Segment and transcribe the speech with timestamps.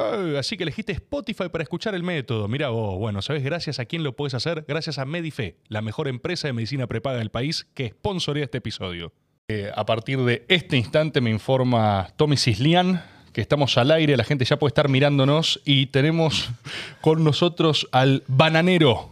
[0.00, 2.48] Ah, así que elegiste Spotify para escuchar el método.
[2.48, 4.64] Mira vos, bueno, ¿sabes gracias a quién lo puedes hacer?
[4.66, 9.12] Gracias a Medife, la mejor empresa de medicina prepaga del país que sponsorea este episodio.
[9.48, 13.02] Eh, a partir de este instante me informa Tommy Cislian
[13.32, 16.50] que estamos al aire, la gente ya puede estar mirándonos y tenemos
[17.00, 19.10] con nosotros al bananero.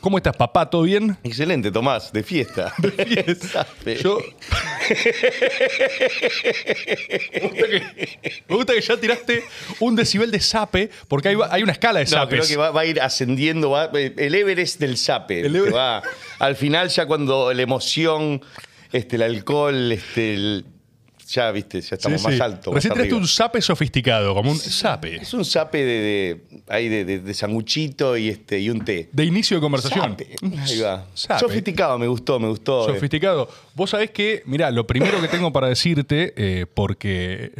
[0.00, 0.70] ¿Cómo estás, papá?
[0.70, 1.18] ¿Todo bien?
[1.22, 2.72] Excelente, Tomás, de fiesta.
[2.78, 3.66] De fiesta.
[4.02, 4.18] Yo...
[7.32, 7.82] me, gusta que,
[8.48, 9.44] me, gusta que, ya tiraste
[9.80, 12.28] un decibel de sape, porque hay, hay una escala de no, sapes.
[12.28, 15.40] creo que va, va, a ir ascendiendo, va, el Everest del sape.
[15.40, 15.76] El Everest.
[15.76, 16.02] Va,
[16.38, 18.42] al final, ya cuando la emoción,
[18.92, 20.64] este, el alcohol, este, el,
[21.32, 22.40] ya, viste, ya estamos Sí, más sí.
[22.42, 22.74] altos.
[22.74, 23.16] Recién arriba.
[23.16, 25.16] un sape sofisticado, como un sape.
[25.16, 29.08] Es un sape de, de, ahí de, de, de sanguchito y, este, y un té.
[29.12, 30.16] De inicio de conversación.
[30.58, 31.06] Ahí va.
[31.14, 32.86] Sofisticado, me gustó, me gustó.
[32.86, 33.48] Sofisticado.
[33.74, 37.52] Vos sabés que, mirá, lo primero que tengo para decirte, eh, porque.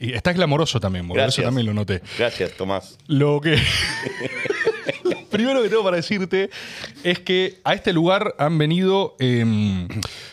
[0.00, 2.02] Y estás glamoroso también, por eso también lo noté.
[2.18, 2.98] Gracias, Tomás.
[3.08, 3.56] Lo que.
[5.30, 6.50] primero que tengo para decirte
[7.04, 9.44] es que a este lugar han venido eh,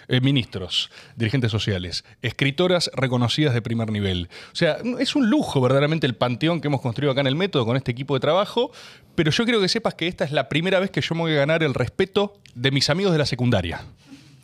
[0.07, 4.29] eh, ministros, dirigentes sociales, escritoras reconocidas de primer nivel.
[4.51, 7.65] O sea, es un lujo verdaderamente el panteón que hemos construido acá en el método
[7.65, 8.71] con este equipo de trabajo,
[9.15, 11.33] pero yo quiero que sepas que esta es la primera vez que yo me voy
[11.33, 13.85] a ganar el respeto de mis amigos de la secundaria.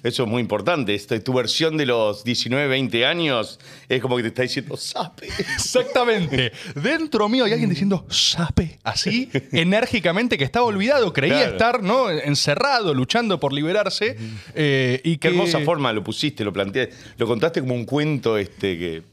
[0.03, 0.95] Eso es muy importante.
[0.95, 5.27] Este, tu versión de los 19, 20 años es como que te está diciendo sape.
[5.27, 6.51] Exactamente.
[6.75, 11.13] Dentro mío hay alguien diciendo sape, así, enérgicamente, que estaba olvidado.
[11.13, 11.51] Creía Claro.
[11.51, 12.09] estar ¿no?
[12.09, 14.17] encerrado, luchando por liberarse.
[14.55, 16.95] eh, y Qué que- hermosa forma lo pusiste, lo planteaste.
[17.17, 19.03] Lo contaste como un cuento este que.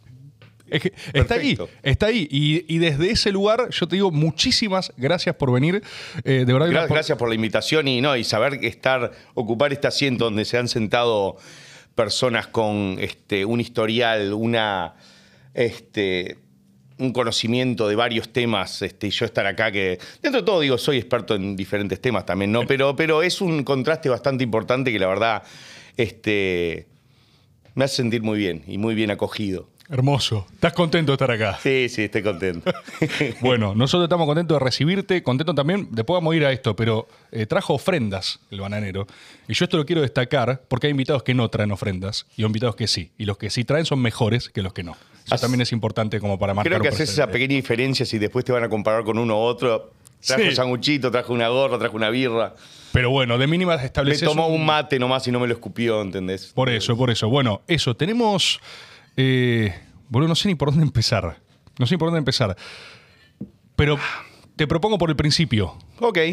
[0.71, 2.29] Es que está ahí, está ahí.
[2.31, 5.83] Y, y desde ese lugar yo te digo muchísimas gracias por venir.
[6.25, 9.87] Eh, de verdad, por- Gracias por la invitación y no, y saber estar, ocupar este
[9.87, 11.37] asiento donde se han sentado
[11.95, 14.95] personas con este, un historial, una
[15.55, 16.39] este,
[16.99, 19.99] un conocimiento de varios temas, este, y yo estar acá que.
[20.23, 22.67] Dentro de todo, digo, soy experto en diferentes temas también, ¿no?
[22.67, 25.43] Pero, pero es un contraste bastante importante que la verdad
[25.97, 26.87] este,
[27.75, 29.69] me hace sentir muy bien y muy bien acogido.
[29.91, 30.47] Hermoso.
[30.53, 31.59] ¿Estás contento de estar acá?
[31.63, 32.71] Sí, sí, estoy contento.
[33.41, 37.09] Bueno, nosotros estamos contentos de recibirte, contentos también, después vamos a ir a esto, pero
[37.33, 39.07] eh, trajo ofrendas el bananero.
[39.49, 42.47] Y yo esto lo quiero destacar porque hay invitados que no traen ofrendas y hay
[42.47, 43.13] invitados que sí.
[43.17, 44.93] Y los que sí traen son mejores que los que no.
[45.25, 48.19] Eso As- también es importante como para marcar Creo que haces esa pequeña diferencia si
[48.19, 49.93] después te van a comparar con uno u otro.
[50.21, 50.49] Trajo Sí.
[50.49, 52.55] un sanguchito, trajo una gorra, trajo una birra.
[52.93, 55.55] Pero bueno, de mínima Le estableces tomó un- un mate nomás y no me lo
[55.55, 56.47] escupió, ¿entendés?
[56.55, 57.29] Por eso, por eso.
[57.31, 58.61] Bueno, eso, tenemos...
[59.21, 59.75] Eh,
[60.09, 61.41] boludo, no sé ni por dónde empezar.
[61.77, 62.57] No sé ni por dónde empezar.
[63.75, 63.99] Pero
[64.55, 65.77] te propongo por el principio.
[66.01, 66.19] Ok.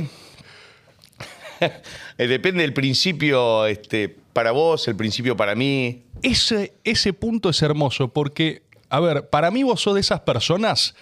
[2.18, 6.03] Eh, Depende del principio este, para vos, el principio para mí.
[6.22, 10.95] Ese, ese punto es hermoso porque, a ver, para mí vos sos de esas personas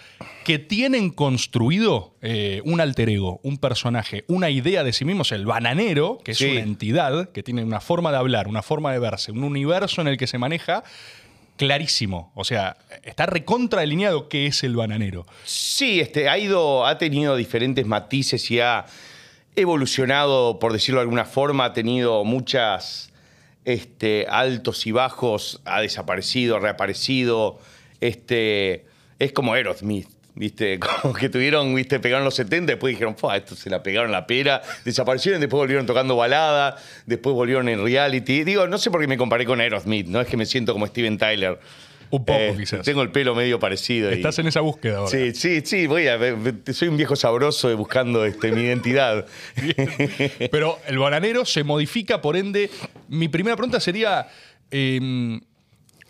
[0.44, 5.44] que tienen construido eh, un alter ego, un personaje, una idea de sí mismos, el
[5.44, 6.52] bananero, que es Sí.
[6.52, 10.08] una entidad que tiene una forma de hablar, una forma de verse, un universo en
[10.08, 10.84] el que se maneja
[11.56, 12.32] clarísimo.
[12.34, 15.26] O sea, está recontra delineado qué es el bananero.
[15.44, 18.86] Sí, este, ha ido, ha tenido diferentes matices y ha
[19.56, 23.12] evolucionado, por decirlo de alguna forma, ha tenido muchas
[23.64, 27.58] este, altos y bajos, ha desaparecido, reaparecido.
[28.00, 28.86] Este,
[29.18, 30.13] es como Aerosmith.
[30.36, 30.78] ¿Viste?
[31.02, 32.00] Como que tuvieron, ¿viste?
[32.00, 33.36] Pegaron los 70, después dijeron, ¡fua!
[33.36, 34.62] Esto se la pegaron la pera.
[34.84, 38.42] Desaparecieron, después volvieron tocando balada, después volvieron en reality.
[38.44, 40.86] Digo, no sé por qué me comparé con Aerosmith, no es que me siento como
[40.86, 41.58] Steven Tyler.
[42.10, 42.82] Un poco, Eh, quizás.
[42.84, 44.10] Tengo el pelo medio parecido.
[44.10, 45.10] y- Estás en esa búsqueda ahora.
[45.10, 46.36] Sí, sí, sí, voy a ver,
[46.72, 49.26] soy un viejo sabroso buscando este, mi identidad.
[50.50, 52.70] Pero el bananero se modifica, por ende,
[53.08, 54.28] mi primera pregunta sería,
[54.70, 55.40] eh,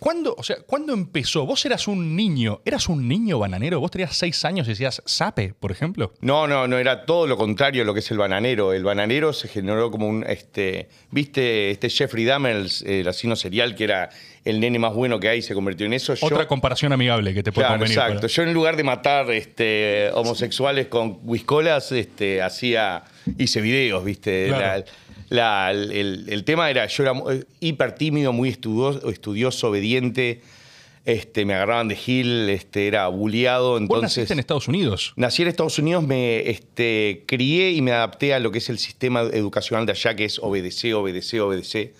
[0.04, 1.47] ¿cuándo, o sea, ¿cuándo empezó?
[1.47, 2.60] ¿Vos eras un niño?
[2.66, 3.81] ¿Eras un niño bananero?
[3.81, 6.12] ¿Vos tenías seis años y decías sape, por ejemplo?
[6.20, 8.75] No, no, no, era todo lo contrario a lo que es el bananero.
[8.75, 13.75] El bananero se generó como un, este, viste, este Jeffrey Dahmer, el, el asesino serial,
[13.75, 14.10] que era
[14.44, 16.14] el nene más bueno que hay, se convirtió en eso.
[16.14, 17.98] Yo- Otra comparación amigable que te puede Claro, convenir.
[17.98, 18.26] exacto.
[18.26, 23.05] Yo en lugar de matar este, homosexuales con whiskolas, este, hacía,
[23.38, 24.49] hice videos, ¿viste?
[24.49, 24.84] Claro.
[24.84, 24.84] La-
[25.29, 27.29] la- el, el tema era, yo era mu-
[27.61, 30.41] hiper tímido, muy estudioso, estudioso obediente,
[31.05, 34.03] este, me agarraban de gil, este, era bulleado, Vos entonces...
[34.19, 35.12] naciste en Estados Unidos.
[35.17, 38.79] Nací en Estados Unidos, me este, crié y me adapté a lo que es el
[38.79, 41.93] sistema educacional de allá, que es obedecer, obedecer, obedecer,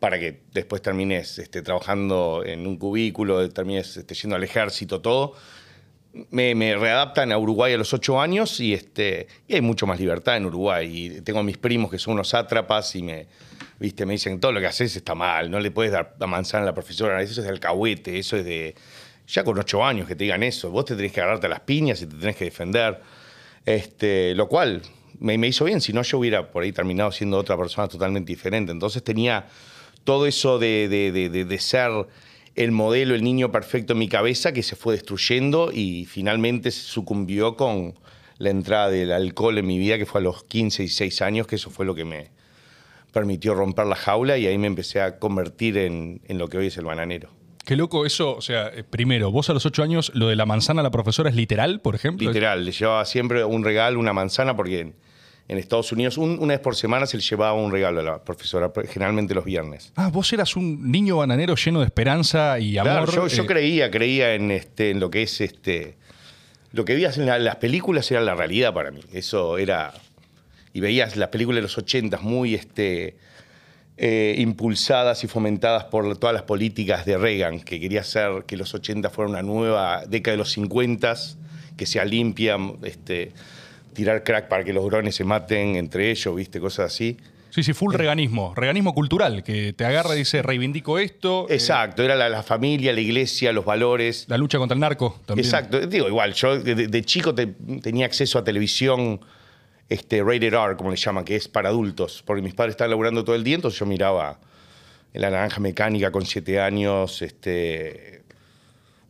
[0.00, 5.34] para que después termines este, trabajando en un cubículo, termines este, yendo al ejército, todo.
[6.30, 10.36] Me, readaptan a Uruguay a los ocho años y, este, y hay mucho más libertad
[10.36, 11.06] en Uruguay.
[11.16, 13.26] Y tengo a mis primos que son unos sátrapas y me,
[13.80, 14.06] ¿viste?
[14.06, 16.66] me dicen, todo lo que haces está mal, no le puedes dar la manzana a
[16.66, 18.76] la profesora, eso es de alcahuete, eso es de
[19.26, 21.60] ya con ocho años que te digan eso, vos te tenés que agarrarte a las
[21.60, 23.00] piñas y te tenés que defender.
[23.66, 24.82] Este, lo cual
[25.18, 28.70] me, hizo bien, si no yo hubiera por ahí terminado siendo otra persona totalmente diferente.
[28.70, 29.46] Entonces tenía
[30.04, 31.90] todo eso de- de- de ser
[32.54, 37.56] el modelo, el niño perfecto en mi cabeza que se fue destruyendo y finalmente sucumbió
[37.56, 37.94] con
[38.38, 41.46] la entrada del alcohol en mi vida, que fue a los 15 y 16 años,
[41.46, 42.30] que eso fue lo que me
[43.12, 46.66] permitió romper la jaula y ahí me empecé a convertir en, en lo que hoy
[46.66, 47.30] es el bananero.
[47.64, 50.44] Qué loco eso, o sea, eh, primero, vos a los ocho años, lo de la
[50.44, 52.28] manzana a la profesora es literal, por ejemplo.
[52.28, 54.92] Literal, le llevaba siempre un regalo, una manzana, porque
[55.48, 58.24] en, Estados Unidos un- una vez por semana se le llevaba un regalo a la
[58.24, 59.92] profesora, generalmente los viernes.
[59.96, 62.92] Ah, vos eras un niño bananero lleno de esperanza y amor.
[63.08, 65.96] Claro, yo, yo eh, creía, creía en, este, en lo que es este.
[66.72, 69.00] Lo que veías en la- las películas era la realidad para mí.
[69.12, 69.92] Eso era.
[70.72, 73.16] Y veías las películas de los ochentas muy este,
[73.96, 78.74] eh, impulsadas y fomentadas por todas las políticas de Reagan, que quería hacer que los
[78.74, 81.14] 80 fuera una nueva década de los 50,
[81.76, 83.32] que sea limpia, este,
[83.94, 87.16] tirar crack para que los grones se maten entre ellos, viste, cosas así.
[87.50, 88.52] Sí, sí, full reganismo.
[88.56, 91.46] Reganismo cultural, que te agarra y dice, reivindico esto.
[91.48, 94.24] eh, Exacto, era la, la familia, la iglesia, los valores.
[94.28, 95.46] la lucha contra el narco también.
[95.46, 97.46] Exacto, digo, igual, yo de, de chico te-
[97.80, 99.20] tenía acceso a televisión
[99.88, 103.22] este, rated R, como le llaman, que es para adultos, porque mis padres estaban laburando
[103.22, 104.40] todo el día, entonces yo miraba
[105.12, 108.23] La Naranja Mecánica con siete años, este,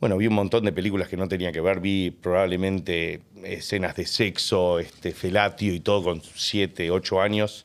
[0.04, 4.04] bueno, vi un montón de películas que no tenía que ver, vi probablemente escenas de
[4.04, 7.64] sexo, este, felatio y todo con siete, ocho años.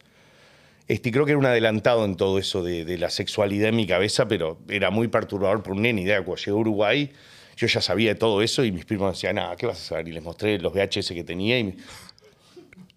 [0.88, 4.30] Este, creo que era un adelantado en todo eso de, la sexualidad en mi cabeza,
[4.30, 6.04] pero era muy perturbador por un nene.
[6.04, 7.12] Idea, cuando llegué a Uruguay,
[7.58, 10.08] yo ya sabía de todo eso y mis primos decían, nada, ¿qué vas a saber?
[10.08, 11.76] Y les mostré los VHS que tenía y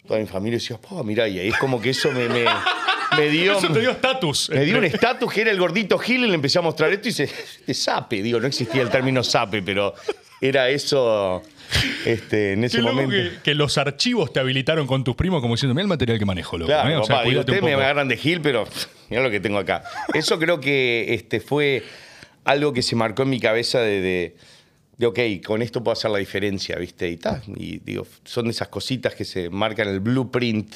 [0.07, 2.45] toda mi familia decía, oh, mirá, y ahí es como que eso me, me,
[3.17, 3.57] me dio...
[3.57, 4.49] Eso te dio estatus.
[4.49, 7.09] Me dio un estatus que era el gordito Gil y le empecé a mostrar esto
[7.09, 7.29] y se
[7.65, 8.21] de sape.
[8.21, 9.93] Digo, no existía el término sape, pero
[10.41, 11.41] era eso
[12.05, 13.11] este, en ese Qué momento.
[13.11, 16.25] que, que los archivos te habilitaron con tus primos como diciendo, mira el material que
[16.25, 16.67] manejo, loco.
[16.67, 16.97] Claro, ¿eh?
[16.97, 17.81] O sea, papá, digo, ustedes me poco".
[17.83, 18.67] agarran de Gil, pero
[19.09, 19.83] mira lo que tengo acá.
[20.13, 21.83] Eso creo que este, fue
[22.43, 24.35] algo que se marcó en mi cabeza de, de,
[24.97, 27.09] de, ok, con esto puedo hacer la diferencia, ¿viste?
[27.09, 30.73] Y, ta, y digo, son esas cositas que se marcan el blueprint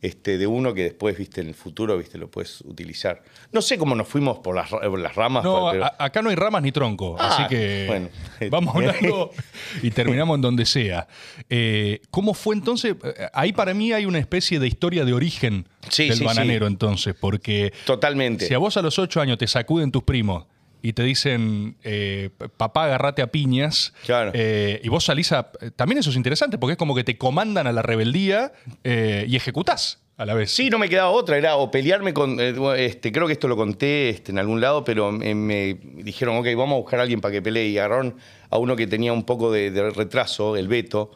[0.00, 1.40] este, de uno que después, ¿viste?
[1.40, 2.18] En el futuro, ¿viste?
[2.18, 3.20] Lo puedes utilizar.
[3.50, 5.42] No sé cómo nos fuimos por las, ra- por las ramas.
[5.42, 8.08] No, pero- a- acá no hay ramas ni tronco, Ah, así que bueno.
[8.50, 9.32] vamos hablando
[9.82, 11.08] y terminamos en donde sea.
[11.50, 12.94] Eh, ¿Cómo fue entonces?
[13.02, 16.68] Eh, Ahí para mí hay una especie de historia de origen Sí, del sí, bananero
[16.68, 18.46] entonces, porque Totalmente.
[18.46, 20.44] si a vos a los ocho años te sacuden tus primos
[20.82, 24.30] y te dicen, eh, papá, agarrate a piñas, Claro.
[24.34, 25.50] eh, y vos salís a...
[25.76, 28.52] También eso es interesante, porque es como que te comandan a la rebeldía
[28.84, 30.50] eh, y ejecutás a la vez.
[30.50, 33.56] Sí, no me quedaba otra, era o pelearme con, eh, este, creo que esto lo
[33.56, 37.20] conté este, en algún lado, pero me, me dijeron, ok, vamos a buscar a alguien
[37.20, 38.16] para que pelee, y agarraron
[38.50, 41.12] a uno que tenía un poco de, de retraso, el Beto,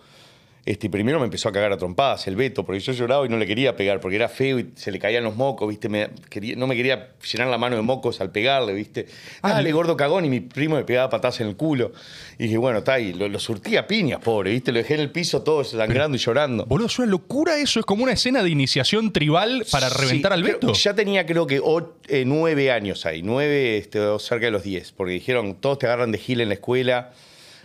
[0.64, 3.36] este, primero me empezó a cagar a trompadas el Beto, porque yo lloraba y no
[3.36, 5.88] le quería pegar, porque era feo y se le caían los mocos, ¿viste?
[5.88, 9.06] Me quería- no me quería llenar la mano de mocos al pegarle, ¿viste?
[9.42, 11.92] Ah, Dale, le- gordo cagón, y mi primo me pegaba patadas en el culo.
[12.38, 14.70] Y dije, bueno, está ahí, lo, lo surtí a piñas, pobre, ¿viste?
[14.70, 16.64] Lo dejé en el piso todo sangrando y llorando.
[16.66, 20.32] Boludo, es una locura eso, es como una escena de iniciación tribal para Sí, reventar
[20.32, 20.72] al creo- Beto.
[20.74, 24.92] Ya tenía creo que o- eh, nueve años ahí, nueve este, cerca de los diez,
[24.92, 27.10] porque dijeron, todos te agarran de gil en la escuela,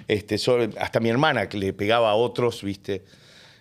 [0.08, 3.04] este, solo- hasta mi hermana que le pegaba a otros, ¿viste?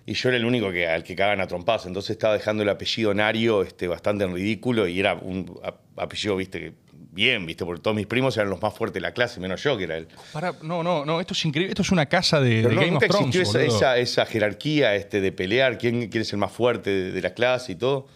[0.04, 2.68] Y yo era el único que, al que cagaban a trompadas, entonces estaba dejando el
[2.68, 5.58] apellido Nario este, bastante en ridículo y era un
[5.96, 6.60] apellido, ¿viste?
[6.60, 6.72] que
[7.10, 7.64] Bien, ¿viste?
[7.64, 9.96] Porque todos mis primos eran los más fuertes de la clase, menos yo, que era
[9.96, 10.06] el...
[10.34, 11.70] Pará, no, no, no, esto es increíble.
[11.70, 13.34] Esto es una casa de, Pero de no, Game of Thrones.
[13.36, 17.12] existió esa, esa, esa jerarquía este, de pelear, quién, quién es el más fuerte de,
[17.12, 18.06] de la clase y todo.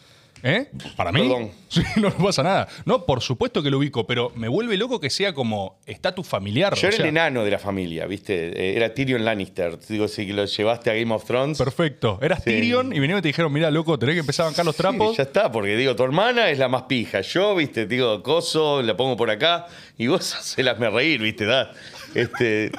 [0.42, 0.68] ¿Eh?
[0.96, 1.20] ¿Para mí?
[1.20, 1.50] Perdón.
[1.70, 2.66] Sí, no no pasa nada.
[2.84, 6.74] No, por supuesto que lo ubico, pero me vuelve loco que sea como estatus familiar.
[6.74, 8.48] Yo o era sea, el enano de la familia, ¿viste?
[8.72, 9.78] Eh, Era Tyrion Lannister.
[9.88, 11.58] Digo, si lo llevaste a Game of Thrones.
[11.58, 12.18] Perfecto.
[12.20, 12.50] Eras Sí.
[12.50, 14.82] Tyrion y vinieron y te dijeron, mira, loco, tenés que empezar a bancar los Sí,
[14.82, 15.16] trapos.
[15.16, 17.20] ya está, porque digo, tu hermana es la más pija.
[17.20, 19.66] Yo, viste, digo, coso, la pongo por acá
[19.96, 21.70] y vos se las me reír, viste, da.
[22.16, 22.72] Este,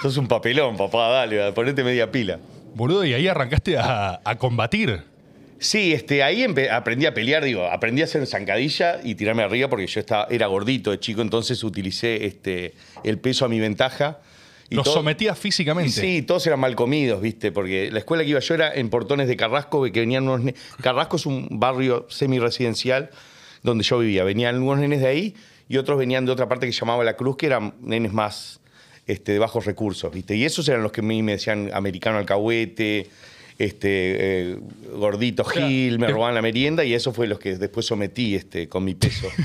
[0.00, 2.38] sos un papelón, papá, dale, ponete media pila.
[2.74, 5.02] Boludo, y ahí arrancaste a, a combatir.
[5.60, 9.86] Sí, este, ahí aprendí a pelear, digo, aprendí a hacer zancadilla y tirarme arriba porque
[9.86, 12.74] yo estaba, era gordito de chico, entonces utilicé este,
[13.04, 14.20] el peso a mi ventaja.
[14.70, 15.90] Y Los todo- sometías físicamente.
[15.92, 17.50] Sí, todos eran mal comidos, ¿viste?
[17.52, 20.52] Porque la escuela que iba yo era en Portones de Carrasco, que venían unos...
[20.82, 23.10] Carrasco es un barrio semi-residencial
[23.62, 24.24] donde yo vivía.
[24.24, 25.34] Venían unos nenes de ahí
[25.68, 28.60] y otros venían de otra parte que se llamaba La Cruz, que eran nenes más
[29.06, 30.36] este, de bajos recursos, ¿viste?
[30.36, 33.06] Y esos eran los que a mí me decían americano alcahuete,
[33.58, 34.58] este, eh,
[34.94, 38.34] gordito sea, Gil, me te- robaban la merienda y eso fue los que después sometí
[38.36, 39.28] este, con mi peso.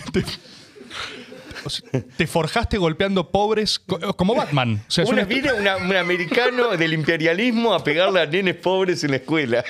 [1.65, 4.84] O sea, te forjaste golpeando pobres co- como Batman.
[4.86, 9.12] O sea, Una, viene una- un americano del imperialismo a pegarle a nenes pobres en
[9.12, 9.63] la escuela.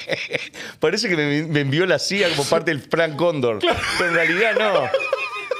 [0.80, 3.58] Parece que me, me envió la CIA como parte del Frank Condor.
[3.60, 4.88] Pero en realidad no.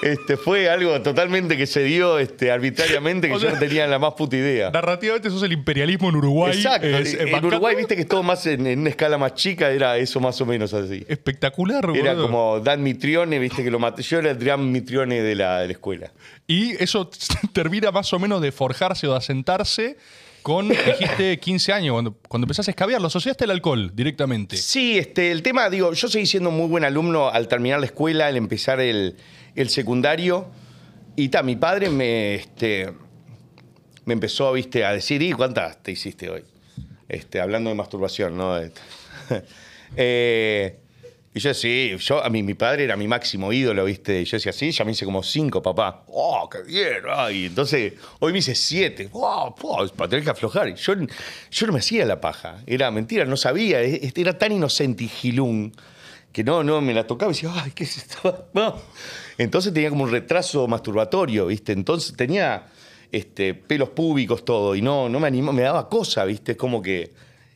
[0.03, 3.87] Este, fue algo totalmente que se dio este, arbitrariamente que O yo sea, no tenía
[3.89, 4.71] la más puta idea.
[4.71, 6.57] Narrativamente sos el imperialismo en Uruguay.
[6.57, 6.87] Exacto.
[6.87, 9.71] Es- es en Uruguay, viste que es todo más en, en una escala más chica,
[9.71, 11.05] era eso más o menos así.
[11.09, 12.27] Espectacular, Era boludo.
[12.27, 14.03] como Dan Mitrione, viste que lo maté.
[14.03, 16.13] Yo era el Dan Mitrione de la, de la escuela.
[16.47, 17.11] Y eso
[17.53, 19.97] termina más o menos de forjarse o de asentarse
[20.43, 23.01] con, dijiste, 15 años, cuando, cuando empezaste a escabiar.
[23.01, 24.57] ¿Lo asociaste al alcohol directamente?
[24.57, 28.29] Sí, este, el tema, digo, yo seguí siendo muy buen alumno al terminar la escuela,
[28.29, 29.17] al empezar el,
[29.61, 30.47] el secundario.
[31.17, 32.93] Y ta, mi padre me, este,
[34.05, 36.45] me empezó, viste, a decir, ¿y cuántas te hiciste hoy?
[37.09, 38.57] Este, hablando de masturbación, ¿no?
[39.97, 40.81] Eh,
[41.33, 44.21] y yo sí, yo, a mí, mi padre era mi máximo ídolo, ¿viste?
[44.21, 46.05] Y yo decía, sí, ya me hice como cinco, papá.
[46.09, 47.03] ¡Oh, qué bien!
[47.11, 47.47] ay.
[47.47, 49.09] entonces, hoy me hice siete.
[49.11, 49.55] ¡Wow!
[49.97, 50.75] para tener que aflojar.
[50.75, 50.95] Yo,
[51.51, 52.63] yo no me hacía la paja.
[52.67, 53.81] Era mentira, no sabía.
[53.83, 55.73] e- Era tan inocente y gilún
[56.33, 58.49] que no, no, me la tocaba y decía, ¡ay, qué es esto!
[58.55, 58.77] No.
[59.39, 61.73] Entonces tenía como un retraso masturbatorio, ¿viste?
[61.73, 62.67] Entonces tenía
[63.13, 66.53] este, pelos púbicos, todo, y no, no me animaba, me daba cosa, ¿viste?
[66.53, 67.13] Es como que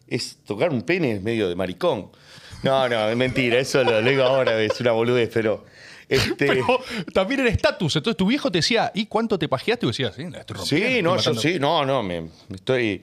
[0.06, 2.10] es tocar un pene es medio de maricón.
[2.62, 5.64] No, no, es mentira, eso lo, lo digo ahora, es una boludez, pero.
[6.08, 6.66] Este, Pero
[7.14, 7.96] también era estatus.
[7.96, 9.86] Entonces tu viejo te decía, ¿y cuánto te pajeaste?
[9.86, 11.40] Y decías, sí, estoy rompiendo, sí, estoy no, yo matando".
[11.40, 13.02] sí, no, no, me, me estoy.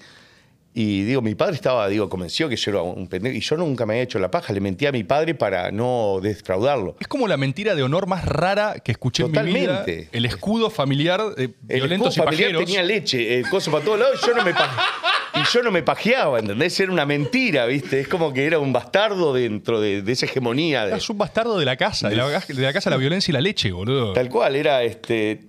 [0.72, 3.36] Y digo, mi padre estaba, digo, convencido que yo era un pendejo.
[3.36, 4.54] Y yo nunca me había hecho la paja.
[4.54, 6.96] Le mentí a mi padre para no defraudarlo.
[7.00, 9.80] Es como la mentira de honor más rara que escuché en mi vida.
[9.80, 10.10] Totalmente.
[10.16, 12.66] El escudo familiar de El violentos y familiar pajeros.
[12.66, 15.84] tenía leche, el coso para todos lados, y yo no me y yo no me
[15.84, 16.80] pajeaba, ¿entendés?
[16.80, 18.00] Era una mentira, ¿viste?
[18.02, 20.86] Es como que era un bastardo dentro de, de esa hegemonía.
[20.86, 23.34] de- Es un bastardo de la casa, de la, de la casa la violencia y
[23.34, 24.14] la leche, boludo.
[24.14, 25.42] tal cual, era este.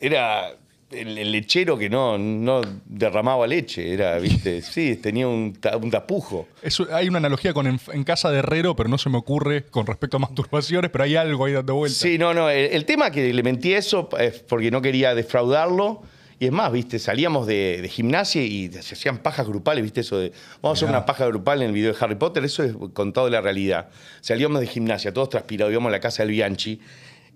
[0.00, 0.54] Era
[0.90, 4.62] el, el lechero que no, no derramaba leche, era, ¿viste?
[4.62, 6.48] Sí, tenía un, ta- un tapujo.
[6.62, 9.64] Eso- hay una analogía con en, en casa de Herrero, pero no se me ocurre
[9.66, 11.98] con respecto a masturbaciones, pero hay algo ahí dando vueltas.
[11.98, 12.50] Sí, no, no.
[12.50, 16.02] El, el tema que le mentí eso es porque no quería defraudarlo.
[16.42, 20.18] Y es más, viste, salíamos de, de gimnasia y se hacían pajas grupales, viste, eso
[20.18, 20.32] de
[20.62, 23.26] vamos a hacer una paja grupal en el video de Harry Potter, eso es contado
[23.26, 23.90] de la realidad.
[24.22, 26.80] Salíamos de gimnasia, todos transpirados, íbamos a la casa del Bianchi,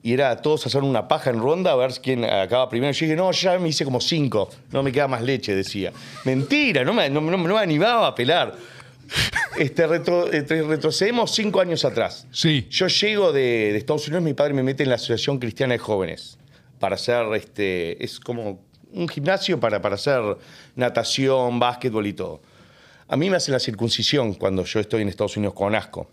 [0.05, 2.93] y era todos hacer una paja en ronda a ver quién acaba primero.
[2.93, 5.93] Yo dije, no, ya me hice como cinco, no me queda más leche, decía.
[6.25, 8.55] Mentira, no me, no, no- no me animaba a pelar.
[9.59, 12.27] Este, retro- este, retrocedemos cinco años atrás.
[12.33, 12.67] Sí.
[12.71, 15.79] Yo llego de, de Estados Unidos, mi padre me mete en la Asociación Cristiana de
[15.79, 16.37] Jóvenes
[16.79, 18.61] para hacer, este, es como
[18.93, 20.21] un gimnasio para, para hacer
[20.77, 22.43] natación, básquetbol y todo.
[23.09, 26.11] A mí me hacen la circuncisión cuando yo estoy en Estados Unidos con asco.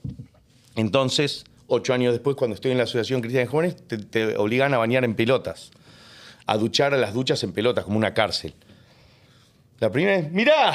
[0.75, 3.75] Entonces, ocho años después, cuando estoy en la Asociación Cristiana de Jóvenes,
[4.09, 5.71] te, obligan a bañar en pelotas,
[6.45, 8.53] a duchar a las duchas en pelotas, como una cárcel.
[9.79, 10.73] La primera es, mirá,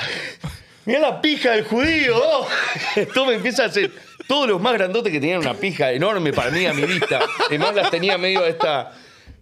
[0.84, 2.16] mirá la pija del judío.
[2.16, 2.48] oh".
[3.14, 3.92] Todo me empieza a hacer,
[4.26, 7.74] todos los más grandotes que tenían una pija enorme para mí a mi vista, además
[7.74, 8.92] las tenía medio esta,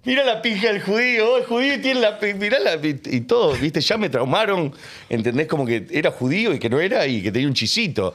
[0.05, 3.01] mirá la pija del judío, el judío tiene la pi- mirá la pi-".
[3.05, 4.73] y todo, viste, ya me traumaron,
[5.09, 5.47] ¿entendés?
[5.47, 8.15] Como que era judío y que no era y que tenía un chisito.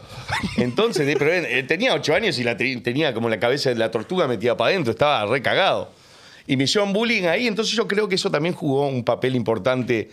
[0.58, 4.28] Entonces, pero eh, tenía ocho años y la tenía como la cabeza de la tortuga
[4.28, 5.92] metida para adentro, estaba recagado.
[6.48, 10.10] Y me hicieron bullying ahí, entonces yo creo que eso también jugó un papel importante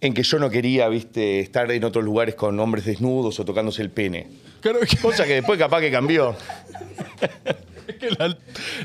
[0.00, 3.82] en que yo no quería, viste, estar en otros lugares con hombres desnudos o tocándose
[3.82, 4.26] el pene.
[4.60, 6.34] Claro que, Cosa que después capaz que cambió.
[8.00, 8.36] que la,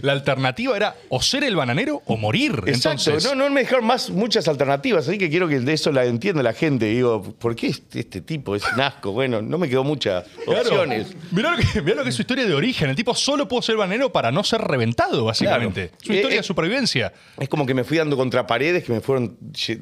[0.01, 2.51] la alternativa era o ser el bananero o morir.
[2.67, 5.91] Exacto, Entonces, no, no me dejaron más muchas alternativas, así que quiero que de eso
[5.91, 6.85] la entienda la gente.
[6.87, 9.11] Digo, ¿por qué este, este tipo es un asco?
[9.11, 10.61] Bueno, no me quedó muchas Claro.
[10.61, 11.07] opciones.
[11.31, 12.89] Mirá lo, que, mirá lo que es su historia de origen.
[12.89, 15.89] El tipo solo pudo ser bananero para no ser reventado, básicamente.
[15.89, 16.03] Claro.
[16.03, 17.13] Su Eh, historia eh, de supervivencia.
[17.39, 19.37] Es como que me fui dando contra paredes que me fueron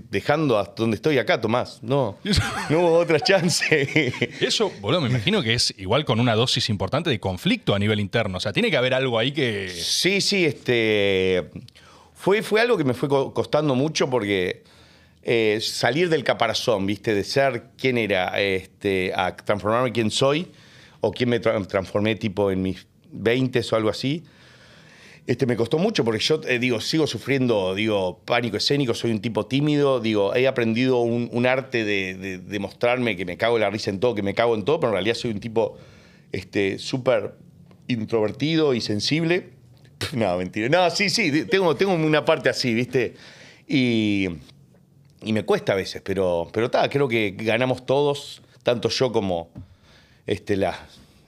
[0.10, 1.80] dejando hasta donde estoy acá, Tomás.
[1.82, 2.18] No,
[2.70, 4.14] no hubo otra chance.
[4.40, 8.00] Eso, boludo, me imagino que es igual con una dosis importante de conflicto a nivel
[8.00, 8.38] interno.
[8.38, 9.70] O sea, tiene que haber algo ahí que.
[9.70, 11.50] Sí, sí, este.
[12.14, 14.64] Fue, fue algo que me fue co- costando mucho porque
[15.24, 17.14] eh, salir del caparazón, ¿viste?
[17.14, 20.48] De ser quien era, este, a transformarme quien soy,
[21.02, 24.24] o quien me tra- transformé tipo en mis 20 o algo así.
[25.28, 29.22] Este, me costó mucho porque yo, eh, digo, sigo sufriendo, digo, pánico escénico, soy un
[29.22, 33.70] tipo tímido, digo, he aprendido un, arte de, de- mostrarme que me cago en la
[33.72, 35.78] risa en todo, que me cago en todo, pero en realidad soy un tipo
[36.32, 37.34] este, súper
[37.88, 39.52] introvertido y sensible.
[40.14, 40.70] No, mentira.
[40.70, 43.16] No, sí, sí, tengo, tengo una parte así, ¿viste?
[43.68, 44.28] Y,
[45.22, 49.50] y me cuesta a veces, pero pero ta, creo que ganamos todos, tanto yo como
[50.28, 50.78] este, la,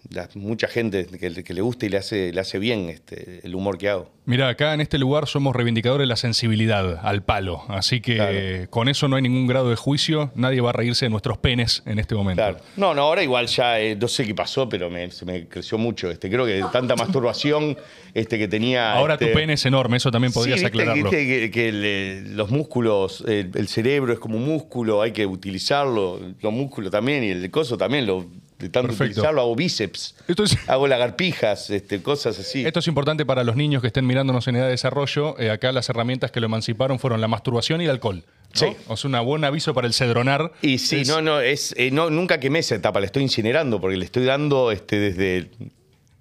[0.09, 3.55] la- mucha gente que, que le gusta y le hace, le hace bien este, el
[3.55, 4.11] humor que hago.
[4.25, 8.31] Mira, acá en este lugar somos reivindicadores de la sensibilidad al palo, así que Claro.
[8.33, 11.37] eh, con eso no hay ningún grado de juicio, nadie va a reírse de nuestros
[11.37, 12.41] penes en este momento.
[12.41, 12.57] Claro.
[12.75, 15.77] No, no, ahora igual ya, eh, no sé qué pasó, pero me- se me creció
[15.77, 16.11] mucho.
[16.11, 17.77] Este, creo que de tanta masturbación
[18.13, 18.93] este, que tenía.
[18.93, 21.09] Ahora este, tu pene es enorme, eso también podrías sí, viste, aclararlo.
[21.09, 25.25] viste que, que le- los músculos, el, el cerebro es como un músculo, hay que
[25.25, 28.25] utilizarlo, los músculos también y el coso también, lo,
[28.59, 29.11] de tanto Perfecto.
[29.11, 32.65] utilizarlo hago bíceps, es- hago lagarpijas, este, cosas así.
[32.65, 35.39] Esto es importante para los niños que estén mirándonos en edad de desarrollo.
[35.39, 38.23] Eh, acá las herramientas que lo emanciparon fueron la masturbación y el alcohol.
[38.25, 38.59] ¿no?
[38.59, 38.67] Sí.
[38.87, 40.51] O sea, un buen aviso para el cedronar.
[40.63, 43.79] Y sí, Es- no, no, es, eh, no, nunca quemé esa etapa, la estoy incinerando
[43.79, 45.51] porque le estoy dando este, desde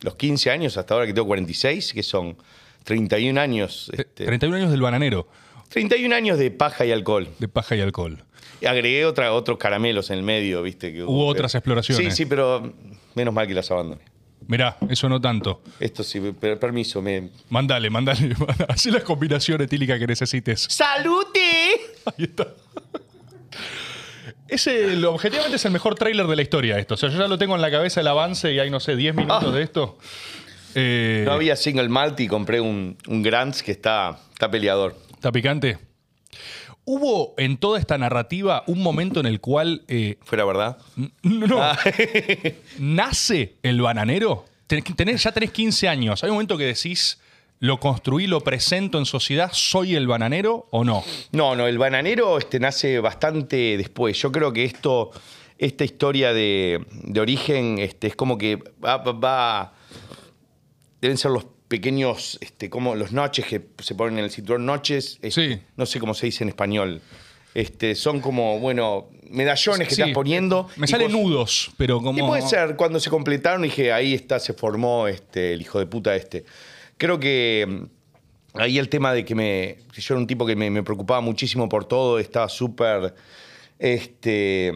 [0.02, 2.36] los 15 años hasta ahora que tengo 46, que son
[2.84, 3.90] 31 años.
[3.96, 5.26] Este, 31 años del bananero,
[5.70, 7.28] 31 años de paja y alcohol.
[7.38, 8.22] de paja y alcohol.
[8.64, 10.92] Agregué otra, otros caramelos en el medio, ¿viste?
[10.92, 12.04] Que Hubo otras exploraciones.
[12.04, 12.72] Sí, sí, pero
[13.14, 14.00] menos mal que las abandoné.
[14.48, 15.60] Mirá, eso no tanto.
[15.80, 17.30] Esto sí, per- permiso, me...
[17.50, 18.34] Mandale, mandale.
[18.68, 20.66] Hacé la combinación etílica que necesites.
[20.70, 21.80] ¡Salute!
[22.06, 22.46] Ahí está.
[24.48, 26.94] Es el, objetivamente es el mejor tráiler de la historia esto.
[26.94, 28.94] O sea, yo ya lo tengo en la cabeza el avance y hay, no sé,
[28.94, 29.98] 10 minutos de esto.
[30.76, 34.94] Eh, No había single malt y compré un, un Grants que está, está peleador.
[35.14, 35.78] ¿Está picante?
[36.88, 40.78] ¿Hubo en toda esta narrativa un momento en el cual eh, ¿Fuera verdad?
[40.96, 41.76] n- no, Ah.
[42.78, 44.44] nace el bananero?
[44.68, 46.22] Tenés- ya tenés 15 años.
[46.22, 47.18] ¿Hay un momento que decís,
[47.58, 51.02] lo construí, lo presento en sociedad, soy el bananero o no?
[51.32, 54.16] No, no, el bananero este, nace bastante después.
[54.20, 55.10] Yo creo que esto,
[55.58, 59.72] esta historia de, de origen este, es como que va-
[61.00, 65.18] Deben ser los pequeños, este, como los noches que se ponen en el cinturón, noches.
[65.22, 65.62] este, Sí.
[65.76, 67.00] No sé cómo se dice en español.
[67.54, 70.68] Este, son como, bueno, medallones que Sí, estás poniendo.
[70.76, 72.18] Me y salen nudos, pero como...
[72.18, 75.86] Y puede ser, cuando se completaron dije, ahí está, se formó este, el hijo de
[75.86, 76.44] puta este.
[76.98, 79.78] Creo que mm, ahí el tema de que me.
[79.92, 83.14] yo era un tipo que me, me preocupaba muchísimo por todo, estaba súper.
[83.78, 84.72] Este.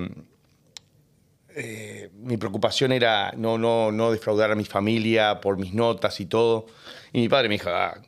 [1.63, 6.27] Eh, mi preocupación era no, no, no defraudar a mi familia por mis notas y
[6.27, 6.67] todo.
[7.13, 7.99] Y mi padre me dijo, ah,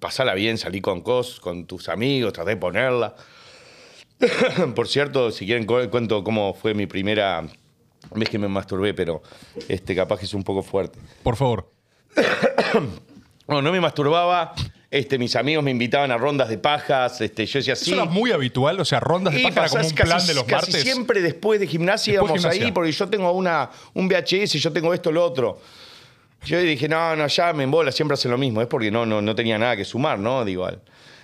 [0.00, 3.14] pasala bien, salí con cos, con tus amigos, traté de ponerla.
[4.74, 7.42] Por cierto, si quieren cu- cuento cómo fue mi primera
[8.14, 9.22] vez que me masturbé, pero
[9.68, 10.98] este capaz que es un poco fuerte.
[11.22, 11.70] Por favor.
[13.46, 14.54] No, no me masturbaba.
[14.96, 17.20] Este, mis amigos me invitaban a rondas de pajas.
[17.20, 17.90] Este, yo decía sí.
[17.90, 20.28] Eso era muy habitual, o sea, rondas de Y paja era como un plan casi-
[20.28, 20.82] de los casi martes.
[20.82, 22.66] siempre después de gimnasia Después íbamos gimnasia.
[22.66, 25.60] ahí porque yo tengo una, un VHS, yo tengo esto, lo otro.
[26.44, 28.60] Yo dije, no, no, ya me embola, siempre hacen lo mismo.
[28.62, 30.44] Es porque no, no, no tenía nada que sumar, ¿no?
[30.44, 30.68] Digo,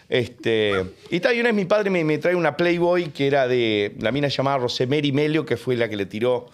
[0.08, 0.72] Este,
[1.10, 3.94] y tal, y una vez mi padre me, me trae una Playboy que era de
[4.00, 6.48] la mina llamada Rosemary Melio, que fue la que le tiró,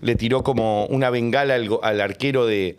[0.00, 2.76] le tiró como una bengala al, al arquero de,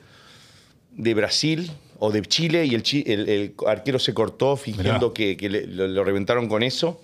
[0.92, 5.14] de Brasil o de Chile y el, chi- el- el arquero se cortó fingiendo Mirá.
[5.14, 7.02] que, que le- lo, lo reventaron con eso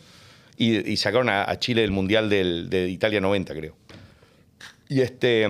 [0.57, 3.75] y, y sacaron a, a Chile del Mundial del- de Italia 90, creo.
[4.89, 5.47] Y este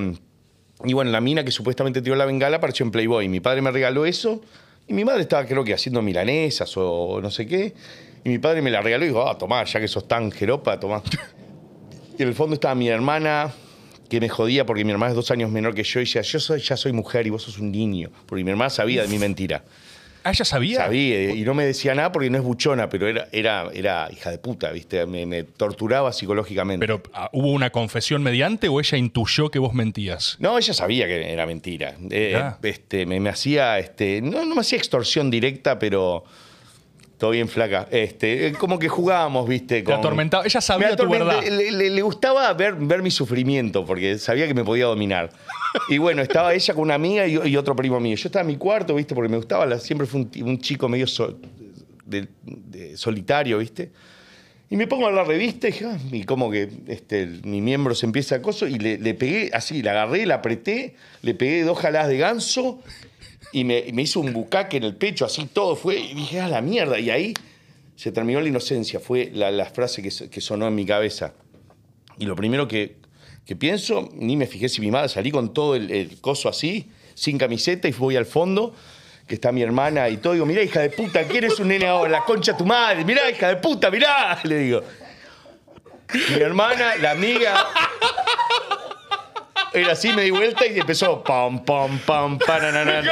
[0.83, 3.27] y bueno, la mina que supuestamente tiró la bengala apareció en Playboy.
[3.29, 4.41] Mi padre me regaló eso
[4.87, 7.73] y mi madre estaba creo que haciendo milanesas o no sé qué.
[8.23, 10.79] Y mi padre me la regaló y dijo, ah, tomá, ya que sos tan jeropa,
[10.79, 11.01] tomá.
[12.17, 13.53] Y en el fondo estaba mi hermana
[14.09, 16.39] que me jodía porque mi hermana es dos años menor que yo y decía, yo
[16.39, 18.09] soy, ya soy mujer y vos sos un niño.
[18.25, 19.63] Porque mi hermana sabía de mi mentira.
[20.25, 20.77] ¿Ah, ella sabía?
[20.79, 24.31] Sabía, y no me decía nada porque no es buchona, pero era, era, era hija
[24.31, 25.05] de puta, ¿viste?
[25.05, 26.83] Me, me torturaba psicológicamente.
[26.83, 30.35] Pero ah, ¿hubo una confesión mediante o ella intuyó que vos mentías?
[30.39, 31.95] No, ella sabía que era mentira.
[32.09, 36.23] Eh, este, me, me hacía, este, no, no me hacía extorsión directa, pero
[37.17, 37.87] todo bien flaca.
[37.91, 39.81] Este, eh, como que jugábamos, ¿viste?
[39.81, 40.45] Te atormentaba.
[40.45, 41.41] Ella sabía Me tu verdad.
[41.43, 45.29] Le, le- le gustaba ver, ver mi sufrimiento, porque sabía que me podía dominar.
[45.89, 48.15] Y bueno, estaba ella con una amiga y, y otro primo mío.
[48.15, 49.15] Yo estaba en mi cuarto, ¿viste?
[49.15, 51.37] Porque me gustaba, la- siempre fue un, chico medio sol-
[52.05, 53.91] de- de- solitario, ¿viste?
[54.69, 57.93] Y me pongo a la revista y, dije, ah, y como que este, mi miembro
[57.93, 61.63] se empieza a coso y le, le pegué así, la agarré, la apreté, le pegué
[61.63, 62.81] dos jaladas de ganso
[63.59, 65.95] y me, me hizo un bucaque en el pecho, así todo fue.
[65.97, 66.99] Y dije, ah, la mierda.
[66.99, 67.33] Y ahí
[67.95, 71.33] se terminó la inocencia, fue la, frase que, so- que sonó en mi cabeza.
[72.19, 72.97] Y lo primero que,
[73.45, 76.89] que pienso, ni me fijé si mi madre, salí con todo el, el coso así,
[77.13, 78.73] sin camiseta, y voy al fondo,
[79.27, 80.33] que está mi hermana y todo.
[80.33, 82.11] Digo, mirá, hija de puta, ¿quién es un nene ahora?
[82.11, 84.37] La concha de tu madre, mirá, hija de puta, mirá.
[84.43, 84.81] Le digo.
[86.13, 87.55] Mi hermana, la amiga.
[89.75, 93.03] Era así, me di vuelta y empezó pam, pam, pam, pananana.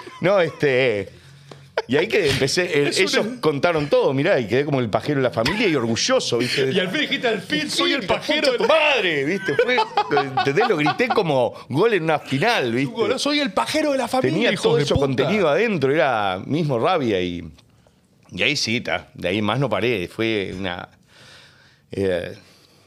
[0.20, 1.08] No, este.
[1.88, 5.16] Y ahí que empecé, eh, ellos una- contaron todo, mirá, y quedé como el pajero
[5.20, 6.70] de la familia y orgulloso, ¿viste?
[6.72, 9.54] Y al fin dijiste, al fin soy el pajero de tu madre, ¿viste?
[9.56, 9.76] Fue,
[10.22, 10.68] ¿entendés?
[10.68, 13.18] Lo grité como gol en una final, ¿viste?
[13.18, 15.06] Soy el pajero de la familia, Tenía todo eso puta.
[15.06, 17.44] contenido adentro, era mismo rabia y.
[18.30, 20.88] Y ahí sí, ta, de ahí más no paré, fue una.
[21.92, 22.36] eh,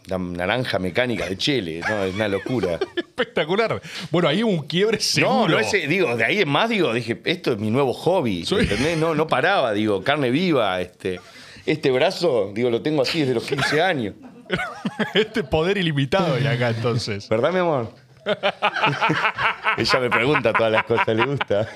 [0.07, 2.03] la naranja mecánica de Chile, ¿no?
[2.03, 2.79] Es una locura.
[2.95, 3.81] Espectacular.
[4.11, 5.39] Bueno, ahí hubo un quiebre seguro.
[5.39, 8.45] No, no ese, digo, de ahí en más, digo, dije, esto es mi nuevo hobby.
[8.45, 8.97] Soy- ¿Entendés?
[8.97, 11.19] No, no paraba, digo, carne viva, este.
[11.65, 14.15] Este brazo, digo, lo tengo así desde los 15 años.
[15.13, 17.27] este poder ilimitado hay acá entonces.
[17.27, 17.93] ¿Verdad, mi amor?
[19.77, 21.67] Ella me pregunta todas las cosas, le gusta.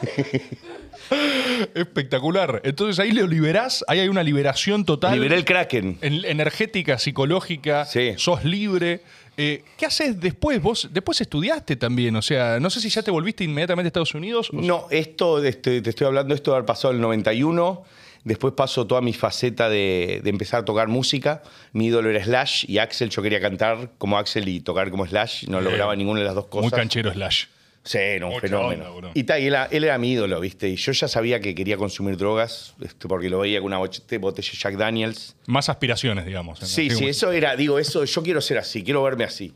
[1.76, 2.62] Espectacular.
[2.64, 5.14] Entonces ahí lo liberás, ahí hay una liberación total.
[5.16, 5.98] Liberé el Kraken.
[6.02, 8.14] en- energética, psicológica, Sí.
[8.18, 9.02] sos libre.
[9.38, 10.62] Eh, ¿Qué haces después?
[10.62, 14.14] Vos después estudiaste también, o sea, no sé si ya te volviste inmediatamente a Estados
[14.14, 14.50] Unidos.
[14.52, 17.84] o- No, esto, este, te estoy hablando, esto de haber pasado el 91.
[18.24, 21.42] Después paso toda mi faceta de, de empezar a tocar música.
[21.74, 23.10] Mi ídolo era Slash y Axel.
[23.10, 25.48] Yo quería cantar como Axel y tocar como Slash.
[25.48, 26.70] No lograba ninguna de las dos cosas.
[26.72, 27.46] Muy canchero Slash.
[27.84, 28.84] Sí, no, un Mucha fenómeno.
[28.90, 29.12] onda, bro.
[29.16, 30.70] y, ta, y él, él era mi ídolo, ¿viste?
[30.70, 34.18] Y yo ya sabía que quería consumir drogas, este, porque lo veía con una boche-
[34.20, 35.36] botella de Jack Daniels.
[35.48, 36.60] Más aspiraciones, digamos.
[36.60, 39.54] Sí, sí, eso era, digo, eso, yo quiero ser así, quiero verme así.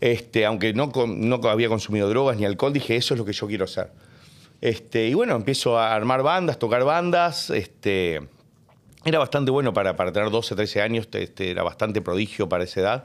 [0.00, 3.46] Este, aunque no, no había consumido drogas ni alcohol, dije, eso es lo que yo
[3.48, 3.90] quiero ser.
[4.60, 7.50] Este, y bueno, empiezo a armar bandas, tocar bandas.
[7.50, 8.20] Este,
[9.04, 12.80] era bastante bueno para, para tener 12, 13 años, este, era bastante prodigio para esa
[12.80, 13.04] edad.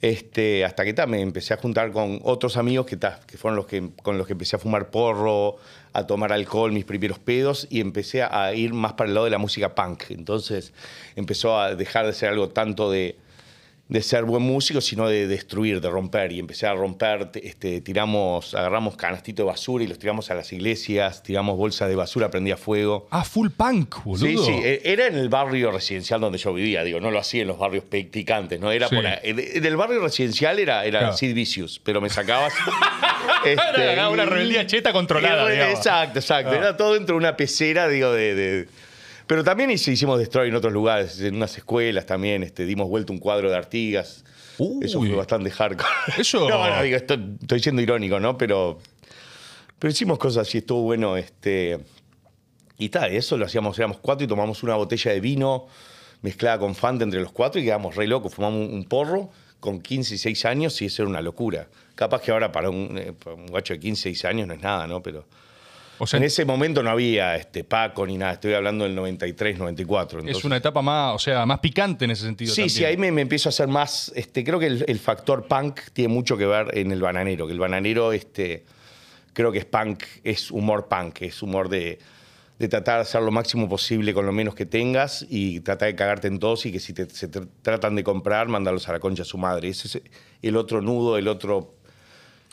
[0.00, 3.90] Este, hasta que me empecé a juntar con otros amigos que, que fueron los que,
[4.02, 5.56] con los que empecé a fumar porro,
[5.92, 9.30] a tomar alcohol, mis primeros pedos, y empecé a ir más para el lado de
[9.32, 10.10] la música punk.
[10.10, 10.72] Entonces
[11.16, 13.16] empezó a dejar de ser algo tanto de,
[13.88, 16.30] de ser buen músico, sino de destruir, de romper.
[16.32, 20.34] Y empecé a romper, te- este, tiramos, agarramos canastitos de basura y los tiramos a
[20.34, 23.06] las iglesias, tiramos bolsas de basura, prendía fuego.
[23.10, 24.26] Ah, full punk, boludo.
[24.26, 27.42] Sí, sí, e- era en el barrio residencial donde yo vivía, digo, no lo hacía
[27.42, 28.94] en los barrios picantes, no era Sí.
[28.96, 29.18] por ahí.
[29.22, 31.16] En el barrio residencial era, era Claro.
[31.16, 32.52] Sid Vicious, pero me sacabas.
[33.44, 35.70] este, Era una rebeldía cheta controlada.
[35.70, 36.52] Exacto, exacto.
[36.52, 36.56] Ah.
[36.56, 38.34] Era todo dentro de una pecera, digo, de.
[38.34, 38.68] de-
[39.28, 43.18] pero también hicimos destroy en otros lugares, en unas escuelas también, este, dimos vuelta un
[43.20, 44.24] cuadro de Artigas.
[44.58, 44.84] Uy.
[44.84, 45.88] Eso fue bastante hardcore.
[46.18, 48.36] Eso- No, no, digo, esto- estoy siendo irónico, ¿no?
[48.36, 48.80] Pero.
[49.78, 51.78] Pero hicimos cosas así, estuvo bueno, este.
[52.78, 55.66] Y tal, eso lo hacíamos, éramos cuatro y tomamos una botella de vino
[56.22, 58.34] mezclada con Fanta entre los cuatro y quedamos re locos.
[58.34, 61.68] Fumamos un, un porro con 15 y 6 años y eso era una locura.
[61.94, 64.54] Capaz que ahora para un, eh, para un guacho de 15 y 6 años no
[64.54, 65.02] es nada, ¿no?
[65.02, 65.26] Pero
[65.98, 68.34] O sea, en ese momento no había este, Paco ni nada.
[68.34, 70.20] Estoy hablando del 93, 94.
[70.26, 72.50] es una etapa más, o sea, más picante en ese sentido.
[72.50, 72.70] Sí, también.
[72.70, 74.12] sí, ahí me, me empiezo a hacer más.
[74.14, 77.46] Este, creo que el, el factor punk tiene mucho que ver en el bananero.
[77.46, 78.64] Que el bananero, este,
[79.32, 81.98] creo que es punk, es humor punk, es humor de,
[82.58, 85.94] de tratar de hacer lo máximo posible con lo menos que tengas y tratar de
[85.94, 88.98] cagarte en todos y que si te, se te tratan de comprar, mandarlos a la
[88.98, 89.68] concha a su madre.
[89.68, 90.02] Ese es
[90.42, 91.74] el otro nudo, el otro.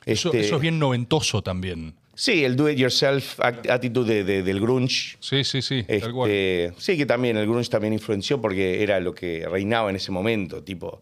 [0.05, 1.95] Eso, este, eso es bien noventoso también.
[2.15, 5.17] Sí, el do it yourself act- actitud de- de- del grunge.
[5.19, 6.32] Sí, sí, sí, tal cual.
[6.32, 10.12] Este, sí, que también el grunge también influenció porque era lo que reinaba en ese
[10.12, 11.01] momento, tipo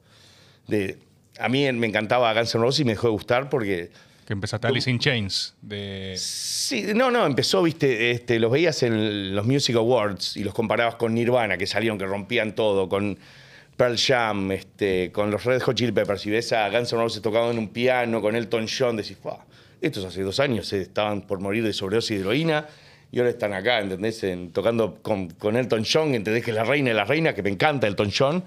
[0.68, 0.98] de
[1.40, 3.90] a mí me encantaba Guns N' Roses y me dejó de gustar porque
[4.26, 5.54] Que empezaste Alice in Chains.
[5.62, 6.14] De...
[6.18, 10.96] sí, no, no, empezó, viste, este, los veías en los Music Awards y los comparabas
[10.96, 13.18] con Nirvana que salieron que rompían todo, con
[13.78, 17.22] Pearl Jam, este, con los Red Hot Chili Peppers y ves a Guns N' Roses
[17.22, 19.44] tocando en un piano con Elton John, decís, "Fua,
[19.86, 22.68] estos hace dos años eh, estaban por morir de sobredosis de heroína
[23.12, 24.24] y ahora están acá, ¿entendés?
[24.24, 26.44] En- tocando con, con Elton John, ¿entendés?
[26.44, 28.44] Que es la reina de la reina, que me encanta Elton John,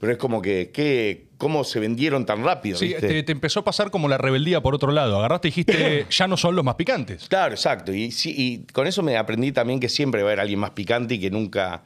[0.00, 2.78] pero es como que, que ¿cómo se vendieron tan rápido?
[2.78, 5.16] Sí, te, te empezó a pasar como la rebeldía por otro lado.
[5.18, 7.28] Agarraste y dijiste, ya no son los más picantes.
[7.28, 7.92] Claro, exacto.
[7.92, 10.70] Y, sí, y con eso me aprendí también que siempre va a haber alguien más
[10.70, 11.82] picante y que nunca.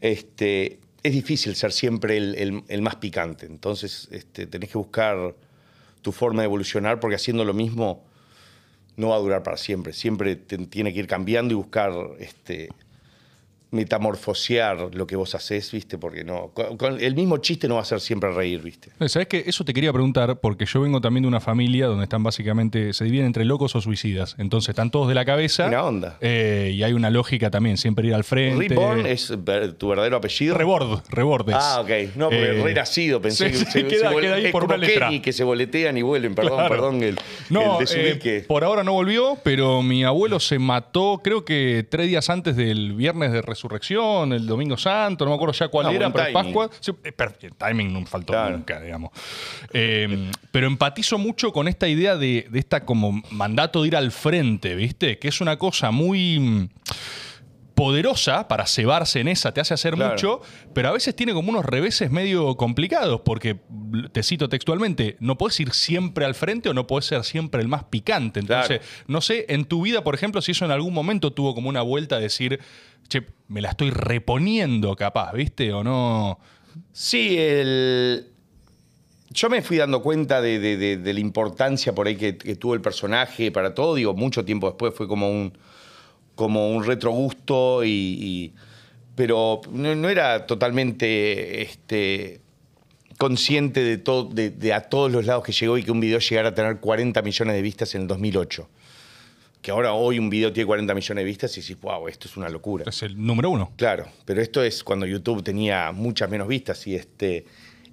[0.00, 3.46] Este, es difícil ser siempre el, el- el más picante.
[3.46, 5.34] Entonces, este, tenés que buscar
[6.06, 8.04] tu forma de evolucionar porque haciendo lo mismo
[8.94, 9.92] no va a durar para siempre.
[9.92, 12.68] Siempre tiene que ir cambiando y buscar este,
[13.70, 15.98] metamorfosear lo que vos hacés, ¿viste?
[15.98, 16.50] Porque no.
[16.54, 18.90] con- con el mismo chiste no va a ser siempre reír, ¿viste?
[19.08, 19.44] ¿Sabes qué?
[19.46, 23.04] Eso te quería preguntar, porque yo vengo también de una familia donde están básicamente, se
[23.04, 24.34] dividen entre locos o suicidas.
[24.38, 25.64] Entonces están todos de la cabeza.
[25.64, 26.18] Buena onda.
[26.20, 28.68] Eh, y hay una lógica también, siempre ir al frente.
[28.68, 29.32] Reborn es
[29.78, 30.56] tu verdadero apellido.
[30.56, 31.56] Rebord, rebordes.
[31.58, 32.14] Ah, ok.
[32.16, 34.74] No, porque Eh, renacido, pensé sí, que sí, queda- vol- queda ahí es por como
[34.74, 35.06] una letra.
[35.08, 36.68] Kenny, que se boletean y vuelven, perdón, Claro.
[36.74, 37.18] perdón, el,
[37.50, 37.86] No, el
[38.22, 42.56] eh, por ahora no volvió, pero mi abuelo se mató, creo que tres días antes
[42.56, 46.42] del viernes de resurrección, el domingo santo, no me acuerdo ya cuál era, pero timing.
[46.44, 46.70] Pascua.
[46.80, 48.56] Sí, eh, el timing no me faltó Claro.
[48.56, 49.10] nunca, digamos.
[49.72, 54.12] Eh, pero empatizo mucho con esta idea de, de esta como mandato de ir al
[54.12, 55.18] frente, ¿viste?
[55.18, 56.68] Que es una cosa muy
[57.76, 60.14] poderosa para cebarse en esa, te hace hacer Claro.
[60.14, 60.40] mucho,
[60.72, 63.60] pero a veces tiene como unos reveses medio complicados, porque,
[64.12, 67.68] te cito textualmente, no puedes ir siempre al frente o no puedes ser siempre el
[67.68, 68.40] más picante.
[68.40, 71.68] Entonces, no sé, en tu vida, por ejemplo, si eso en algún momento tuvo como
[71.68, 72.58] una vuelta a decir,
[73.08, 75.72] che, me la estoy reponiendo capaz, ¿viste?
[75.72, 76.40] O no...
[76.92, 78.26] Sí, el...
[79.30, 82.56] yo me fui dando cuenta de, de- de- de la importancia por ahí que, que
[82.56, 83.94] tuvo el personaje para todo.
[83.94, 85.52] Digo, mucho tiempo después fue como un,
[86.36, 88.52] como un retrogusto, y, y-
[89.16, 92.40] pero no, no era totalmente este,
[93.18, 96.18] consciente de, todo, de, de a todos los lados que llegó y que un video
[96.18, 98.68] llegara a tener 40 millones de vistas en el 2008.
[99.62, 102.36] Que ahora hoy un video tiene 40 millones de vistas y decís, wow, esto es
[102.36, 102.84] una locura.
[102.86, 103.72] Es el número uno.
[103.76, 107.46] Claro, pero esto es cuando YouTube tenía muchas menos vistas y este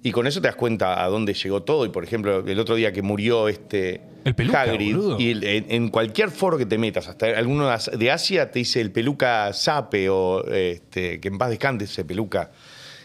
[0.04, 1.84] y con eso te das cuenta a dónde llegó todo.
[1.86, 5.18] Y por ejemplo, el otro día que murió este El Peluca, Hagrid, boludo.
[5.18, 8.50] y el- en, en cualquier foro que te metas, hasta alguno de As- de Asia
[8.50, 12.50] te dice el peluca Sape o este, que en paz descanse ese peluca.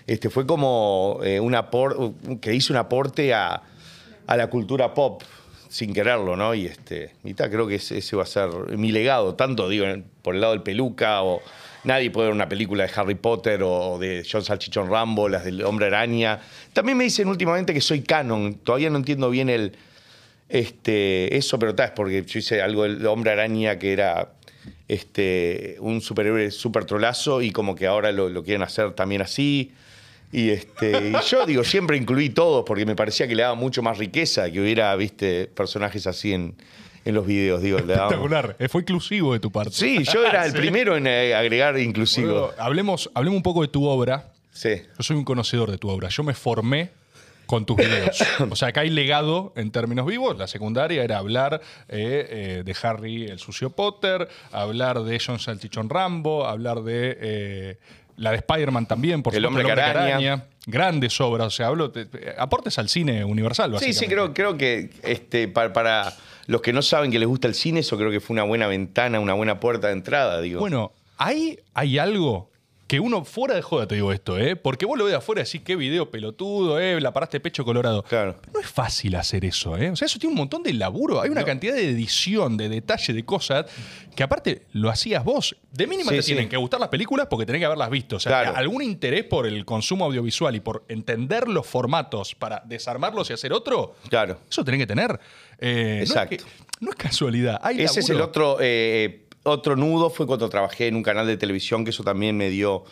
[0.06, 3.62] Este, fue como eh, un apor- que hizo un aporte a,
[4.28, 5.22] a la cultura pop
[5.70, 6.54] sin quererlo, ¿no?
[6.56, 9.86] Y este, y ta, creo que ese, ese va a ser mi legado, tanto digo
[9.86, 11.42] en- por el lado del peluca o
[11.84, 15.64] nadie puede ver una película de Harry Potter o de John Salchichón Rambo, las del
[15.64, 16.40] Hombre Araña.
[16.74, 19.74] También me dicen últimamente que soy canon, todavía no entiendo bien el
[20.50, 24.34] este eso, pero ta, es porque yo hice algo del Hombre Araña que era
[24.88, 29.72] este un superhéroe super trolazo y como que ahora lo, lo quieren hacer también así.
[30.32, 33.82] Y, este, y yo digo, siempre incluí todos porque me parecía que le daba mucho
[33.82, 36.56] más riqueza que hubiera, viste, personajes así en,
[37.06, 37.62] en los videos.
[37.62, 38.56] Digo, Espectacular.
[38.60, 39.72] Eh, Fue inclusivo de tu parte.
[39.74, 40.58] Sí, yo era el Sí.
[40.58, 42.28] primero en eh, agregar inclusivo.
[42.34, 44.32] Boludo, hablemos, hablemos un poco de tu obra.
[44.52, 44.70] Sí.
[44.98, 46.10] Yo soy un conocedor de tu obra.
[46.10, 46.90] Yo me formé
[47.46, 48.24] con tus videos.
[48.52, 50.38] O sea, acá hay legado en términos vivos.
[50.38, 52.28] La secundaria era hablar eh,
[52.60, 57.78] eh, de Harry el sucio Potter, hablar de John Salchichón Rambo, hablar de eh,
[58.18, 60.46] la de Spider-Man también, por El supuesto, hombre que araña.
[60.68, 61.48] Grandes obras.
[61.48, 61.92] O sea, hablo
[62.38, 66.14] aportes al cine universal, Sí, sí, creo, creo que este, para, para
[66.50, 68.66] los que no saben que les gusta el cine, eso creo que fue una buena
[68.66, 70.60] ventana, una buena puerta de entrada, digo.
[70.60, 72.49] Bueno, ahí hay algo
[72.90, 74.56] que uno fuera de joda te digo esto, ¿eh?
[74.56, 77.00] Porque vos lo ves de afuera y decís, qué video pelotudo, ¿eh?
[77.00, 78.02] La paraste pecho colorado.
[78.02, 78.36] Claro.
[78.42, 79.92] Pero no es fácil hacer eso, ¿eh?
[79.92, 81.22] O sea, eso tiene un montón de laburo.
[81.22, 83.68] Hay una cantidad de edición, de detalle, de cosas
[84.16, 85.56] que aparte lo hacías vos.
[85.72, 86.28] De mínima Sí, te sí.
[86.34, 88.16] tienen que gustar las películas porque tenés que haberlas visto.
[88.16, 88.58] O sea, Claro.
[88.58, 93.54] algún interés por el consumo audiovisual y por entender los formatos para desarmarlos y hacer
[93.54, 94.40] otro, Claro.
[94.50, 95.20] eso tenés que tener.
[95.60, 96.38] Eh, no es Exacto.
[96.38, 96.44] que-
[96.80, 97.60] No es, casualidad.
[97.62, 101.38] Hay Ese es el otro, eh, otro nudo, fue cuando trabajé en un canal de
[101.38, 102.84] televisión, que eso también me dio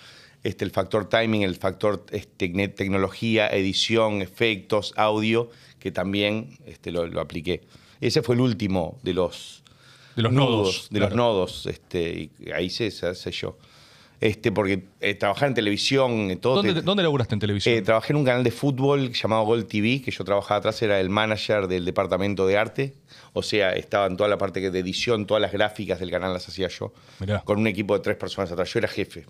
[0.43, 7.05] este, el factor timing, el factor este, tecnología, edición, efectos, audio, que también este, lo,
[7.07, 7.61] lo apliqué.
[8.01, 9.63] Ese fue el último de los,
[10.15, 10.87] De los nodos.
[10.91, 11.09] de claro.
[11.09, 13.57] los nodos, este, y ahí se se yo.
[14.19, 16.55] Este, porque eh, trabajar en televisión, en todo.
[16.55, 17.75] ¿Dónde, te- ¿Dónde laburaste en televisión?
[17.75, 20.99] eh, trabajé en un canal de fútbol llamado Gol TV, que yo trabajaba atrás, era
[20.99, 22.93] el manager del departamento de arte.
[23.33, 26.47] O sea, estaba en toda la parte de edición, todas las gráficas del canal las
[26.47, 26.93] hacía yo.
[27.19, 27.41] Mirá.
[27.41, 28.71] Con un equipo de tres personas atrás.
[28.73, 29.25] Yo era jefe.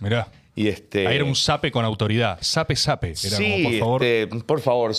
[0.00, 0.28] Mirá.
[0.54, 1.06] Y este.
[1.06, 2.38] Ahí era un sape con autoridad.
[2.40, 3.08] Sape, sape.
[3.08, 4.04] Era sí, como, por favor.
[4.04, 4.92] este, por favor,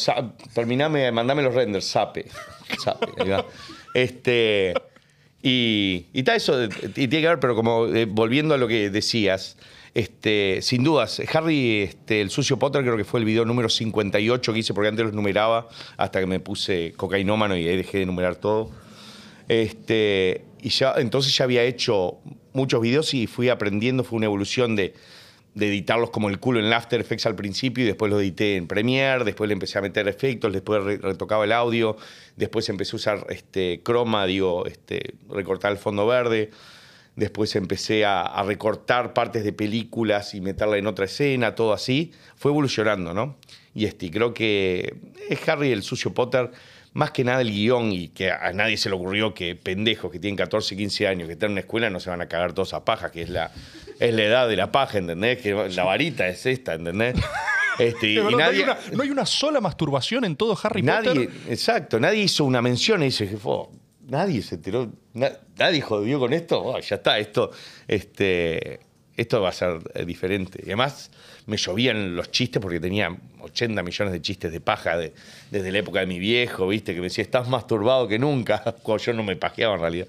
[0.53, 2.27] terminame, mandame los renders, sape.
[2.83, 3.07] Sape.
[3.93, 4.73] Este.
[5.41, 6.69] Y, y está eso, y
[7.07, 9.55] tiene que ver, pero como eh, volviendo a lo que decías,
[9.97, 14.53] este, sin dudas, Harry, este, el sucio Potter, creo que fue el video número 58
[14.53, 18.05] que hice, porque antes los numeraba hasta que me puse cocainómano y ahí dejé de
[18.05, 18.69] numerar todo.
[19.47, 22.19] Este, y ya, entonces ya había hecho
[22.53, 24.93] muchos videos y fui aprendiendo, fue una evolución de,
[25.55, 29.23] editarlos como el culo en After Effects al principio y después lo edité en Premiere,
[29.23, 31.97] después le empecé a meter efectos, después re- retocaba el audio,
[32.35, 36.51] después empecé a usar este, croma, digo, este, recortar el fondo verde,
[37.17, 42.13] después empecé a, a recortar partes de películas y meterla en otra escena, todo así,
[42.37, 43.35] fue evolucionando, ¿no?
[43.75, 44.95] Y este, creo que
[45.29, 46.49] es Harry el sucio Potter,
[46.93, 50.17] más que nada el guion y que a nadie se le ocurrió que pendejos que
[50.19, 52.73] tienen 14, 15 años, que están en una escuela, no se van a cagar todos
[52.73, 53.51] a paja, que es la,
[53.99, 55.39] es la edad de la paja, ¿entendés?
[55.41, 57.15] Que la varita es esta, ¿entendés?
[57.77, 60.57] Este, y Es verdad, nadie, no, hay una, no hay una sola masturbación en todo
[60.63, 61.29] Harry nadie, Potter.
[61.49, 63.71] exacto, nadie hizo una mención y dice, "Fo,
[64.07, 67.51] nadie se enteró, na- nadie jodió con esto, Oh, ya está, esto,
[67.87, 68.79] este,
[69.15, 70.59] esto va a ser eh, diferente.
[70.61, 71.11] Y además
[71.45, 75.13] me llovían los chistes porque tenía 80 millones de chistes de paja de-
[75.51, 78.59] desde la época de mi viejo, viste, que me decía, estás más turbado que nunca,
[78.83, 80.07] cuando yo no me pajeaba en realidad.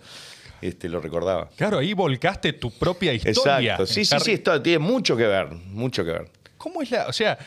[0.61, 1.49] Este, lo recordaba.
[1.57, 3.75] Claro, ahí volcaste tu propia historia.
[3.75, 3.87] Exacto.
[3.87, 6.29] Sí, sí, Harry- sí, esto tiene mucho que ver, mucho que ver.
[6.57, 7.07] ¿Cómo es la.?
[7.07, 7.39] O sea,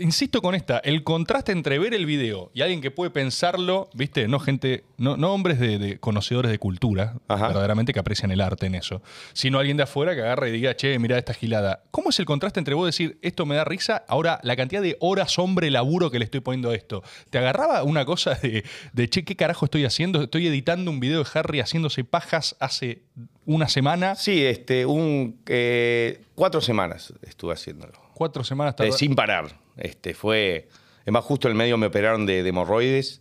[0.00, 4.28] insisto con esta, el contraste entre ver el video y alguien que puede pensarlo, viste,
[4.28, 7.48] no gente, no, no hombres de, de conocedores de cultura, Ajá.
[7.48, 10.74] verdaderamente que aprecian el arte en eso, sino alguien de afuera que agarra y diga,
[10.76, 11.82] che, mira esta gilada.
[11.90, 14.96] ¿Cómo es el contraste entre vos decir, esto me da risa, ahora la cantidad de
[15.00, 17.02] horas, hombre, laburo que le estoy poniendo a esto?
[17.30, 20.22] ¿Te agarraba una cosa de, de, che, qué carajo estoy haciendo?
[20.22, 23.02] Estoy editando un video de Harry haciéndose pajas hace
[23.46, 27.94] una semana, Sí, este, un, eh, cuatro semanas estuve haciéndolo.
[28.12, 28.74] cuatro semanas.
[28.78, 29.46] Eh, sin parar.
[29.78, 30.68] Este, fue.
[31.06, 33.20] Es más, justo en el medio me operaron de, de hemorroides.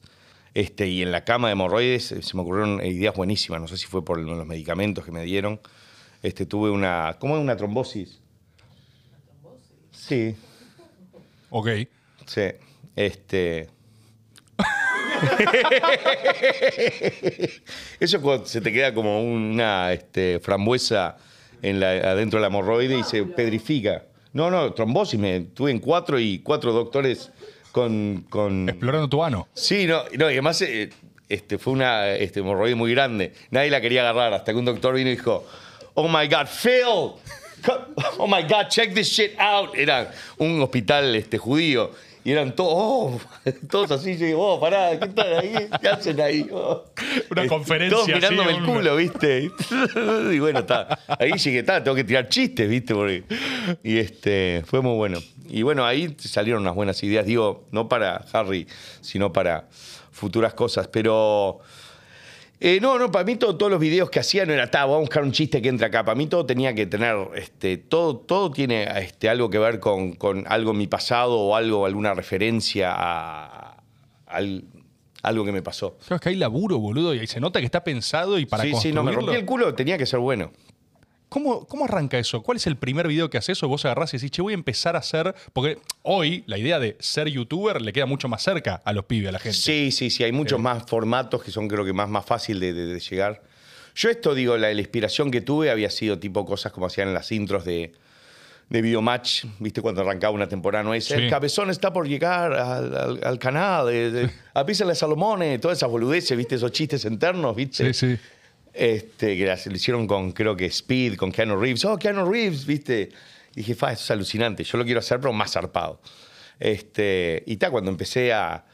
[0.54, 3.62] Este, y en la cama de hemorroides eh, se me ocurrieron ideas buenísimas.
[3.62, 5.60] No sé si fue por los medicamentos que me dieron.
[6.24, 7.16] Este, tuve una.
[7.20, 8.20] ¿Cómo es una trombosis?
[9.92, 10.36] Sí,
[11.50, 11.70] Ok.
[12.26, 12.42] sí.
[12.96, 13.70] Este.
[18.00, 21.18] Eso es cuando se te queda como una este, frambuesa
[21.62, 24.06] en la- adentro de la hemorroide y se pedrifica.
[24.34, 25.20] No, no, trombosis.
[25.20, 27.32] Me tuve en cuatro y cuatro doctores
[27.72, 28.26] con.
[28.30, 28.70] con...
[28.70, 29.48] Explorando tu ano.
[29.54, 30.90] Sí, no, no, y además eh,
[31.30, 33.34] este, fue una este, hemorroide muy grande.
[33.52, 35.46] Nadie la quería agarrar hasta que un doctor vino y dijo:
[35.94, 37.14] Oh my God, Phil!
[38.20, 39.76] Oh my God, check this shit out.
[39.76, 41.92] Era un hospital este, judío.
[42.28, 43.20] Y eran todos, oh,
[43.70, 45.70] todos así, yo digo, oh, pará, ¿qué están ahí?
[45.80, 46.46] ¿Qué hacen ahí?
[46.52, 46.84] Oh.
[47.32, 49.50] Una conferencia Todos así, mirándome el culo, ¿viste?
[50.34, 51.00] Y bueno, está.
[51.08, 52.94] Ahí llegué, está, tengo que tirar chistes, ¿viste?
[52.94, 53.24] Porque-
[53.82, 55.20] y este, fue muy bueno.
[55.48, 58.68] Y bueno, ahí salieron unas buenas ideas, digo, no para Harry,
[59.00, 59.70] sino para
[60.12, 60.90] futuras cosas.
[60.90, 61.62] Pero.
[62.60, 64.98] Eh, no, no, para mí todo- todos los videos que hacía no era, ta, vamos
[64.98, 66.04] a buscar un chiste que entra acá.
[66.04, 70.14] Para mí todo tenía que tener, este, todo, todo tiene este, algo que ver con,
[70.14, 73.78] con algo en mi pasado o algo, alguna referencia a,
[74.26, 74.64] al-
[75.24, 75.98] algo que me pasó.
[76.00, 78.64] Claro, es que hay laburo, boludo, y ahí se nota que está pensado y para
[78.64, 80.52] sí, sí, no, me rompí construirlo- el culo, tenía que ser bueno.
[81.30, 82.42] ¿Cómo, ¿Cómo arranca eso?
[82.42, 84.56] ¿Cuál es el primer video que haces o vos agarrás y decís, che, voy a
[84.56, 85.36] empezar a hacer?
[85.52, 89.28] Porque hoy la idea de ser youtuber le queda mucho más cerca a los pibes,
[89.30, 89.58] a la gente.
[89.58, 92.72] Sí, sí, sí, hay muchos más formatos que son creo que más, más fácil de,
[92.72, 93.42] de- de llegar.
[93.96, 97.14] Yo esto digo, la, la inspiración que tuve había sido tipo cosas como hacían en
[97.14, 97.92] las intros de,
[98.70, 99.82] de Videomatch, ¿viste?
[99.82, 101.14] Cuando arrancaba una temporada, no es, Sí.
[101.16, 105.78] el cabezón está por llegar al, al- al canal, de, de, apísale a Salomone, todas
[105.78, 106.56] esas boludeces, ¿viste?
[106.56, 107.94] Esos chistes internos, ¿viste?
[107.94, 108.20] Sí, sí.
[108.78, 111.84] Este, que las- lo hicieron con, creo que Speed, con Keanu Reeves.
[111.86, 113.10] Oh, Keanu Reeves, ¿viste?
[113.56, 114.64] Dije, fa, eso es alucinante.
[114.64, 116.00] Yo lo quiero hacer, pero más zarpado.
[116.60, 118.66] Este, y ta, cuando empecé a,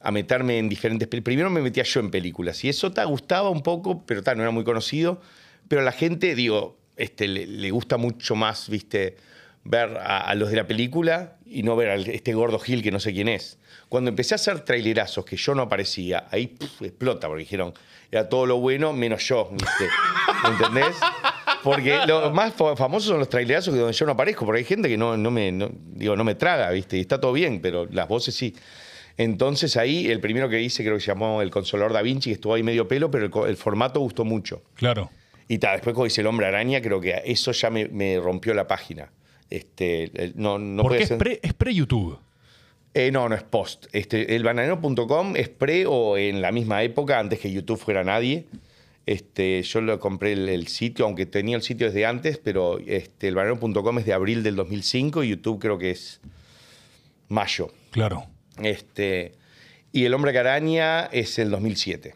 [0.00, 1.24] a meterme en diferentes películas.
[1.24, 2.64] Primero me metía yo en películas.
[2.64, 5.20] Y eso te gustaba un poco, pero ta, no era muy conocido.
[5.68, 9.16] Pero a la gente, digo, este, le, le gusta mucho más, ¿viste?
[9.64, 12.90] Ver a, a los de la película y no ver a este gordo Gil que
[12.90, 13.58] no sé quién es.
[13.88, 17.72] Cuando empecé a hacer trailerazos que yo no aparecía, ahí puf, explota, porque dijeron,
[18.10, 19.86] era todo lo bueno menos yo, ¿viste?
[20.48, 20.96] ¿Entendés?
[21.62, 24.64] Porque los más fa- famosos son los trailerazos que donde yo no aparezco, porque hay
[24.64, 26.96] gente que no, no me, no- digo, no me traga, ¿viste?
[26.96, 28.54] Y está todo bien, pero las voces sí.
[29.16, 32.34] Entonces ahí, el primero que hice creo que se llamó El Consolador Da Vinci, que
[32.34, 34.62] estuvo ahí medio pelo, pero el, formato gustó mucho.
[34.74, 35.10] Claro.
[35.48, 38.52] Y ta, después cuando hice El Hombre Araña, creo que eso ya me, me rompió
[38.52, 39.10] la página.
[39.48, 42.18] Este, no, no Porque puede es ser- pre- es pre-YouTube.
[42.96, 43.86] Eh, no, no es post.
[43.92, 48.46] Este, el bananero.com es pre o en la misma época, antes que YouTube fuera nadie.
[49.04, 53.28] Este, yo lo compré el, el sitio, aunque tenía el sitio desde antes, pero este,
[53.28, 56.20] el bananero.com es de abril del 2005 y YouTube creo que es
[57.28, 57.70] mayo.
[57.90, 58.24] Claro.
[58.62, 59.32] Este,
[59.92, 62.14] y El Hombre Caraña es el 2007.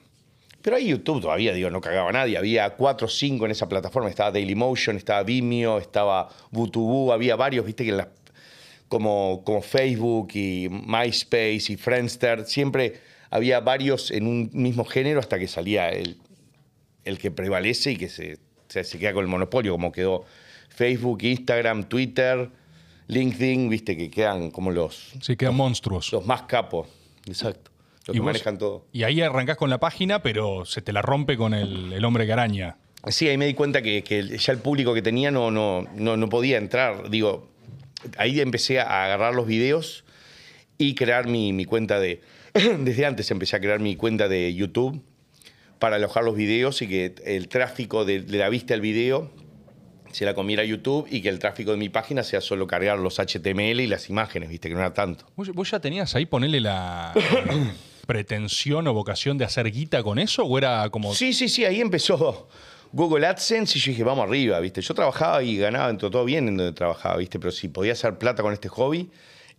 [0.63, 2.37] Pero ahí YouTube todavía, digo, no cagaba a nadie.
[2.37, 4.09] Había cuatro o cinco en esa plataforma.
[4.09, 8.09] Estaba Dailymotion, estaba Vimeo, estaba Butubú, había varios, viste, que en las,
[8.91, 13.01] como, como Facebook y MySpace y Friendster, siempre
[13.31, 16.19] había varios en un mismo género hasta que salía el,
[17.05, 20.25] el que prevalece y que se, se, se queda con el monopolio, como quedó
[20.69, 22.51] Facebook, Instagram, Twitter,
[23.07, 26.13] LinkedIn, viste, que quedan como los, Sí, quedan monstruos.
[26.13, 26.89] los más capos.
[27.27, 27.71] Exacto.
[28.07, 28.87] Los Y que vos- manejan todo.
[28.93, 32.27] Y ahí arrancás con la página, pero se te la rompe con el, el hombre
[32.27, 32.77] que araña.
[33.07, 36.17] Sí, ahí me di cuenta que, que ya el público que tenía no, no, no,
[36.17, 37.09] no podía entrar.
[37.09, 37.49] Digo,
[38.17, 40.05] ahí empecé a agarrar los videos
[40.79, 42.21] y crear mi, mi cuenta de...
[42.81, 45.03] Desde antes empecé a crear mi cuenta de YouTube
[45.79, 49.31] para alojar los videos y que el tráfico de, de la vista del video
[50.13, 53.19] se la comiera YouTube y que el tráfico de mi página sea solo cargar los
[53.19, 55.27] HTML y las imágenes, viste, que no era tanto.
[55.37, 57.13] ¿Vos, ya tenías ahí ponerle la
[58.07, 60.45] pretensión o vocación de hacer guita con eso?
[60.45, 61.15] ¿O era como.?
[61.15, 62.49] Sí, sí, sí, ahí empezó
[62.93, 64.81] Google AdSense y yo dije, vamos arriba, ¿viste?
[64.81, 67.39] Yo trabajaba y ganaba todo bien en donde trabajaba, ¿viste?
[67.39, 69.11] Pero si podía hacer plata con este hobby.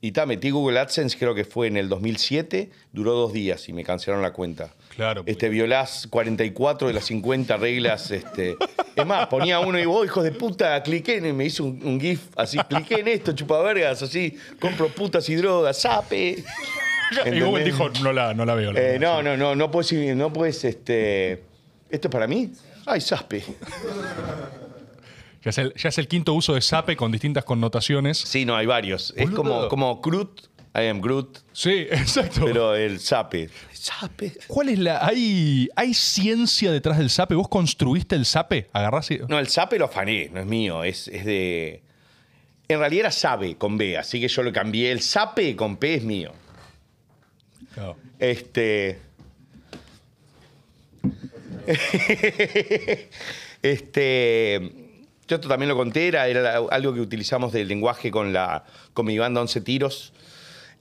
[0.04, 3.74] Y ta, metí Google AdSense, creo que fue en el 2007, duró dos días y
[3.74, 4.74] me cancelaron la cuenta.
[4.96, 8.10] Claro, Este, violás 44 de las 50 reglas.
[8.10, 8.56] Este.
[8.96, 12.02] Es más, ponía uno y vos, hijos de puta, cliqué en, me hizo un, un
[12.02, 16.44] GIF así, cliqué en esto, chupavergas, así, compro putas y drogas, sape.
[17.12, 17.66] Y Google ¿entendés?
[17.66, 18.72] dijo, no la, no la veo.
[18.72, 19.00] la Eh, verdad".
[19.02, 21.44] no, no, no, no puedes, no puedes, este.
[21.92, 22.52] ¿Esto es para mí?
[22.86, 23.44] Ay, sape.
[25.44, 28.18] Ya es, el, ya es el quinto uso de SAPE con distintas connotaciones.
[28.20, 29.12] Sí, no, hay varios.
[29.18, 29.36] Es Boludo.
[29.36, 30.42] como, como Groot,
[30.76, 32.42] I am Groot, Sí, exacto.
[32.46, 33.50] pero el sape.
[33.74, 34.34] Sape.
[34.48, 35.04] ¿Cuál es la.
[35.06, 37.34] ¿Hay, ¿Hay ciencia detrás del SAPE?
[37.36, 38.70] ¿Vos construiste el SAPE?
[38.72, 41.82] ¿Agarrás y- No, el sape lo afané, no es mío, es, es de.
[42.68, 44.92] En realidad era sabe con B, así que yo lo cambié.
[44.92, 46.32] El sape con P es mío.
[47.76, 47.96] No.
[48.20, 49.00] Este.
[53.62, 54.72] este.
[55.28, 59.18] Yo esto también lo conté, era, algo que utilizamos del lenguaje con, la, con mi
[59.18, 60.12] banda 11 Tiros.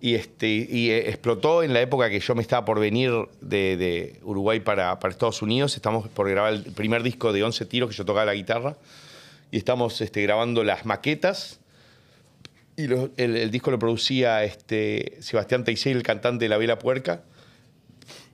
[0.01, 3.77] Y, este, y eh, explotó en la época que yo me estaba por venir de,
[3.77, 5.77] de Uruguay para, para Estados Unidos.
[5.77, 8.77] Estamos por grabar el primer disco de 11 Tiros que yo tocaba la guitarra.
[9.53, 11.61] Y estamos este, grabando las maquetas.
[12.77, 17.23] Y el, el disco lo producía este, Sebastián Teixeira, el cantante de La Vela Puerca.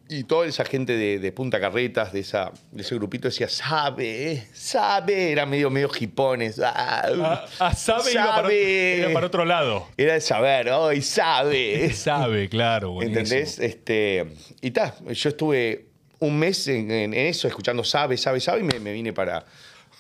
[0.09, 4.47] Y toda esa gente de, de Punta Carretas, de, esa, de ese grupito, decía, sabe,
[4.53, 5.33] sabe.
[5.33, 6.61] Era medio, medio hipones.
[6.63, 8.99] Ah, A, a sabe, iba para, sabe.
[9.01, 9.89] iba para otro lado.
[9.97, 11.91] Era de saber, hoy sabe.
[11.93, 12.93] Sabe, claro.
[12.93, 13.21] buenísimo.
[13.21, 13.59] ¿Entendés?
[13.59, 14.27] Este,
[14.61, 15.87] y ta, yo estuve
[16.21, 19.45] un mes en, eso, escuchando sabe, sabe, sabe, y me, me vine para,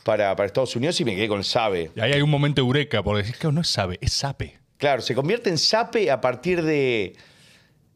[0.04, 1.90] para, para Estados Unidos y me quedé con sabe.
[1.96, 4.58] Y ahí hay un momento eureka, porque decís, claro, no es SAPE, es SAPE.
[4.78, 7.14] Claro, se convierte en sape a partir de,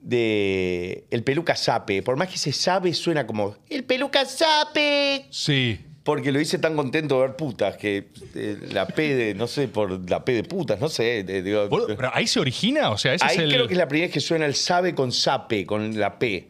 [0.01, 2.03] de el peluca sape.
[2.03, 5.27] Por más que se sabe, suena como el peluca sape.
[5.31, 5.79] Sí.
[6.03, 9.69] Porque lo hice tan contento de ver putas que eh, la P de, no sé,
[9.69, 11.23] por la P de putas, no sé.
[11.25, 12.91] de- digo, Boludo, ¿Pero ahí se origina?
[12.91, 13.51] O sea, ese Ahí es el.
[13.53, 16.49] creo que es la primera vez que suena el sabe con sape, con la P.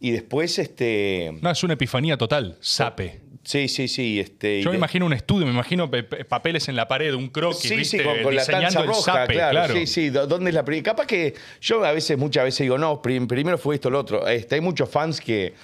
[0.00, 1.36] Y después, este.
[1.42, 2.56] No, es una epifanía total.
[2.60, 3.20] SAPE.
[3.46, 4.18] Sí, sí, sí.
[4.18, 7.28] Este, Yo me imagino un estudio, me imagino pe- pe- papeles en la pared, un
[7.28, 7.98] croquis, Sí, ¿viste?
[7.98, 9.74] sí, con, con la tanza roja, claro, claro.
[9.74, 10.82] Sí, sí, ¿dó- ¿dónde es la primera?
[10.82, 14.26] Capaz que yo a veces, muchas veces digo, no, prim- primero fue esto, lo otro.
[14.26, 15.54] Este, hay muchos fans que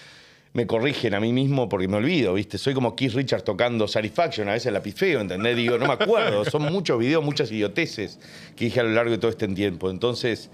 [0.52, 2.56] me corrigen a mí mismo porque me olvido, ¿viste?
[2.56, 5.56] Soy como Keith Richards tocando Satisfaction, a veces la pifeo, ¿entendés?
[5.56, 6.44] Digo, no me acuerdo.
[6.50, 8.20] Son muchos videos, muchas idioteces
[8.54, 9.90] que dije a lo largo de todo este tiempo.
[9.90, 10.50] Entonces,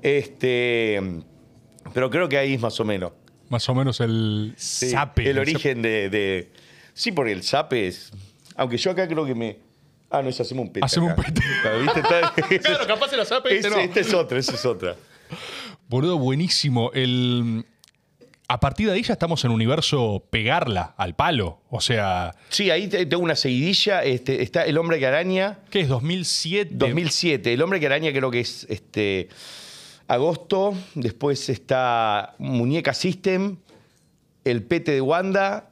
[0.00, 1.00] este.
[1.92, 3.12] Pero creo que ahí es más o menos.
[3.52, 4.94] Más o menos el Sí.
[5.16, 6.50] El origen de, de-
[6.94, 8.10] Sí, porque el sape es.
[8.56, 9.58] Aunque yo acá creo que me.
[10.10, 10.86] Ah, no, eso hacemos un pete.
[10.86, 11.42] Hacemos un pete.
[11.62, 12.00] Claro, ¿viste?
[12.00, 12.32] Está-
[12.70, 13.82] Claro, capaz era SAPE, este Ese- no.
[13.82, 14.96] Esta es otra, esa es otra.
[15.88, 16.90] Boludo, buenísimo.
[16.94, 17.66] El...
[18.48, 21.60] A partir de ahí ya estamos en un universo pegarla al palo.
[21.68, 24.02] O sea, Sí, ahí te- tengo una seguidilla.
[24.02, 25.88] Este, está El Hombre que Araña, ¿qué es?
[25.90, 26.68] ¿2007?
[26.72, 27.52] 2007.
[27.52, 29.28] El Hombre que Araña creo que es este,
[30.08, 30.74] agosto.
[30.94, 33.56] Después está Muñeca System,
[34.44, 35.70] El Pete de Wanda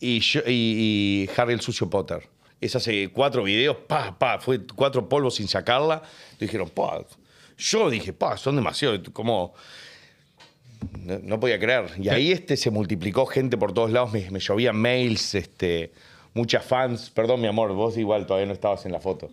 [0.00, 2.28] y, yo- y- y Harry el Sucio Potter.
[2.60, 6.02] Es hace cuatro videos, pa, pa, fue cuatro polvos sin sacarla.
[6.40, 7.04] Dijeron, pa.
[7.56, 9.54] Yo dije, pa, son demasiado, como...
[11.00, 11.86] No, no podía creer.
[12.00, 15.92] Y ahí este, se multiplicó gente por todos lados, me, me llovían mails, este,
[16.34, 17.10] muchas fans.
[17.10, 19.28] Perdón, mi amor, vos igual todavía no estabas en la foto.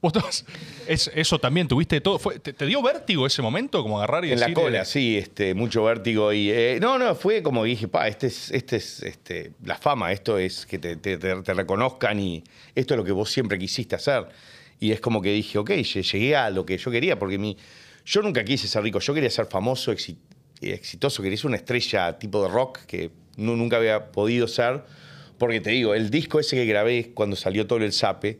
[0.00, 0.44] ¿Vos estabas-
[0.86, 2.18] es- eso también tuviste todo.
[2.20, 3.82] Fue- te, te dio vértigo ese momento?
[3.82, 6.32] Como agarrar y En la decir, cola, eh, sí, este, mucho vértigo.
[6.32, 10.12] Y, eh, no, no, fue como dije, pa, este es, este es este, la fama,
[10.12, 12.44] esto es que te, te- te- reconozcan y
[12.76, 14.28] esto es lo que vos siempre quisiste hacer.
[14.78, 17.56] Y es como que dije, ok, lle- llegué a lo que yo quería, porque mi,
[18.04, 20.16] yo nunca quise ser rico, yo quería ser famoso, exi-
[20.60, 24.84] exitoso, quería ser una estrella tipo de rock que nu- nunca había podido ser.
[25.38, 28.38] Porque te digo, el disco ese que grabé cuando salió todo el Zape,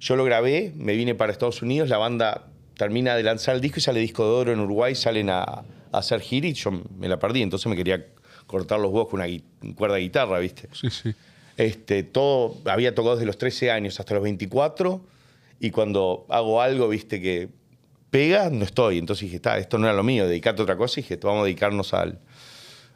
[0.00, 2.46] yo lo grabé, me vine para Estados Unidos, la banda
[2.76, 5.64] termina de lanzar el disco y sale disco de oro en Uruguay, salen a, a
[5.92, 8.06] hacer gira y yo me la perdí, entonces me quería
[8.46, 10.68] cortar los huevos con una cuerda de guitarra, ¿viste?
[10.72, 11.14] Sí, sí.
[11.56, 15.00] Este, todo, había tocado desde los 13 años hasta los 24
[15.60, 17.48] y cuando hago algo, viste, que
[18.10, 18.98] pega, no estoy.
[18.98, 21.42] Entonces dije, está, esto no era lo mío, dedicate a otra cosa y dije, vamos
[21.42, 22.20] a dedicarnos al,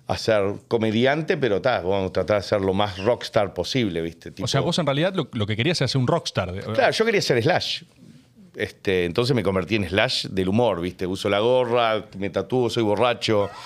[0.06, 4.32] a ser comediante, pero ta, vamos a tratar de ser lo más rockstar posible, viste.
[4.42, 6.52] O sea, vos en realidad lo, lo que querías era ser un rockstar.
[6.74, 7.82] Claro, yo quería ser Slash.
[8.54, 11.06] Este, entonces me convertí en Slash del humor, ¿viste?
[11.06, 13.48] Uso la gorra, me tatúo, soy borracho.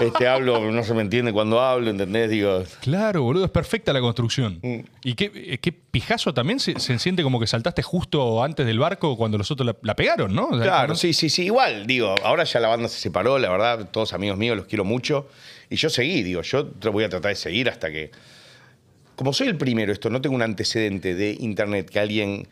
[0.00, 2.28] Este, hablo, no se me entiende cuando hablo, ¿entendés?
[2.28, 4.58] Digo, Claro, boludo, es perfecta la construcción.
[4.60, 4.78] Mm.
[5.04, 8.78] ¿Y qué, eh, qué pijazo también se, se siente como que saltaste justo antes del
[8.80, 10.48] barco cuando los otros la, la pegaron, ¿no?
[10.48, 10.94] O sea, Claro, ¿no?
[10.96, 11.44] sí, sí, sí.
[11.44, 14.84] Igual, digo, ahora ya la banda se separó, la verdad, todos amigos míos, los quiero
[14.84, 15.28] mucho.
[15.70, 18.10] Y yo seguí, digo, yo voy a tratar de seguir hasta que.
[19.16, 22.48] Como soy el primero, esto, no tengo un antecedente de internet que alguien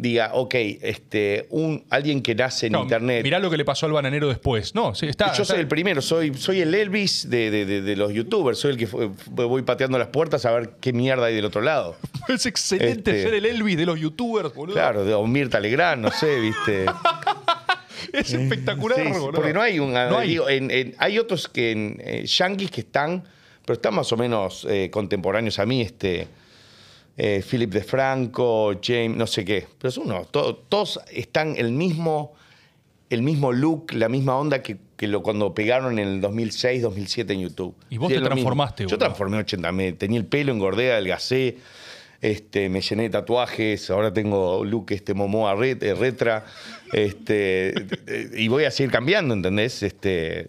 [0.00, 3.24] diga, ok, este, un, alguien que nace en No, internet.
[3.24, 4.72] Mirá lo que le pasó al bananero después.
[4.74, 5.26] No, sí, está.
[5.34, 8.58] Yo está- soy el primero, soy, soy el Elvis de, de- de- de los youtubers,
[8.58, 11.60] soy el que fue- voy pateando las puertas a ver qué mierda hay del otro
[11.62, 11.96] lado.
[12.28, 14.74] Es excelente Este- ser el Elvis de los youtubers, boludo.
[14.74, 16.84] Claro, de Mirta Legrand, no sé, viste.
[18.12, 19.32] Es espectacular, sí, boludo.
[19.32, 19.92] porque no hay un.
[19.92, 20.28] No hay.
[20.28, 23.24] digo, en- en- hay otros que en eh, yankees que están,
[23.64, 26.28] pero están más o menos eh, contemporáneos a mí, este.
[27.20, 29.66] Eh, Philip de Franco, James, no sé qué.
[29.78, 30.24] Pero es uno.
[30.30, 32.32] to- todos están el mismo,
[33.10, 37.32] el mismo look, la misma onda que, que lo, cuando pegaron en el 2006, 2007
[37.32, 37.74] en YouTube.
[37.90, 39.72] Y vos Sí, te transformaste, Yo transformé 80.
[39.72, 41.58] Me, tenía el pelo, engordé, adelgacé.
[42.20, 46.44] Este, me llené de tatuajes, ahora tengo look este Momoa ret- eh, retra,
[46.92, 47.68] este,
[48.08, 49.84] eh, y voy a seguir cambiando, ¿entendés?
[49.84, 50.48] Este,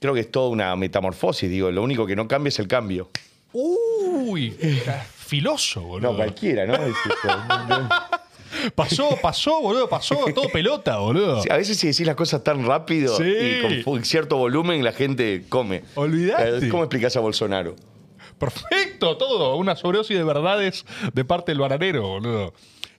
[0.00, 3.08] creo que es toda una metamorfosis, digo, lo único que no cambia es el cambio.
[3.52, 4.56] Uy,
[5.26, 6.10] filoso, boludo.
[6.12, 6.74] No, cualquiera, ¿no?
[6.74, 6.94] Es.
[8.74, 11.42] Pasó, pasó, boludo, pasó, todo pelota, boludo.
[11.42, 13.24] Sí, a veces si decís las cosas tan rápido Sí.
[13.24, 15.82] y con cierto volumen, la gente come.
[15.94, 16.66] Olvidate.
[16.66, 17.76] Eh, ¿Cómo explicás a Bolsonaro?
[18.38, 19.56] Perfecto, todo.
[19.56, 22.54] Una sobredosis de verdades de parte del bananero, boludo.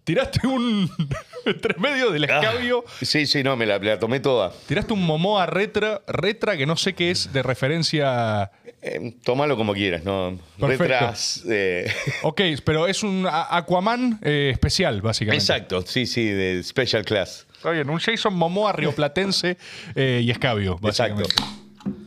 [0.08, 0.90] Tiraste un.
[1.46, 2.84] entre medio del escabio.
[3.02, 4.54] Sí, sí, no, me la, me la tomé toda.
[4.68, 8.50] Tiraste un Momoa retra, retra que no sé qué es de referencia.
[8.82, 10.40] Eh, tómalo como quieras, ¿no?
[10.60, 10.84] Perfecto.
[10.86, 11.44] Retras.
[11.50, 11.92] eh,
[12.24, 15.44] Ok, pero es un Aquaman eh, especial, básicamente.
[15.44, 17.46] Exacto, sí, sí, de Special Class.
[17.56, 19.58] Está bien, un Jason Momoa rioplatense
[19.96, 21.16] eh, y escabio, Exacto.
[21.24, 21.44] básicamente.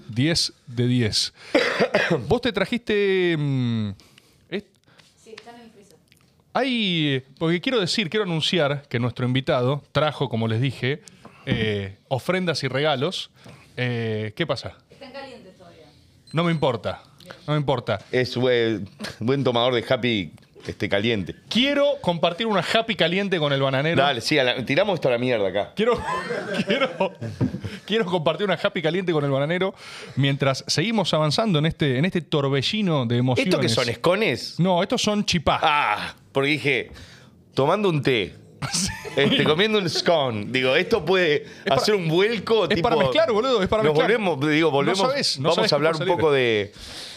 [0.08, 1.32] 10 de 10.
[2.28, 3.36] Vos te trajiste.
[3.38, 3.90] mm,
[4.50, 4.66] est-
[5.22, 5.96] Sí, están en el freezer.
[6.52, 7.22] Hay.
[7.38, 11.02] Porque quiero decir, quiero anunciar que nuestro invitado trajo, como les dije,
[11.46, 13.30] eh, ofrendas y regalos.
[13.76, 14.76] Eh, ¿Qué pasa?
[14.90, 15.86] Están calientes todavía.
[16.32, 17.02] No me importa.
[17.46, 18.00] No me importa.
[18.10, 18.88] Es buen,
[19.20, 20.32] buen tomador de happy
[20.66, 21.34] este, caliente.
[21.48, 24.02] Quiero compartir una happy caliente con el bananero.
[24.02, 25.72] Dale, sí, a la- tiramos esto a la mierda acá.
[25.76, 25.98] Quiero,
[26.66, 27.12] quiero,
[27.86, 29.74] quiero compartir una happy caliente con el bananero
[30.16, 33.54] mientras seguimos avanzando en este, en este torbellino de emociones.
[33.54, 33.88] ¿Esto qué son?
[33.88, 34.58] ¿Escones?
[34.58, 35.60] No, estos son chipá.
[35.62, 36.90] Ah, porque dije,
[37.54, 38.34] tomando un té,
[39.16, 40.46] este, comiendo un scone.
[40.50, 42.64] Digo, esto puede para- hacer un vuelco.
[42.64, 44.18] es tipo, para mezclar, boludo, es para nos mezclar.
[44.18, 44.98] volvemos, digo, No volvemos.
[44.98, 46.72] sabés, no vamos a hablar un poco de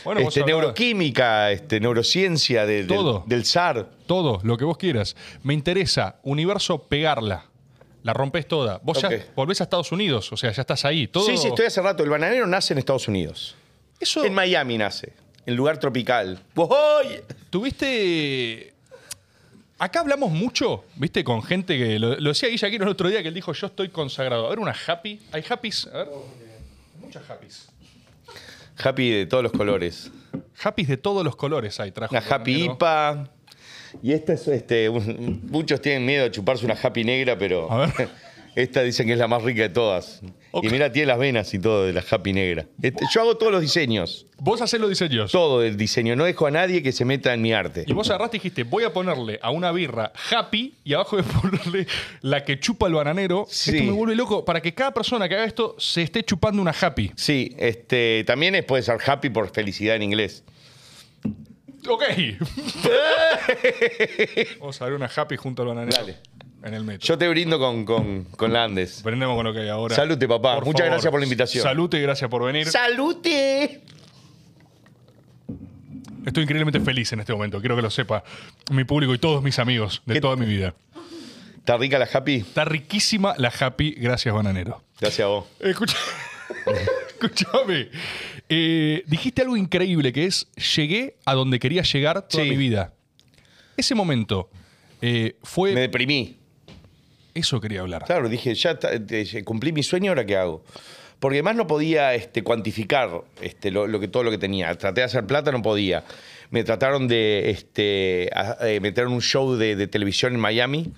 [0.05, 3.24] Bueno, vos este, neuroquímica, este, neurociencia, de- del- Todo.
[3.28, 3.89] del SAR.
[4.07, 5.16] Todo, lo que vos quieras.
[5.43, 7.45] Me interesa, universo, pegarla.
[8.03, 8.80] La rompes toda.
[8.84, 11.07] Vos ya volvés a Estados Unidos, o sea, ya estás ahí.
[11.07, 11.26] Todo...
[11.26, 12.03] Sí, sí, estoy hace rato.
[12.03, 13.55] El bananero nace en Estados Unidos.
[13.97, 15.14] Eso, En Miami nace,
[15.45, 16.41] en lugar tropical.
[16.53, 16.68] ¡Voy!
[17.49, 18.72] tuviste...
[19.84, 22.00] Acá hablamos mucho, viste, con gente que...
[22.00, 24.46] Lo, lo decía Guilla Aquino el otro día que él dijo, yo estoy consagrado.
[24.46, 25.20] A ver, una happy.
[25.34, 25.88] ¿Hay happies?
[25.88, 26.08] A ver.
[27.02, 27.68] Muchas happies.
[28.82, 30.10] Happy de todos los colores.
[30.64, 32.16] Happies de todos los colores hay, trajo.
[32.16, 32.64] Una happy.
[32.64, 33.30] IPA.
[34.02, 37.88] Y esta es, este, un- muchos tienen miedo de chuparse una happy negra, pero A
[37.88, 38.10] ver.
[38.56, 40.22] esta dicen que es la más rica de todas.
[40.62, 42.68] Y mira, tiene las venas y todo de la happy negra.
[42.82, 45.32] Este, yo hago todos los diseños, Vos hacés los diseños.
[45.32, 46.16] todo el diseño.
[46.16, 47.86] No dejo a nadie que se meta en mi arte.
[47.88, 51.24] Y vos agarraste y dijiste, voy a ponerle a una birra happy y abajo de
[51.24, 51.88] ponerle
[52.22, 53.45] la que chupa el bananero.
[53.49, 53.72] Sí.
[53.72, 56.76] Esto me vuelve loco para que cada persona que haga esto se esté chupando una
[56.80, 57.12] happy.
[57.16, 60.43] Sí, este, también es- puede ser happy por felicidad en inglés.
[61.88, 62.04] Ok.
[64.60, 65.97] Vamos a ver una happy junto al bananero.
[65.97, 66.18] Dale.
[66.64, 67.05] En el metro.
[67.05, 69.01] Yo te brindo con, con, con la Andes.
[69.03, 69.95] Con lo que hay ahora.
[69.95, 70.61] Salute, papá.
[70.61, 71.61] Muchas gracias por la invitación.
[71.64, 72.68] Salute y gracias por venir.
[72.70, 73.82] ¡Salute!
[76.26, 77.59] Estoy increíblemente feliz en este momento.
[77.59, 78.24] Quiero que lo sepa
[78.72, 80.74] mi público y todos mis amigos de ¿Qué- toda mi vida.
[81.57, 82.36] ¿Está rica la happy?
[82.36, 83.91] Está riquísima la happy.
[83.97, 84.84] Gracias, bananero.
[84.99, 85.45] Gracias a vos.
[85.59, 85.97] Escucha-
[87.22, 87.89] Escúchame.
[88.49, 92.49] Eh, dijiste algo increíble que es llegué a donde quería llegar toda Sí.
[92.49, 92.93] mi vida.
[93.78, 94.49] Ese momento
[95.01, 95.74] eh, fue.
[95.74, 96.38] Me deprimí.
[97.34, 98.04] Eso quería hablar.
[98.06, 98.78] Claro, dije, ya
[99.44, 100.64] cumplí mi sueño, ¿ahora qué hago?
[101.20, 104.74] Porque además no podía este, cuantificar este, lo, que, todo lo que tenía.
[104.76, 106.04] Traté de hacer plata, no podía.
[106.50, 110.92] Me trataron de este, a- eh, meter un show de, televisión en Miami,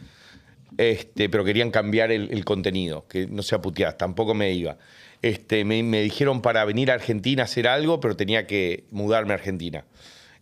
[0.78, 4.78] este, pero querían cambiar el, contenido, que no sea putear, tampoco me iba.
[5.22, 9.36] Este, me dijeron para venir a Argentina a hacer algo, pero tenía que mudarme a
[9.36, 9.86] Argentina.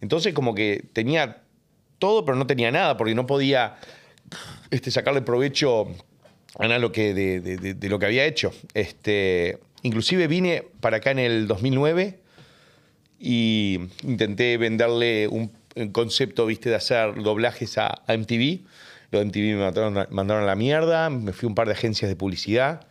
[0.01, 1.43] Entonces como que tenía
[1.99, 3.75] todo, pero no tenía nada, porque no podía
[4.71, 5.87] este, sacarle provecho
[6.59, 8.51] a lo que, de, lo que había hecho.
[8.73, 12.19] Este, inclusive vine para acá en el 2009
[13.19, 15.51] y intenté venderle un,
[15.91, 18.61] concepto, viste, de hacer doblajes a, MTV.
[19.11, 19.71] Los MTV me
[20.09, 22.87] mandaron, a- la mierda, me fui a un par de agencias de publicidad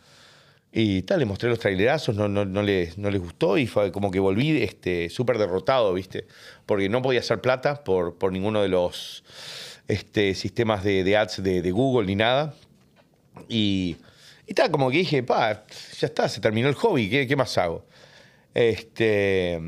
[0.72, 3.93] y tal, les mostré los trailerazos, no, no, no, les, no les gustó y fue
[3.93, 6.26] como que volví este, súper derrotado, viste,
[6.64, 9.22] porque no podía hacer plata por, por ninguno de los
[9.93, 12.55] este, sistemas de, de ads de, de Google ni nada.
[13.49, 13.97] Y,
[14.47, 15.64] y tal, como que dije, pa,
[15.99, 17.84] ya está, se terminó el hobby, ¿qué, qué más hago?
[18.55, 19.59] Este,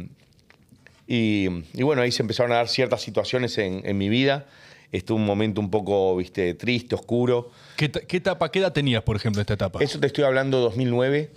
[1.06, 4.46] y, y bueno, ahí se empezaron a dar ciertas situaciones en, en mi vida.
[4.92, 7.50] Estuvo un momento un poco, viste, triste, oscuro.
[7.76, 9.80] ¿Qué, ta- qué etapa, qué edad tenías, por ejemplo, esta etapa?
[9.82, 11.30] Eso te estoy hablando 2009.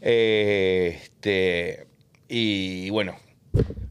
[0.00, 1.86] Eh, este,
[2.28, 3.16] y bueno,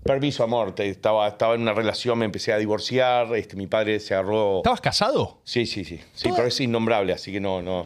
[0.03, 0.73] permiso, amor.
[0.75, 3.35] te- estaba, estaba en una relación, me empecé a divorciar.
[3.35, 4.57] Este, mi padre se agarró.
[4.57, 5.41] ¿Estabas casado?
[5.43, 5.99] Sí, sí, sí.
[6.13, 7.85] Sí, pero es innombrable, así que no, no,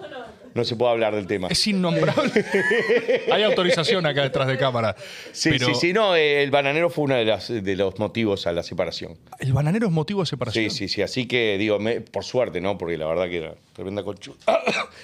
[0.53, 1.47] no se puede hablar del tema.
[1.49, 2.45] Es innombrable.
[3.31, 4.95] Hay autorización acá detrás de cámara.
[5.31, 5.93] Sí, Pero sí, sí.
[5.93, 9.17] No, eh, el bananero fue uno de, las- de los motivos a la separación.
[9.39, 10.69] ¿El bananero es motivo de separación?
[10.69, 11.01] Sí, sí, sí.
[11.01, 12.77] Así que digo, me- por suerte, ¿no?
[12.77, 14.37] Porque la verdad que era tremenda conchuda.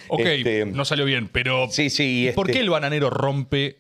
[0.09, 1.67] Ok, Este, no salió bien, pero.
[1.69, 2.27] Sí, sí.
[2.27, 3.77] ¿y ¿Por este- qué el bananero rompe?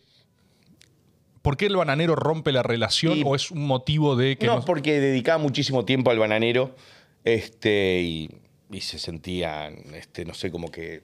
[1.41, 4.55] ¿Por qué el bananero rompe la relación Y- o es un motivo de que no,
[4.57, 6.75] no- porque dedicaba muchísimo tiempo al bananero
[7.23, 8.29] este, y,
[8.71, 11.01] y se sentían, este, no sé, como que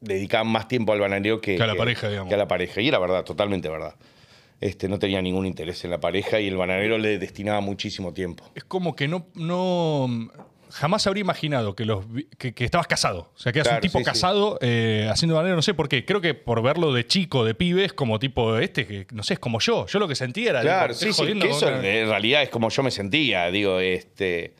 [0.00, 2.28] dedicaban más tiempo al bananero que, Que a la pareja, digamos.
[2.28, 2.80] que a la pareja.
[2.80, 3.94] Y era verdad, totalmente verdad.
[4.60, 8.44] Este, no tenía ningún interés en la pareja y el bananero le destinaba muchísimo tiempo.
[8.54, 10.30] es como que no, no
[10.70, 12.04] jamás habría imaginado que los
[12.38, 13.30] que, que estabas casado.
[13.34, 14.10] O sea, que eras un tipo sí, sí.
[14.10, 16.04] casado eh, haciendo bananero, no sé por qué.
[16.04, 19.34] Creo que por verlo de chico, de pibe, es como tipo este, que no sé,
[19.34, 19.86] es como yo.
[19.86, 20.60] Yo lo que sentía era.
[20.62, 23.78] Claro, tipo, sí, sí, que eso una- en realidad es como yo me sentía, digo,
[23.80, 24.54] este.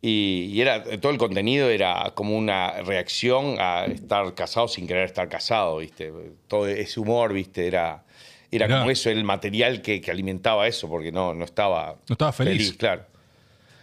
[0.00, 5.04] Y, y era, todo el contenido era como una reacción a estar casado sin querer
[5.04, 6.12] estar casado, ¿viste?
[6.46, 7.66] Todo ese humor, ¿viste?
[7.66, 8.04] Era,
[8.52, 11.96] era como eso, el material que, que alimentaba eso, porque no, no estaba.
[12.08, 12.74] No estaba feliz.
[12.78, 13.06] claro.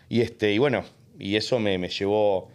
[0.07, 0.85] Y, este, y bueno,
[1.19, 2.49] y eso me, me llevó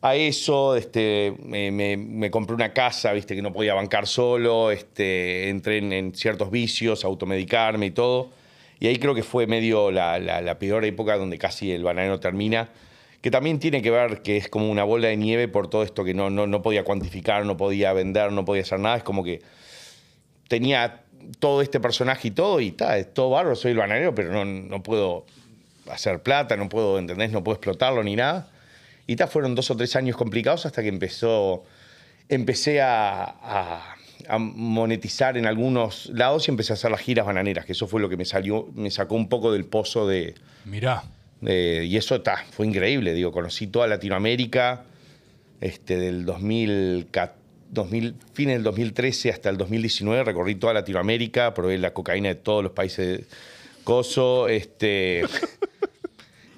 [0.00, 5.48] a eso, este, me, me- compré una casa, viste, que no podía bancar solo, este,
[5.48, 8.30] entré en, ciertos vicios, automedicarme y todo.
[8.80, 12.20] Y ahí creo que fue medio la, la- la peor época donde casi el bananero
[12.20, 12.68] termina,
[13.22, 16.04] que también tiene que ver que es como una bola de nieve por todo esto
[16.04, 18.96] que no, no, no podía cuantificar, no podía vender, no podía hacer nada.
[18.98, 19.40] Es como que
[20.48, 21.02] tenía
[21.38, 24.44] todo este personaje y todo, y está, es todo barro, soy el bananero, pero no,
[24.44, 25.24] no puedo
[25.90, 27.30] hacer plata, no puedo, ¿entendés?
[27.30, 28.48] No puedo explotarlo ni nada.
[29.06, 31.64] Y ta, fueron dos o tres años complicados hasta que empezó,
[32.28, 37.66] empecé a, a- a monetizar en algunos lados y empecé a hacer las giras bananeras,
[37.66, 41.02] que eso fue lo que me salió, me sacó un poco del pozo de, Mirá.
[41.42, 44.84] de- y eso ta, fue increíble, digo, conocí toda Latinoamérica,
[45.60, 47.08] este, del 2000,
[47.70, 52.62] 2000, fin del 2013 hasta el 2019, recorrí toda Latinoamérica, probé la cocaína de todos
[52.62, 53.26] los países
[53.84, 55.24] coso, este...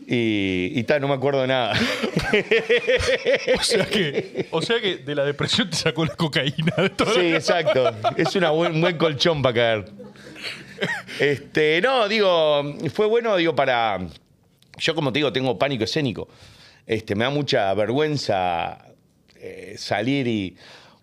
[0.09, 1.75] Y, y ta, no me acuerdo de nada.
[3.59, 7.15] O sea que, o sea que de la depresión te sacó la cocaína de todo.
[7.15, 7.93] Sí, exacto.
[8.17, 9.93] Es una buen, un buen colchón para caer.
[11.19, 13.99] Este, no, digo, fue bueno, digo, para.
[14.79, 16.29] Yo, como te digo, tengo pánico escénico.
[16.87, 18.79] Este, me da mucha vergüenza
[19.37, 20.57] eh, salir y.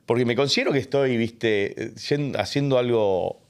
[0.06, 1.94] Porque me considero que estoy, viste,
[2.38, 3.42] haciendo algo.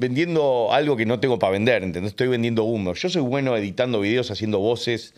[0.00, 2.12] Vendiendo algo que no tengo para vender, ¿entendés?
[2.12, 2.94] Estoy vendiendo humo.
[2.94, 5.12] Yo soy bueno editando videos, haciendo voces.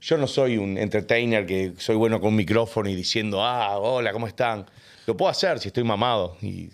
[0.00, 4.10] Yo no soy un entertainer que soy bueno con un micrófono y diciendo, ah, hola,
[4.10, 4.64] ¿cómo están?
[5.06, 6.38] Lo puedo hacer si estoy mamado.
[6.40, 6.70] Y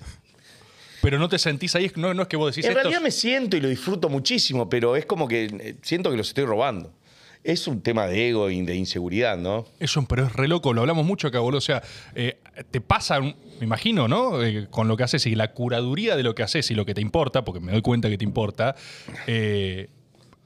[1.03, 3.57] Pero no te sentís ahí, no, no es que vos decís en realidad me siento
[3.57, 6.93] y lo disfruto muchísimo, pero es como que eh, siento que los estoy robando.
[7.45, 9.65] Es un tema de ego y de inseguridad, ¿no?
[9.81, 11.59] Eso, pero es re loco, lo hablamos mucho acá, boludo.
[11.59, 11.83] O sea,
[12.15, 12.39] eh,
[12.71, 14.43] te pasa, me imagino, ¿no?
[14.43, 16.95] Eh, con lo que haces y la curaduría de lo que haces y lo que
[16.95, 18.75] te importa, porque me doy cuenta que te importa.
[19.27, 19.89] eh,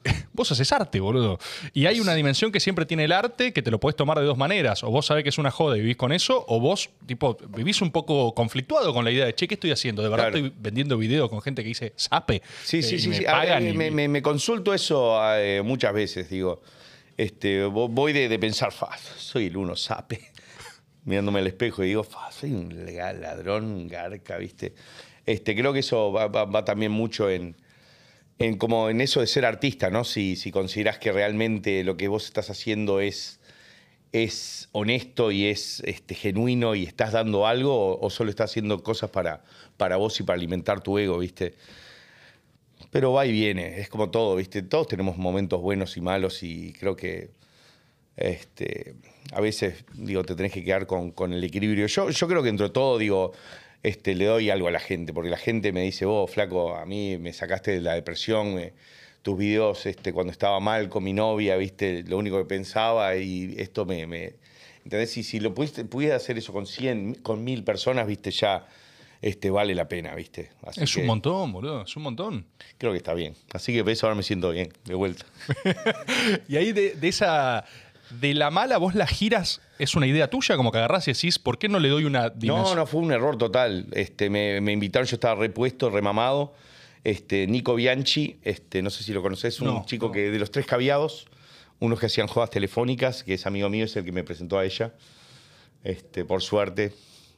[0.33, 1.39] vos haces arte, boludo.
[1.73, 4.25] Y hay una dimensión que siempre tiene el arte que te lo podés tomar de
[4.25, 4.83] dos maneras.
[4.83, 7.81] O vos sabés que es una joda y vivís con eso, o vos, tipo, vivís
[7.83, 10.03] un poco conflictuado con la idea de, che, ¿qué estoy haciendo?
[10.03, 10.45] ¿De verdad Claro.
[10.47, 12.43] estoy vendiendo videos con gente que dice sape?
[12.65, 13.09] Sí, sí, sí.
[13.09, 13.25] me sí.
[13.25, 16.61] Ver, y- me, me- me consulto eso eh, muchas veces, digo.
[17.23, 20.33] Este, vo- voy de, pensar, fa, soy el uno sape.
[21.05, 22.85] Mirándome al espejo y digo, fa, soy un
[23.21, 24.75] ladrón, garca, ¿viste?
[25.27, 27.57] Este, creo que eso va también mucho en,
[28.39, 30.05] en como en eso de ser artista, ¿no?
[30.05, 33.39] Si, si considerás que realmente lo que vos estás haciendo es,
[34.13, 38.83] es honesto y es este, genuino y estás dando algo o, o solo estás haciendo
[38.83, 39.45] cosas para,
[39.77, 41.55] para vos y para alimentar tu ego, ¿viste?
[42.93, 44.61] Pero va y viene, es como todo, ¿viste?
[44.63, 47.31] Todos tenemos momentos buenos y malos y creo que
[48.19, 48.95] este,
[49.33, 51.87] a veces, digo, te tenés que quedar con, con el equilibrio.
[51.87, 53.33] Yo, yo creo que entre todo, digo,
[53.83, 56.85] este, le doy algo a la gente, porque la gente me dice, vos, flaco, a
[56.85, 58.61] mí me sacaste de la depresión,
[59.23, 62.05] tus videos este, cuando estaba mal con mi novia, ¿viste?
[62.07, 64.07] Lo único que pensaba y esto me...
[64.07, 64.35] me
[64.85, 65.17] ¿Entendés?
[65.17, 68.33] Y si lo pudiste, hacer eso con 100, con 1000 personas, ¿viste?
[68.33, 68.67] Ya
[69.23, 70.51] este, vale la pena, ¿viste?
[70.67, 72.45] Así Es un montón, boludo, es un montón.
[72.77, 73.35] Creo que está bien.
[73.55, 75.25] Así que por eso ahora me siento bien, de vuelta.
[76.49, 77.65] Y ahí de, de esa,
[78.21, 80.57] de la mala vos la giras, ¿es una idea tuya?
[80.57, 82.75] Como que agarrás y decís, ¿por qué no le doy una dimensión?
[82.77, 83.87] No, no, fue un error total.
[83.93, 86.55] Este, me, me invitaron, yo estaba repuesto, remamado.
[87.05, 90.13] Este, Nico Bianchi, este, no sé si lo conoces, un No, chico no.
[90.13, 91.27] que de los tres caviados,
[91.81, 94.65] unos que hacían jodas telefónicas, que es amigo mío, es el que me presentó a
[94.65, 94.95] ella.
[95.83, 96.93] Este, por suerte,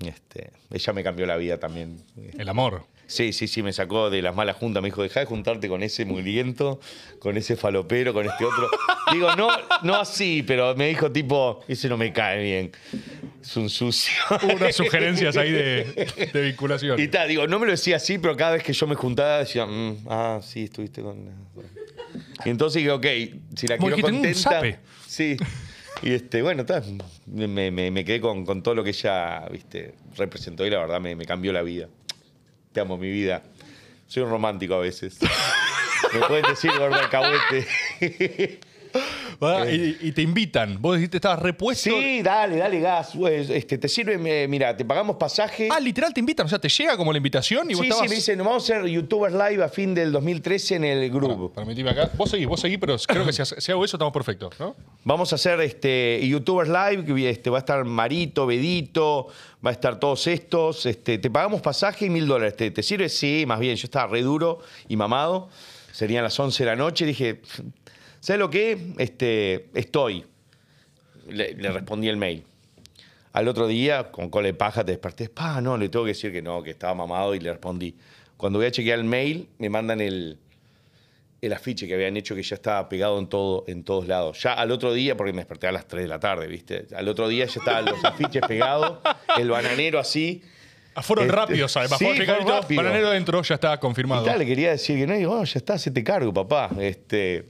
[0.09, 2.03] este, ella me cambió la vida también.
[2.39, 2.87] El amor.
[3.07, 4.83] Sí, sí, sí, me sacó de las malas juntas.
[4.83, 6.81] Me dijo, deja de juntarte con ese mugriento,
[7.19, 8.67] con ese falopero, con este otro.
[9.13, 9.49] Digo, no,
[9.83, 12.73] no así, pero me dijo tipo, ese no me cae bien.
[13.43, 14.15] Es un sucio.
[14.55, 16.99] Unas sugerencias ahí de, de vinculación.
[16.99, 19.41] Y tal, digo, no me lo decía así, pero cada vez que yo me juntaba
[19.41, 21.29] decía, "Mm, ah, sí, estuviste con.
[22.45, 23.07] Y entonces digo, ok,
[23.55, 24.39] si la Como quiero "Mm, contenta.
[24.41, 24.79] sape".
[25.07, 25.37] Sí.
[26.05, 26.83] Y este, bueno, ta,
[27.27, 31.01] me, me- me quedé con, con todo lo que ella viste, representó y la verdad
[31.01, 31.89] me, me cambió la vida.
[32.73, 33.43] Te amo, mi vida.
[34.07, 35.19] Soy un romántico a veces.
[36.13, 36.97] me pueden decir gordo
[39.71, 40.81] y, y te invitan.
[40.81, 41.91] Vos dijiste, estabas repuesto.
[41.91, 43.15] sí, dale, dale gas.
[43.15, 45.69] güey, Este, te sirve, mira, te pagamos pasaje.
[45.71, 46.47] Ah, literal te invitan.
[46.47, 48.05] O sea, te llega como la invitación y vos sí, estabas.
[48.05, 51.53] sí, me dicen, vamos a hacer YouTubers Live a fin del 2013 en el grupo.
[51.53, 52.11] Permitime acá.
[52.17, 54.75] Vos seguís, vos seguís, pero creo que si, si hago eso estamos perfectos, ¿no?
[55.05, 59.29] Vamos a hacer este, YouTubers Live, que este, va a estar Marito, Bedito,
[59.65, 60.87] va a estar todos estos.
[60.87, 62.57] Este, te pagamos pasaje y mil dólares.
[62.57, 63.09] ¿Te, te sirve?
[63.09, 65.49] Sí, más bien, yo estaba re duro y mamado.
[65.93, 67.07] Serían las 11 de la noche.
[67.07, 67.41] Dije,
[68.25, 68.93] ¿sabes lo que?
[68.99, 70.25] Este, estoy.
[71.29, 72.45] Le, le respondí el mail.
[73.33, 75.29] Al otro día, con cola de paja, te desperté.
[75.29, 77.95] Pa, no, le tengo que decir que no, que estaba mamado y le respondí.
[78.37, 80.39] Cuando voy a chequear el mail, me mandan el,
[81.41, 84.41] el afiche que habían hecho que ya estaba pegado en, todo, en todos lados.
[84.43, 86.87] Ya al otro día, porque me desperté a las 3 de la tarde, ¿viste?
[86.97, 88.99] Al otro día ya estaban los afiches pegados,
[89.39, 90.43] el bananero así.
[90.95, 91.99] Ah, Fueron Este, rápidos, además.
[91.99, 92.83] sí, Fueron rápido.
[92.83, 94.23] Bananero dentro, ya estaba confirmado.
[94.23, 96.33] Y tal, le quería decir que no, y digo, "Oh, ya está, se te cargo,
[96.33, 96.71] papá.
[96.79, 97.47] Este,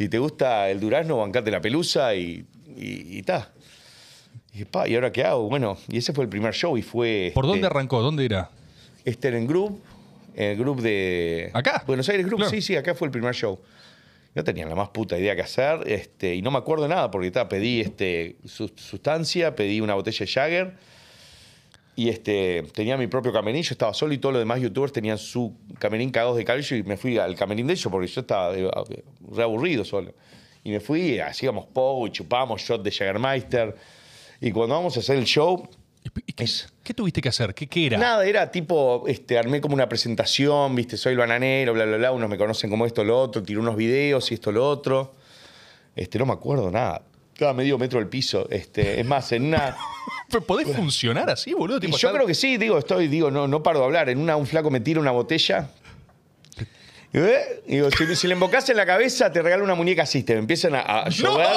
[0.00, 2.42] si te gusta el durazno, bancate la pelusa y,
[2.74, 3.24] y, y.
[4.54, 5.46] Y pa, ¿y ahora qué hago?
[5.50, 7.32] Bueno, y ese fue el primer show y fue...
[7.34, 8.00] ¿Por dónde este, arrancó?
[8.00, 8.50] ¿Dónde era?
[9.04, 9.78] Este, en el group,
[10.34, 11.50] en el group de...
[11.52, 11.84] ¿Acá?
[11.86, 12.50] Buenos Aires Group, Claro.
[12.50, 13.60] sí, sí, acá fue el primer show.
[14.34, 17.10] No tenía la más puta idea que hacer, este, y no me acuerdo de nada,
[17.10, 20.74] porque ta, pedí este, sus- sustancia, pedí una botella de Jagger,
[21.96, 25.18] y este, tenía mi propio camerín, yo estaba solo y todos los demás youtubers tenían
[25.18, 28.56] su camerín cagados de cabello y me fui al camerín de ellos porque yo estaba
[28.56, 28.70] eh,
[29.32, 30.14] re aburrido solo.
[30.64, 33.74] Y me fui, hacíamos pogo y chupábamos shot de Jaggermeister.
[34.40, 35.68] Y cuando vamos a hacer el show,
[36.02, 36.08] ¿Y-
[36.42, 36.46] y
[36.82, 37.52] ¿Qué, tuviste que hacer?
[37.54, 37.98] ¿Qué, qué era?
[37.98, 42.12] Nada, era tipo, este, armé como una presentación, viste, soy el bananero, bla, bla, bla,
[42.12, 45.14] unos me conocen como esto, lo otro, tiré unos videos y esto, lo otro.
[45.94, 47.02] Este, no me acuerdo nada.
[47.34, 48.48] Estaba medio metro del piso.
[48.50, 49.76] Este, es más, en una.
[50.30, 51.78] Pero ¿Podés funcionar así, boludo?
[51.78, 54.08] Y Tipo, yo estar- creo que sí, digo, estoy, digo, no, no paro de hablar.
[54.08, 55.68] En una, un flaco me tira una botella.
[57.12, 57.62] ¿eh?
[57.66, 60.22] Digo, si, si le embocas en la cabeza, te regalo una muñeca así.
[60.22, 61.48] Te empiezan a, a llover.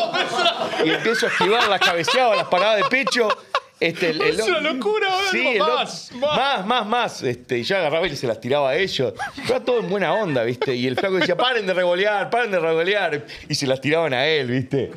[0.86, 3.28] Y empiezo a esquivar las cabeceadas, las paradas de pecho.
[3.80, 6.38] Este, el- el- Es una locura, boludo, Sí, el- más, más.
[6.38, 7.24] más, más, más.
[7.24, 9.14] Este, y yo agarraba y se las tiraba a ellos.
[9.48, 10.74] Pero todo en buena onda, ¿viste?
[10.74, 13.26] Y el flaco decía, paren de revolear, paren de revolear.
[13.50, 14.92] Y se las tiraban a él, ¿viste?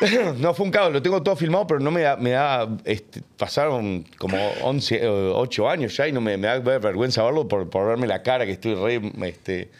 [0.38, 3.22] No, fue un caos, lo tengo todo filmado, pero no me da, me da este,
[3.36, 7.68] pasaron como 11, eh, 8 años ya y no me, me da vergüenza verlo por,
[7.70, 9.70] por verme la cara que estoy re, este...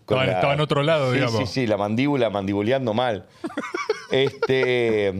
[0.00, 1.40] Estaba- estaba en otro lado, sí, digamos.
[1.40, 3.26] Sí, sí, la mandíbula mandibuleando mal.
[4.10, 5.12] este...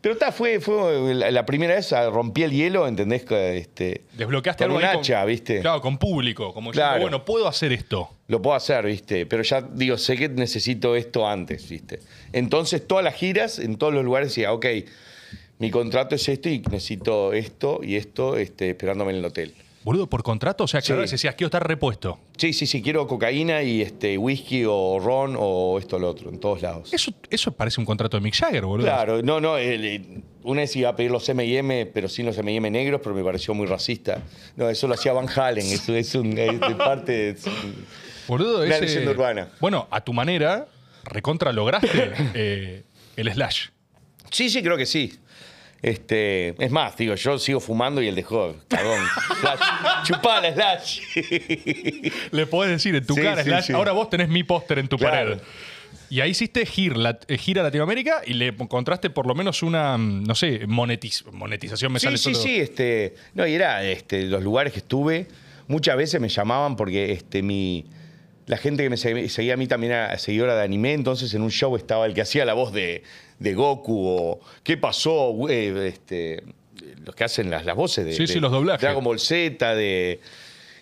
[0.00, 3.24] Pero está, fue, fue la la primera vez, rompí el hielo, ¿entendés?
[3.30, 5.60] Este, Desbloqueaste con algo un ahí hacha, ¿viste?
[5.60, 6.54] Claro, con público.
[6.54, 6.94] Como Claro.
[6.94, 8.08] diciendo, bueno, puedo hacer esto.
[8.28, 9.26] Lo puedo hacer, ¿viste?
[9.26, 12.00] Pero ya digo, sé que necesito esto antes, ¿viste?
[12.32, 14.66] Entonces, todas las giras, en todos los lugares, decía, ok,
[15.58, 19.54] mi contrato es esto y necesito esto y esto este, esperándome en el hotel.
[19.82, 20.92] Boludo, por contrato, o sea, que Sí.
[20.92, 22.18] ahora decías, quiero estar repuesto.
[22.36, 26.28] Sí, sí, sí, quiero cocaína y este, whisky o ron o esto o lo otro,
[26.28, 26.92] en todos lados.
[26.92, 28.86] Eso, eso parece un contrato de Mick Jagger, boludo.
[28.86, 32.36] Claro, no, no, el- el- una vez iba a pedir los M&M, pero sin los
[32.36, 34.22] M&M negros, pero me pareció muy racista.
[34.56, 37.30] No, eso lo hacía Van Halen, eso es, un, es de parte...
[37.30, 37.84] es un-
[38.28, 39.48] Boludo, Una ese- urbana.
[39.60, 40.66] Bueno, a tu manera,
[41.04, 42.82] recontra lograste eh,
[43.16, 43.68] el slash.
[44.30, 45.18] Sí, sí, creo que sí.
[45.82, 49.00] Este, es más, digo, yo sigo fumando y él dejó, cagón.
[49.40, 49.60] Slash.
[50.04, 51.00] Chupala, Slash.
[52.32, 53.72] Le podés decir en tu Sí, cara, sí, slash, sí.
[53.72, 55.30] ahora vos tenés mi póster en tu Claro.
[55.36, 55.42] pared.
[56.10, 59.96] Y ahí hiciste gir, lat- eh, gira Latinoamérica y le encontraste por lo menos una,
[59.96, 61.92] mm, no sé, monetiz- monetización.
[61.92, 65.28] Me Sí, sale sí, solo- sí, este, no, y era este, los lugares que estuve,
[65.68, 67.86] muchas veces me llamaban porque este, mi,
[68.46, 71.50] la gente que me seguía a mí también era seguidora de anime, entonces en un
[71.52, 73.04] show estaba el que hacía la voz de,
[73.40, 75.30] de Goku o ¿qué pasó?
[75.32, 75.76] güey?
[75.88, 76.44] Este,
[77.04, 78.80] los que hacen las, las voces de, Sí, sí, de los doblajes.
[78.80, 80.20] Dragon Ball Z, de...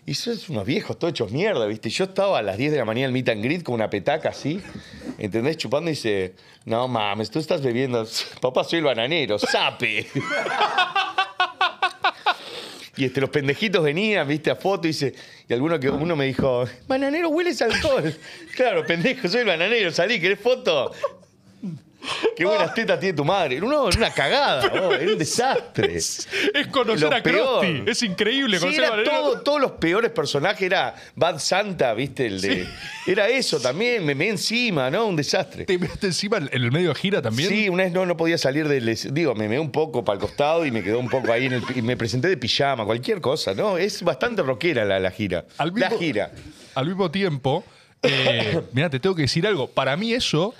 [0.04, 1.90] Y son unos viejos todos hechos mierda, ¿viste?
[1.90, 4.30] Yo estaba a las 10 de la mañana en Meet and Greet con una petaca
[4.30, 4.60] así
[5.18, 5.56] ¿Entendés?
[5.58, 6.34] Chupando y dice,
[6.64, 8.06] no mames, tú estás bebiendo.
[8.40, 10.06] Papá, soy el bananero, sape.
[12.96, 15.14] Y este, los pendejitos venían, viste, a foto y dice,
[15.48, 18.12] y alguno que uno me dijo, bananero, hueles alcohol.
[18.56, 20.90] claro, pendejo, soy el bananero, salí, ¿querés foto?
[22.36, 23.60] Qué buenas tetas tiene tu madre.
[23.60, 25.96] No, era una cagada, oh, era un desastre.
[25.96, 26.28] Es
[26.70, 27.72] conocer Lo a Krusty.
[27.72, 27.88] peor.
[27.88, 30.62] Es increíble Sí, conocer a era todo, todos los peores personajes.
[30.62, 32.26] Era Bad Santa, ¿viste?
[32.26, 32.66] El de,
[33.06, 35.06] Era eso también, me me encima, ¿no?
[35.06, 35.64] Un desastre.
[35.64, 37.48] Te metes encima en el medio de gira también.
[37.48, 38.96] Sí, una vez no, no podía salir del.
[39.12, 41.54] Digo, me meé un poco para el costado y me quedó un poco ahí en
[41.54, 41.62] el.
[41.74, 43.76] Y me presenté de pijama, cualquier cosa, ¿no?
[43.76, 45.44] Es bastante rockera la, la gira.
[45.58, 46.30] Al La gira.
[46.74, 47.64] Al mismo tiempo,
[48.02, 49.66] eh, mira, te tengo que decir algo.
[49.68, 50.54] Para mí eso,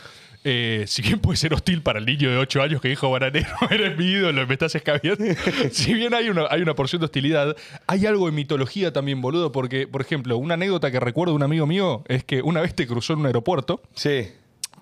[0.45, 3.49] eh, si bien puede ser hostil para el niño de 8 años que dijo Bananero,
[3.71, 5.25] eres mi ídolo, me estás escabeando.
[5.73, 9.53] si bien hay una, hay una porción de hostilidad, hay algo de mitología también, boludo,
[9.53, 12.75] porque, por ejemplo, una anécdota que recuerdo de un amigo mío es que una vez
[12.75, 14.29] te cruzó en un aeropuerto Sí.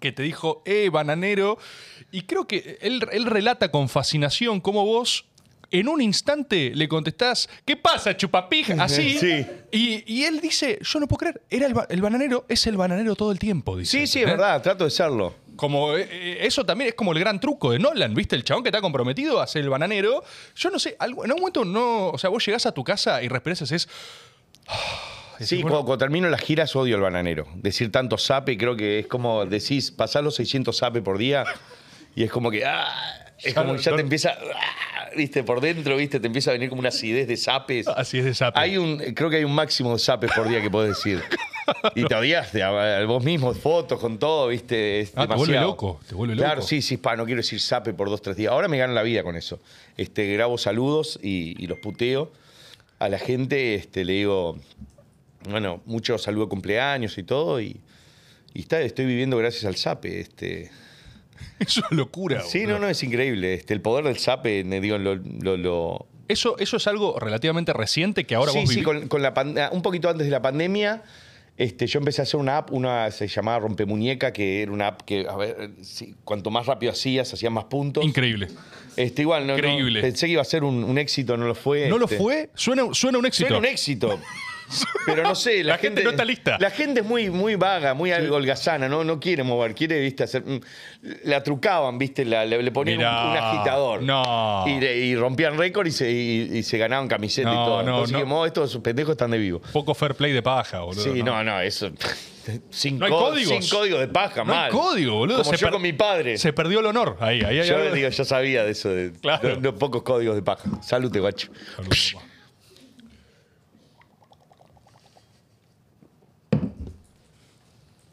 [0.01, 1.59] que te dijo, eh, bananero.
[2.13, 5.25] Y creo que él, él relata con fascinación cómo vos
[5.73, 8.75] en un instante le contestás, ¿qué pasa, chupapija?
[8.85, 9.19] Así.
[9.19, 9.45] Sí.
[9.73, 13.17] Y, y él dice, yo no puedo creer, era el, el bananero, es el bananero
[13.17, 13.99] todo el tiempo, dice.
[13.99, 15.35] Sí, sí, es verdad, trato de serlo.
[15.57, 18.37] Como eh, eh, eso también es como el gran truco de Nolan, ¿viste?
[18.37, 20.23] El chabón que está comprometido a ser el bananero.
[20.55, 22.09] Yo no sé, algo- en algún momento no.
[22.11, 23.89] O sea, vos llegás a tu casa y respiras y haces.
[25.41, 27.47] Sí, cuando, cuando termino las giras odio el bananero.
[27.57, 31.45] Decir tanto sape, creo que es como decís, pasar los 600 sape por día
[32.15, 32.65] y es como que.
[32.65, 34.31] ah, es como que ya no- te empieza.
[34.55, 37.87] ah, viste, por dentro, viste, te empieza a venir como una acidez de sapes.
[37.89, 38.59] Así es de sapo.
[38.59, 41.23] Hay un, creo que hay un máximo de sapes por día que podés decir.
[41.97, 45.01] Y te odiaste a, a vos mismo, fotos con todo, viste.
[45.01, 46.45] Es Ah, te vuelve loco, te vuelve loco.
[46.47, 48.53] Claro, sí, sí, pa, no quiero decir sape por dos, tres días.
[48.53, 49.59] Ahora me gano la vida con eso.
[49.97, 52.31] Este, grabo saludos y, y los puteo
[53.01, 54.57] a la gente, este, le digo,
[55.51, 57.81] bueno, mucho saludo de cumpleaños y todo, y,
[58.55, 60.21] y está, estoy viviendo gracias al sape.
[60.21, 60.71] Este.
[61.59, 62.43] Es locura.
[62.43, 62.75] Sí, boludo.
[62.75, 63.55] no, no, es increíble.
[63.55, 67.73] Este, el poder del sape, me digo, lo, lo- lo- Eso, eso es algo relativamente
[67.73, 70.31] reciente que ahora sí, vos sí, vivi- con, con la pand- un poquito antes de
[70.31, 71.03] la pandemia,
[71.57, 75.03] este, yo empecé a hacer una app, una se llamaba Rompemuñeca, que era una app
[75.03, 78.05] que, a ver, sí, cuanto más rápido hacías, hacías más puntos.
[78.05, 78.49] Increíble.
[78.97, 80.01] Este, igual, no, no, Increíble.
[80.01, 81.89] pensé que iba a ser un, un éxito, no lo fue.
[81.89, 82.17] ¿No lo este.
[82.19, 82.51] fue?
[82.55, 83.49] Suena, suena un éxito.
[83.49, 84.19] Suena un éxito.
[85.07, 86.57] Pero no sé, la, La gente no está lista.
[86.59, 89.05] La gente es muy, muy vaga, muy holgazana, ¿no?
[89.05, 90.43] no quiere mover, quiere, viste, hacer.
[90.45, 90.61] mm,
[91.25, 94.03] La trucaban, viste, la- le, le ponían un, Mirá, un agitador.
[94.03, 94.65] no.
[94.67, 97.83] Y, rompían récord y se, y, y se ganaban camisetas y todo.
[97.83, 98.19] no, Entonces, no.
[98.19, 99.61] dijimos, "Oh, estos pendejos están de vivo.
[99.73, 101.03] Poco fair play de paja, boludo.
[101.05, 101.91] Sí, no, no, eso.
[102.71, 103.65] Sin, No hay códigos.
[103.65, 104.71] sin código de paja, No hay mal.
[104.71, 105.39] código, boludo.
[105.43, 106.39] Como Se yo con mi padre.
[106.39, 107.17] Se perdió el honor.
[107.21, 109.49] Ahí, ahí hay yo digo, yo sabía de eso, de, Claro.
[109.49, 110.63] de- de pocos códigos de paja.
[110.81, 111.49] Salute, guacho.
[111.75, 111.91] Salud,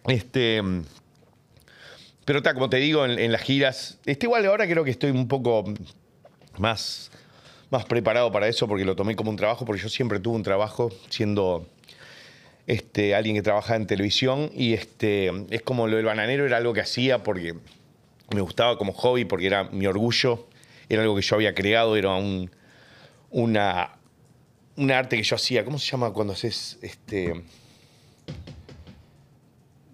[0.08, 0.62] Este.
[2.26, 3.99] Pero está, como te digo, en, las giras.
[4.06, 5.66] Este, igual ahora creo que estoy un poco
[6.58, 7.12] más,
[7.70, 10.43] más preparado para eso porque lo tomé como un trabajo, porque yo siempre tuve un
[10.43, 11.68] trabajo siendo
[12.66, 16.74] este, alguien que trabaja en televisión y este, es como lo del bananero, era algo
[16.74, 17.56] que hacía porque
[18.34, 20.47] me gustaba como hobby, porque era mi orgullo,
[20.88, 22.49] era algo que yo había creado, era un,
[23.32, 23.97] una,
[24.78, 25.66] un arte que yo hacía.
[25.66, 27.43] ¿Cómo se llama cuando haces este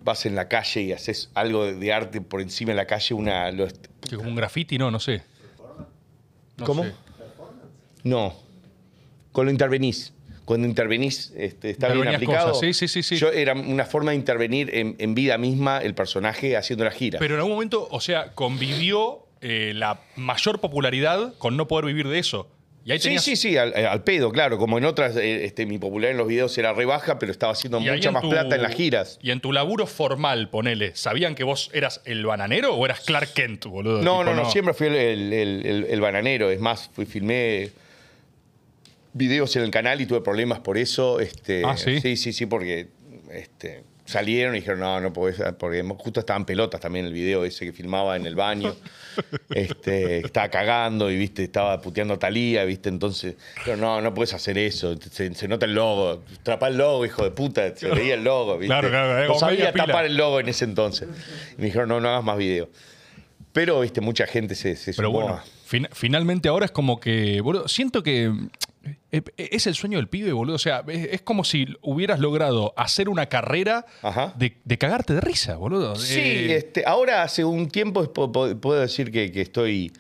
[0.04, 3.52] vas en la calle y haces algo de, arte por encima de la calle, una
[3.52, 3.68] lo
[4.16, 5.22] como un graffiti, no, no sé.
[6.58, 6.84] No ¿Cómo?
[6.84, 6.94] sé.
[8.04, 8.34] No.
[9.32, 10.14] Cuando intervenís.
[10.46, 12.54] Cuando intervenís, este, está bien aplicado.
[12.54, 13.18] cosas, sí, sí, sí, sí.
[13.18, 17.20] Yo era una forma de intervenir en, en vida misma el personaje haciendo la gira.
[17.20, 22.08] Pero en algún momento, o sea, convivió eh, la mayor popularidad con no poder vivir
[22.08, 22.50] de eso.
[22.90, 24.58] Y ahí sí, tenías, sí, sí, al, al pedo, claro.
[24.58, 27.80] Como en otras, eh, este, mi popularidad en los videos era rebaja, pero estaba haciendo
[27.80, 29.20] mucha más tu- plata en las giras.
[29.22, 33.34] Y en tu laburo formal, ponele, ¿sabían que vos eras el bananero o eras Clark
[33.34, 34.02] Kent, boludo?
[34.02, 36.50] No, Tipo, no, no, siempre fui el, el- el- el- el bananero.
[36.50, 37.70] Es más, fui, filmé
[39.14, 41.20] videos en el canal y tuve problemas por eso.
[41.20, 42.00] Este, Ah, ¿sí?
[42.02, 42.88] Sí, sí, sí, porque
[43.32, 47.66] este, salieron y dijeron, no, no podés, porque justo estaban pelotas también el video ese
[47.66, 48.76] que filmaba en el baño.
[49.50, 54.34] este, estaba cagando y, viste, estaba puteando a Talía, viste, entonces, pero no, no puedes
[54.34, 54.96] hacer eso.
[55.12, 56.24] Se, se nota el logo.
[56.44, 57.76] Trapa el logo, hijo de puta.
[57.76, 58.68] Se veía el logo, viste.
[58.68, 59.86] Claro, claro, no sabía pila.
[59.86, 61.08] tapar el logo en ese entonces.
[61.58, 62.70] Y me dijeron, no, no hagas más videos.
[63.54, 67.42] Pero, viste, mucha gente se, se Pero sumó bueno, fin- finalmente ahora es como que,
[67.42, 68.32] boludo, siento que
[69.12, 70.56] es el sueño del pibe, boludo.
[70.56, 73.86] O sea, es, como si hubieras logrado hacer una carrera
[74.38, 75.96] de, de cagarte de risa, boludo.
[75.96, 79.92] Sí, Eh, este, ahora hace un tiempo po- po- puedo decir que, que estoy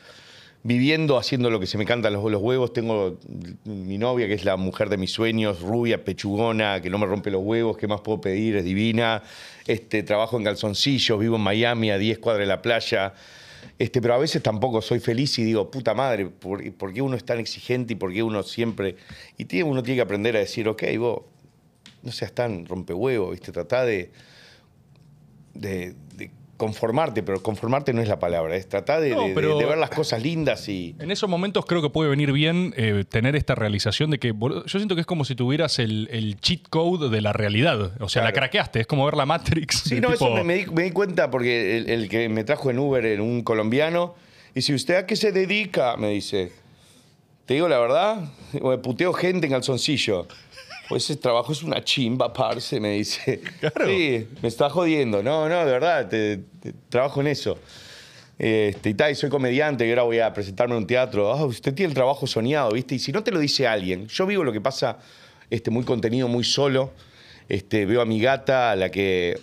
[0.61, 2.73] viviendo, haciendo lo que se me cantan los, los huevos.
[2.73, 3.17] Tengo
[3.63, 7.31] mi novia, que es la mujer de mis sueños, rubia, pechugona, que no me rompe
[7.31, 8.57] los huevos, ¿qué más puedo pedir?
[8.57, 9.23] Es divina.
[9.65, 13.13] Este, trabajo en calzoncillos, vivo en Miami, a 10 cuadras de la playa.
[13.77, 17.15] Este, pero a veces tampoco soy feliz y digo, puta madre, ¿por, por qué uno
[17.15, 18.97] es tan exigente y por qué uno siempre...
[19.37, 21.21] Y tiene, uno tiene que aprender a decir, ok, vos
[22.03, 23.51] no seas tan rompehuevo, ¿viste?
[23.51, 24.11] Tratá de,
[25.53, 25.95] de, de
[26.59, 29.77] conformarte, pero conformarte no es la palabra, es tratar de, No, de- pero- de ver
[29.77, 30.93] las cosas lindas y...
[30.99, 34.63] En esos momentos creo que puede venir bien eh, tener esta realización de que yo
[34.67, 37.93] siento que es como si tuvieras el, el cheat code de la realidad.
[38.01, 39.77] O sea, la craqueaste, es como ver la Matrix.
[39.85, 42.43] Sí, no, tipo- eso me, me di, me di cuenta porque el, el que me
[42.43, 44.13] trajo en Uber era un colombiano.
[44.53, 46.51] Y si usted a qué se dedica, me dice.
[47.45, 48.29] Te digo la verdad,
[48.61, 50.27] Bueno, puteo gente en calzoncillo.
[50.89, 53.39] Pues ese trabajo es una chimba, parce, me dice.
[53.59, 53.87] Claro.
[53.87, 55.21] Sí, me está jodiendo.
[55.23, 57.57] No, no, de verdad, te- te- trabajo en eso.
[58.39, 61.31] Este, y tal, y soy comediante y ahora voy a presentarme en un teatro.
[61.31, 62.95] Ah, usted tiene el trabajo soñado, ¿viste?
[62.95, 64.97] Y si no te lo dice alguien, yo vivo lo que pasa,
[65.49, 66.91] este, muy contenido, muy solo.
[67.49, 69.39] Este, veo a mi gata, a la que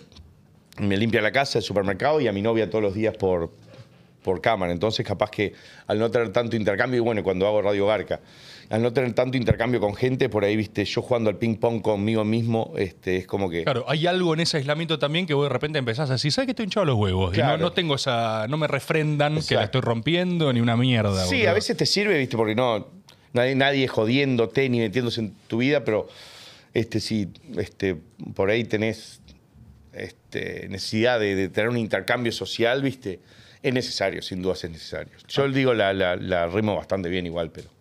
[0.79, 3.51] me limpia la casa, el supermercado, y a mi novia todos los días por,
[4.23, 4.71] por cámara.
[4.71, 5.53] Entonces, capaz que
[5.85, 8.19] al no tener tanto intercambio, y bueno, cuando hago Radio Garca,
[8.69, 12.25] al no tener tanto intercambio con gente, por ahí, viste, yo jugando al ping-pong conmigo
[12.25, 13.63] mismo, este, es como que.
[13.63, 16.47] Claro, hay algo en ese aislamiento también que vos de repente empezás a decir, ¿sabes
[16.47, 17.37] que estoy hinchado los huevos?
[17.37, 18.47] Y no, no tengo esa.
[18.47, 21.25] No me refrendan que la estoy rompiendo ni una mierda.
[21.25, 21.51] Sí, boludo.
[21.51, 22.87] a veces te sirve, viste, porque no.
[23.33, 26.07] Nadie, nadie jodiéndote ni metiéndose en tu vida, pero
[26.73, 27.97] este, si este,
[28.33, 29.21] por ahí tenés
[29.93, 33.19] este, necesidad de, de tener un intercambio social, viste,
[33.61, 35.13] es necesario, sin duda es necesario.
[35.27, 37.76] Yo digo, la, la, la rimo bastante bien igual, pero.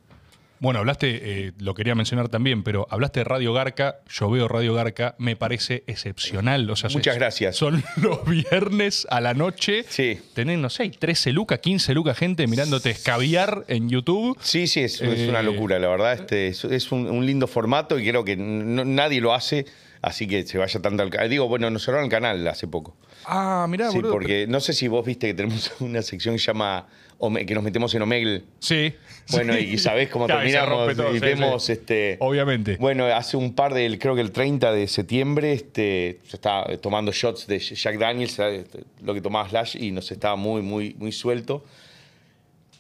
[0.59, 4.73] Bueno, hablaste, eh, lo quería mencionar también, pero hablaste de Radio Garca, yo veo Radio
[4.75, 6.69] Garca, me parece excepcional.
[6.71, 7.57] O sea, Muchas es- gracias.
[7.57, 9.85] Son los viernes a la noche.
[9.89, 10.19] Sí.
[10.35, 14.39] Tenés, no sé, 13 lucas, 15 lucas gente mirándote escabiar en YouTube.
[14.41, 16.15] Sí, sí, es, es una Eh, locura, la verdad.
[16.15, 19.67] Este, es es un, un lindo formato y creo que no- nadie lo hace,
[20.03, 21.29] así que se vaya tanto al canal.
[21.29, 22.97] Digo, bueno, nos cerraron el canal hace poco.
[23.25, 24.13] Ah, mirá, Sí, boludo.
[24.13, 26.87] porque no sé si vos viste que tenemos una sección que llama
[27.19, 28.43] Ome- que nos metemos en Omegle.
[28.59, 28.93] Sí.
[29.33, 29.61] Bueno, sí.
[29.61, 31.73] y sabés cómo Claro, y se terminamos rompe todo, y sí, vemos sí.
[31.73, 32.77] este Obviamente.
[32.79, 37.11] Bueno, hace un par de creo que el 30 de septiembre este se estaba tomando
[37.13, 41.11] shots de Jack Daniels, este, lo que tomaba Slash y nos estaba muy muy muy
[41.13, 41.65] suelto.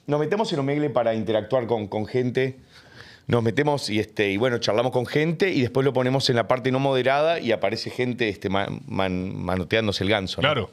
[0.07, 2.57] Nos metemos en Omegle para interactuar con, con gente.
[3.27, 6.47] Nos metemos y, este, y bueno, charlamos con gente y después lo ponemos en la
[6.47, 10.37] parte no moderada y aparece gente este, man- man- manoteándose el ganso.
[10.41, 10.47] ¿no?
[10.47, 10.71] Claro.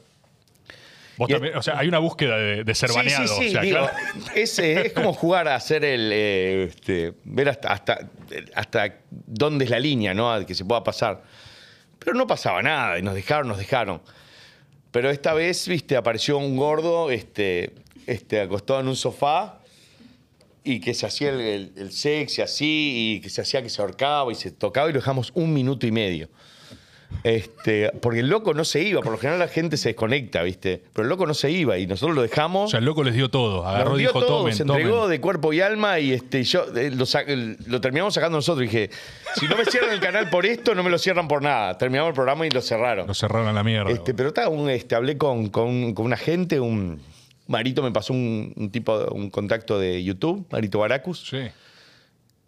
[1.16, 3.26] Vos también- o sea, hay una búsqueda de, de ser Sí, baneado.
[3.28, 3.92] sí, sí, o sea, digo, claro.
[4.34, 6.10] es, es como jugar a hacer el.
[6.12, 8.10] eh, este, ver hasta, hasta,
[8.54, 10.44] hasta dónde es la línea, ¿no?
[10.46, 11.22] Que se pueda pasar.
[11.98, 14.02] Pero no pasaba nada y nos dejaron, nos dejaron.
[14.90, 17.72] Pero esta vez, viste, apareció un gordo este,
[18.06, 19.60] este, acostado en un sofá
[20.62, 23.80] y que se hacía el, el, el sexy así y que se hacía que se
[23.82, 26.28] ahorcaba y se tocaba y lo dejamos un minuto y medio.
[27.22, 30.82] Este, porque el loco no se iba, por lo general la gente se desconecta, ¿viste?
[30.92, 32.66] Pero el loco no se iba y nosotros lo dejamos.
[32.66, 33.66] O sea, el loco les dio todo.
[33.66, 35.10] Agarró Nos y dio dijo, todo, tomen, se entregó tomen.
[35.10, 38.62] de cuerpo y alma y este, yo eh, lo, sa- el- lo terminamos sacando nosotros.
[38.68, 38.90] Dije,
[39.36, 41.78] si no me cierran el canal por esto, no me lo cierran por nada.
[41.78, 43.06] Terminamos el programa y lo cerraron.
[43.06, 43.90] Lo cerraron a la mierda.
[43.90, 47.00] Este, pero está, un, este, hablé con, con, con una gente, un
[47.46, 51.38] Marito me pasó un, un tipo, un contacto de YouTube, Marito Baracus, sí.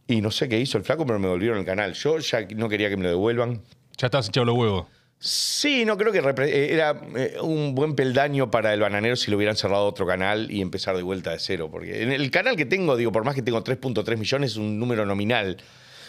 [0.09, 1.93] y no sé qué hizo el flaco, pero me volvieron el canal.
[1.95, 3.61] Yo ya no quería que me lo devuelvan.
[3.97, 4.87] Ya estás hinchado los huevos.
[5.19, 9.39] Sí, no creo que eh, era eh, un buen peldaño para el bananero si lo
[9.39, 11.69] hubieran cerrado otro canal y empezar de vuelta de cero.
[11.71, 14.79] Porque en el canal que tengo, digo, por más que tengo 3.3 millones, es un
[14.79, 15.57] número nominal.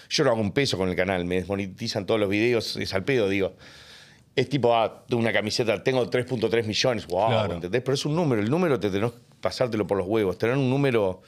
[0.09, 3.03] Yo no hago un peso con el canal, me desmonetizan todos los videos, es al
[3.03, 3.55] pedo, digo.
[4.35, 7.53] Es tipo, ah, tengo una camiseta, tengo 3.3 millones, wow, Claro.
[7.55, 7.81] ¿entendés?
[7.81, 10.37] Pero es un número, el número te tenés que pasártelo por los huevos.
[10.37, 11.21] Tener un número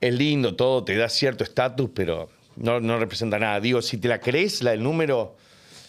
[0.00, 3.60] es lindo, todo, te da cierto estatus, pero no, no representa nada.
[3.60, 5.36] Digo, si te la crees, la del número,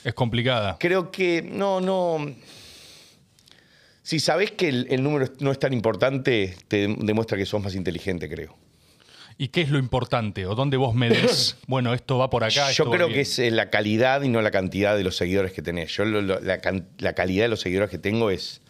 [0.04, 0.78] Es complicada.
[0.80, 2.34] creo que no, no.
[4.04, 7.76] Si sabes que el, el número no es tan importante, te demuestra que sos más
[7.76, 8.56] inteligente, creo.
[9.38, 10.46] ¿Y qué es lo importante?
[10.48, 11.56] ¿O dónde vos medés?
[11.68, 12.72] bueno, esto va por acá.
[12.72, 15.62] Yo creo que es eh, la calidad y no la cantidad de los seguidores que
[15.62, 15.92] tenés.
[15.96, 16.60] Yo lo- lo- la,
[16.98, 18.62] la calidad de los seguidores que tengo es,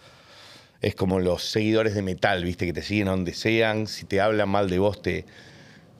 [0.81, 2.65] es como los seguidores de metal, ¿viste?
[2.65, 3.87] Que te siguen a donde sean.
[3.87, 5.25] Si te hablan mal de vos, te,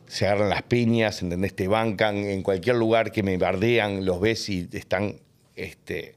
[0.10, 1.55] se agarran las piñas, ¿entendés?
[1.55, 2.18] Te bancan.
[2.18, 5.18] En cualquier lugar que me bardean, los ves y están
[5.55, 6.16] este,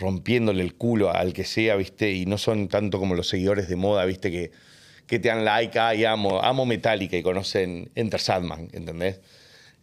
[0.00, 2.10] rompiéndole el culo al que sea, ¿viste?
[2.10, 4.32] Y no son tanto como los seguidores de moda, ¿viste?
[4.32, 4.50] Que,
[5.06, 9.20] que te dan like, ay, amo, amo Metallica y conocen Enter Sandman, ¿entendés?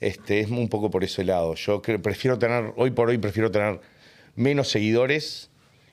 [0.01, 1.55] Este, es un poco por ese lado.
[1.55, 3.80] Yo prefiero tener, hoy por hoy prefiero tener
[4.36, 5.49] menos seguidores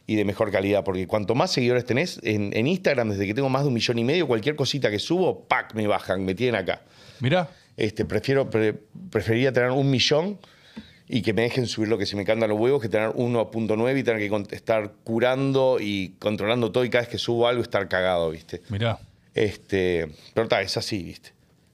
[0.09, 3.49] y de mejor calidad, porque cuanto más seguidores tenés en, en Instagram, desde que tengo
[3.49, 5.73] más de un millón y medio, cualquier cosita que subo, ¡pac!
[5.75, 6.83] me bajan, me tienen acá.
[7.23, 7.49] Mirá.
[7.77, 8.75] Este, prefiero, pre-
[9.11, 10.39] preferiría tener un millón
[11.09, 13.99] y que me dejen subir lo que se me cantan los huevos que tener 1.9
[13.99, 17.89] y tener que estar curando y controlando todo y cada vez que subo algo estar
[17.89, 18.61] cagado, ¿viste?
[18.69, 18.99] Mirá.
[19.35, 21.31] Este, pero está, es así, ¿viste?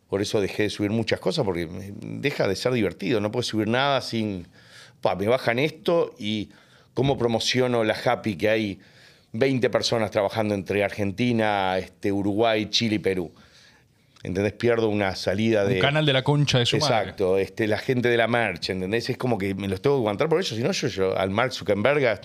[0.08, 1.66] Por eso dejé de subir muchas cosas porque
[2.00, 3.20] deja de ser divertido.
[3.20, 4.46] No puedo subir nada sin.
[5.00, 6.50] Pa, me bajan esto y
[6.94, 8.80] cómo promociono la Happy que hay
[9.32, 13.30] 20 personas trabajando entre Argentina, este, Uruguay, Chile y Perú.
[14.22, 14.52] ¿Entendés?
[14.54, 15.76] Pierdo una salida de.
[15.76, 16.96] Un canal de la concha de su madre.
[16.96, 19.08] Exacto, este, la gente de la merch, ¿entendés?
[19.10, 21.30] Es como que me los tengo que aguantar por ellos, si no, yo, yo al
[21.30, 22.20] Mark Zuckerberg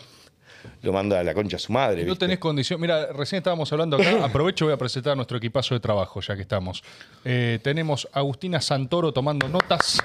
[0.81, 2.01] lo mando a la concha a su madre.
[2.03, 2.25] No ¿viste?
[2.25, 2.79] tenés condición.
[2.79, 4.23] Mira, recién estábamos hablando acá.
[4.23, 6.83] Aprovecho, voy a presentar a nuestro equipazo de trabajo, ya que estamos.
[7.23, 10.01] Eh, tenemos a Agustina Santoro tomando notas.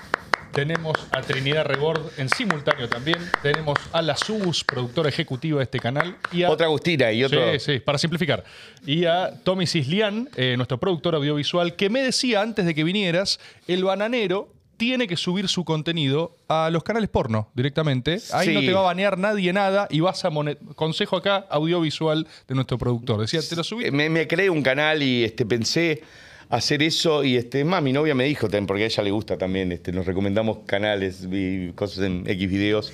[0.58, 3.18] Tenemos a Trinidad Rebord en simultáneo también.
[3.44, 6.16] Tenemos a la Subus, productora ejecutiva de este canal.
[6.32, 7.52] Y a, Otra Agustina y otro.
[7.52, 8.42] Sí, sí, para simplificar.
[8.84, 13.38] Y a Tommy Cislián, eh, nuestro productor audiovisual, que me decía antes de que vinieras,
[13.68, 18.18] el bananero tiene que subir su contenido a los canales porno directamente.
[18.32, 18.54] Ahí Sí.
[18.54, 20.30] no te va a banear nadie nada y vas a
[20.74, 23.20] consejo acá audiovisual de nuestro productor.
[23.20, 23.84] Decía, te lo subí.
[23.84, 26.02] Eh, Me, me creé un canal y este, pensé
[26.48, 29.36] hacer eso y este, más mi novia me dijo también, porque a ella le gusta
[29.36, 32.92] también, este, nos recomendamos canales y cosas en X videos.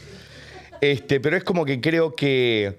[0.80, 2.78] Este, pero es como que creo que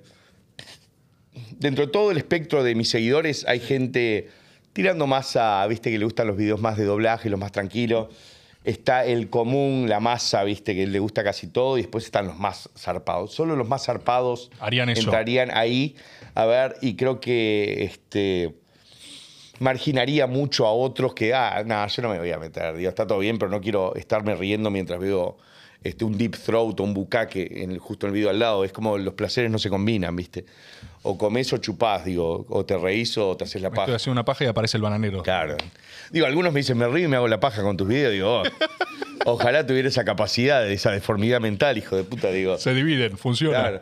[1.58, 4.30] dentro de todo el espectro de mis seguidores hay gente
[4.74, 8.08] tirando más a, viste, que le gustan los videos más de doblaje, los más tranquilos.
[8.66, 12.38] Está el común, la masa, viste, que le gusta casi todo, y después están los
[12.38, 13.32] más zarpados.
[13.32, 15.02] Solo los más zarpados Harían eso.
[15.02, 15.96] entrarían ahí.
[16.34, 18.56] A ver, y creo que este
[19.60, 23.06] marginaría mucho a otros que, ah, no, yo no me voy a meter, digo, está
[23.08, 25.38] todo bien, pero no quiero estarme riendo mientras veo
[25.84, 28.66] este, un deep throat o un bucaque en el, justo en el video al lado.
[28.66, 30.46] Es como los placeres no se combinan, ¿viste?
[31.04, 33.84] O comes o chupás, digo, o te reís o te haces la Me paja.
[33.86, 35.22] estoy haciendo una paja y aparece el bananero.
[35.22, 35.56] Claro.
[36.12, 38.12] Digo, algunos me dicen, me río y me hago la paja con tus videos.
[38.14, 38.44] Digo, oh,
[39.26, 42.32] ojalá tuviera esa capacidad, esa deformidad mental, hijo de puta.
[42.32, 43.60] Digo, Se dividen, funciona.
[43.60, 43.82] claro.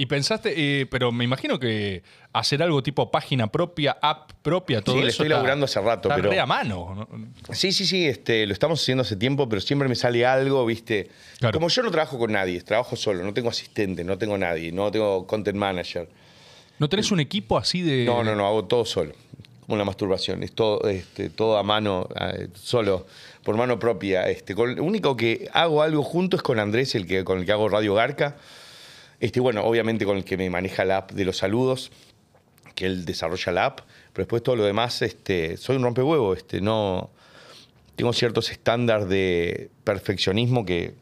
[0.00, 4.94] Y pensaste, eh, pero me imagino que hacer algo tipo página propia, app propia, todo
[4.94, 5.04] Sí, eso.
[5.06, 7.08] le estoy está- laburando hace rato, está pero- re a mano.
[7.10, 7.54] ¿no?
[7.54, 11.08] Sí, sí, sí, este, lo estamos haciendo hace tiempo, pero siempre me sale algo, ¿viste?
[11.40, 11.58] Claro.
[11.58, 14.88] Como yo no trabajo con nadie, trabajo solo, no tengo asistente, no tengo nadie, no
[14.92, 16.08] tengo content manager.
[16.78, 18.04] ¿No tenés un equipo así de.?
[18.04, 19.12] No, no, no, hago todo solo.
[19.66, 22.08] Como la masturbación, es todo, este, todo a mano,
[22.54, 23.04] solo,
[23.42, 24.28] por mano propia.
[24.30, 27.44] Este, con- lo único que hago algo junto es con Andrés, el que, con el
[27.46, 28.36] que hago Radio Garca.
[29.20, 31.90] Este, bueno, obviamente con el que me maneja la app de los saludos,
[32.74, 33.80] que él desarrolla la app,
[34.12, 37.10] pero después todo lo demás, este, soy un rompehuevo, este, no
[37.96, 40.94] tengo ciertos estándares de perfeccionismo que,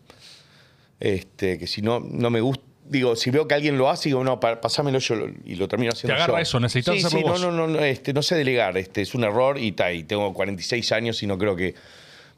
[1.00, 2.64] este, que si no, no me gusta.
[2.88, 5.90] Digo, si veo que alguien lo hace, digo, no, pa- pasámelo yo y lo termino
[5.92, 6.42] haciendo agarra yo.
[6.42, 7.40] eso, necesitas sí, hacerlo sí, vos.
[7.40, 10.04] No, no, no, no, este, no sé delegar, este, es un error y, ta, y
[10.04, 11.74] tengo 46 años y no creo que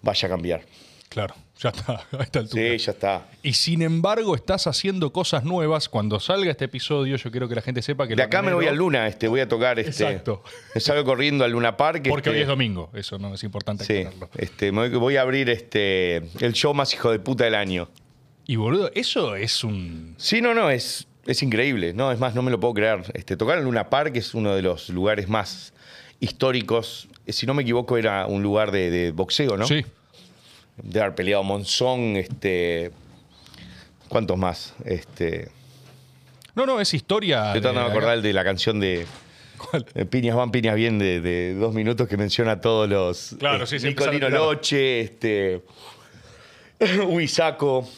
[0.01, 0.63] vaya a cambiar.
[1.11, 2.63] Claro, ya está, a esta altura.
[2.63, 3.27] Sí, ya está.
[3.43, 5.89] Y sin embargo, estás haciendo cosas nuevas.
[5.89, 8.15] Cuando salga este episodio, yo quiero que la gente sepa que.
[8.17, 9.79] De acá me voy a Luna, este, voy a tocar.
[9.79, 10.43] Este, Exacto.
[10.75, 12.07] Me salgo corriendo al Luna Park.
[12.09, 14.31] Porque este, hoy es domingo, eso no es importante Sí, aclararlo.
[14.37, 17.89] este, me voy, voy a abrir este, el show más hijo de puta del año.
[18.47, 20.15] Y boludo, eso es un.
[20.17, 21.93] Sí, no, no, es, es increíble.
[21.93, 23.03] No, es más, no me lo puedo creer.
[23.15, 25.73] Este, tocar en Luna Park es uno de los lugares más
[26.21, 27.09] históricos.
[27.27, 29.67] Eh, Si no me equivoco, era un lugar de, de boxeo, ¿no?
[29.67, 29.85] Sí.
[30.83, 32.91] De haber peleado Monzón, este.
[34.09, 34.75] ¿Cuántos más?
[34.85, 35.51] Este.
[36.55, 37.47] No, no, es historia.
[37.49, 39.07] Estoy tratando de acordar de la canción de.
[39.59, 39.87] ¿Cuál?
[39.95, 43.37] eh, Piñas van, piñas bien, de, de dos minutos que menciona a todos los.
[43.39, 44.47] Claro, eh, sí, sí, Nicolino empezaron.
[44.47, 45.63] Loche, este.
[47.09, 47.89] Huizaco.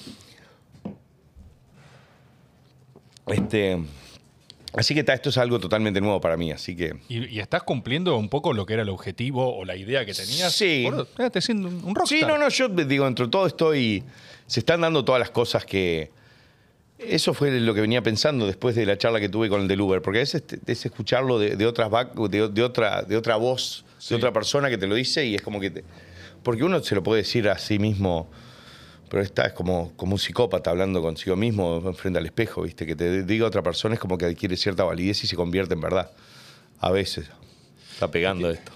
[3.26, 3.78] Este.
[4.76, 6.94] Así que ta, esto es algo totalmente nuevo para mí, así que.
[7.08, 10.14] Y, y estás cumpliendo un poco lo que era el objetivo o la idea que
[10.14, 10.52] tenías.
[10.52, 10.84] Sí.
[10.84, 12.18] Boludo, estás siendo un un rockstar.
[12.20, 14.04] Sí, no, no, yo digo, entre todo estoy.
[14.46, 16.10] Se están dando todas las cosas que.
[16.98, 19.80] Eso fue lo que venía pensando después de la charla que tuve con el del
[19.80, 23.16] Uber, porque a veces te- es escucharlo de, de otras back- de, de otra, de
[23.16, 24.10] otra voz, Sí.
[24.10, 25.70] de otra persona que te lo dice y es como que.
[25.70, 25.84] te-
[26.42, 28.30] porque uno se lo puede decir a sí mismo,
[29.10, 32.86] pero está es como, como un psicópata hablando consigo mismo frente al espejo, ¿viste?
[32.86, 35.80] Que te diga otra persona es como que adquiere cierta validez y se convierte en
[35.82, 36.10] verdad.
[36.78, 37.28] A veces.
[37.92, 38.72] Está pegando esto.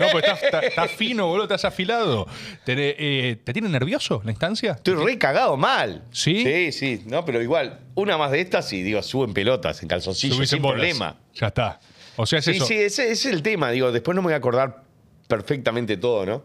[0.00, 2.26] No, pues estás, estás- estás fino, boludo, estás afilado.
[2.64, 4.72] ¿Te, eh, ¿te tiene nervioso la instancia?
[4.72, 6.04] Estoy re cagado mal.
[6.12, 6.42] ¿Sí?
[6.42, 7.02] Sí, sí.
[7.06, 10.50] No, pero igual, una más de estas y digo, subo en pelotas, en calzoncillos, Subís
[10.52, 10.76] en sin bolas.
[10.78, 11.16] problema.
[11.34, 11.80] Ya está.
[12.16, 12.64] O sea, es Sí, eso.
[12.64, 13.70] sí, ese, ese es el tema.
[13.70, 14.82] Digo, después no me voy a acordar
[15.28, 16.44] perfectamente todo, ¿no?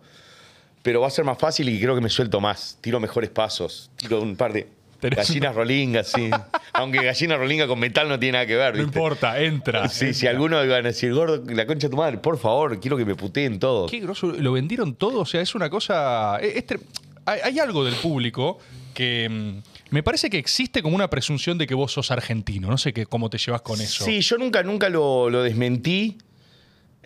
[0.87, 2.77] Pero va a ser más fácil y creo que me suelto más.
[2.79, 3.91] Tiro mejores pasos.
[3.97, 4.69] Tiro un par de
[5.01, 6.29] Gallinas rolingas, sí.
[6.73, 9.89] Aunque gallina rolinga con metal no tiene nada que ver, No importa, entra.
[9.89, 12.95] Sí, si alguno iban a decir, gordo, la concha de tu madre, por favor, quiero
[12.95, 13.91] que me puteen todos.
[13.91, 16.37] Qué groso, lo vendieron todo, o sea, es una cosa...
[16.41, 16.79] es- es tre-
[17.25, 18.57] hay, hay algo del público
[18.93, 22.77] que mm, me parece que existe como una presunción de que vos sos argentino, no
[22.77, 24.05] sé qué, cómo te llevas con eso.
[24.05, 26.17] Sí, yo nunca, nunca lo, lo desmentí.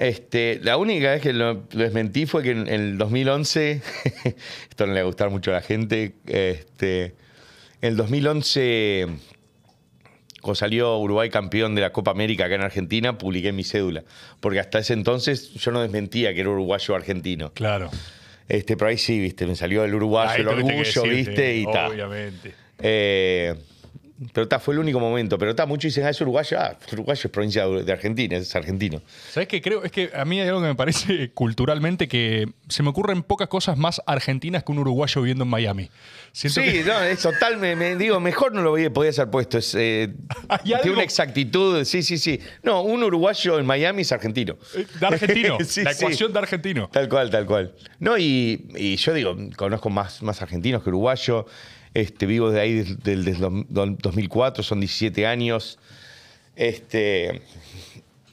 [0.02, 3.84] Este, la única vez que lo, desmentí fue que en, el 2011,
[4.68, 7.14] esto no le va a gustar mucho a la gente, este,
[7.82, 9.06] en el 2011,
[10.42, 14.04] cuando salió Uruguay campeón de la Copa América acá en Argentina, publiqué mi cédula.
[14.40, 17.54] Porque hasta ese entonces yo no desmentía que era uruguayo argentino.
[17.54, 17.92] Claro.
[18.48, 21.66] Este, pero ahí sí, viste, me salió el uruguayo, Ahí el orgullo, decirte, viste, y
[21.66, 21.92] tal.
[21.92, 22.56] Obviamente.
[22.80, 23.54] Eh,
[24.34, 25.38] pero está, fue el único momento.
[25.38, 26.58] Pero está, muchos dicen, ah, es uruguayo.
[26.60, 29.02] Ah, uruguayo es provincia de Argentina, es argentino.
[29.32, 29.84] ¿Sabes qué creo?
[29.84, 33.48] Es que a mí hay algo que me parece culturalmente que se me ocurren pocas
[33.48, 35.90] cosas más argentinas que un uruguayo viviendo en Miami.
[36.32, 39.58] Siento Sí, que- no, es total, me, me- digo, mejor no lo podía ser puesto.
[39.58, 40.14] Es, eh,
[40.50, 40.94] ¿Hay tiene algo?
[40.94, 42.40] una exactitud, sí, sí, sí.
[42.64, 44.58] No, un uruguayo en Miami es argentino.
[44.76, 45.58] Eh, De argentino.
[45.66, 46.04] Sí, la sí.
[46.04, 46.90] ecuación de argentino.
[46.92, 47.74] Tal cual, tal cual.
[48.00, 51.46] No, y, y yo digo, conozco más, más argentinos que uruguayos.
[51.94, 53.40] Este, vivo de ahí desde, desde el
[53.70, 55.78] dos- 2004, son 17 años.
[56.56, 57.42] Este,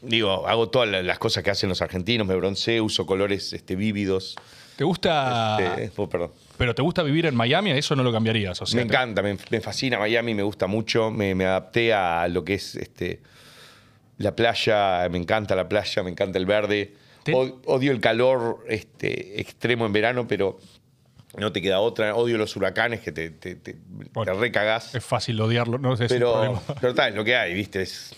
[0.03, 3.75] digo, hago todas la- las cosas que hacen los argentinos, me bronceo, uso colores este,
[3.77, 4.37] vívidos.
[4.77, 5.59] ¿Te gusta.
[5.77, 6.31] Este, oh, perdón.
[6.57, 8.61] Pero te gusta vivir en Miami, eso no lo cambiarías.
[8.63, 11.11] O sea, Me te- encanta, me, me fascina Miami, me gusta mucho.
[11.11, 13.21] Me, me adapté a lo que es este,
[14.19, 16.95] la playa, me encanta la playa, me encanta el verde.
[17.25, 20.59] Te- Odio el calor este, extremo en verano, pero
[21.37, 22.15] no te queda otra.
[22.15, 23.77] Odio los huracanes que te, te, te,
[24.13, 24.95] Bueno, te recagás.
[24.95, 27.83] Es fácil odiarlo, no sé Pero, pero tal, lo que hay, ¿viste?
[27.83, 28.15] Es,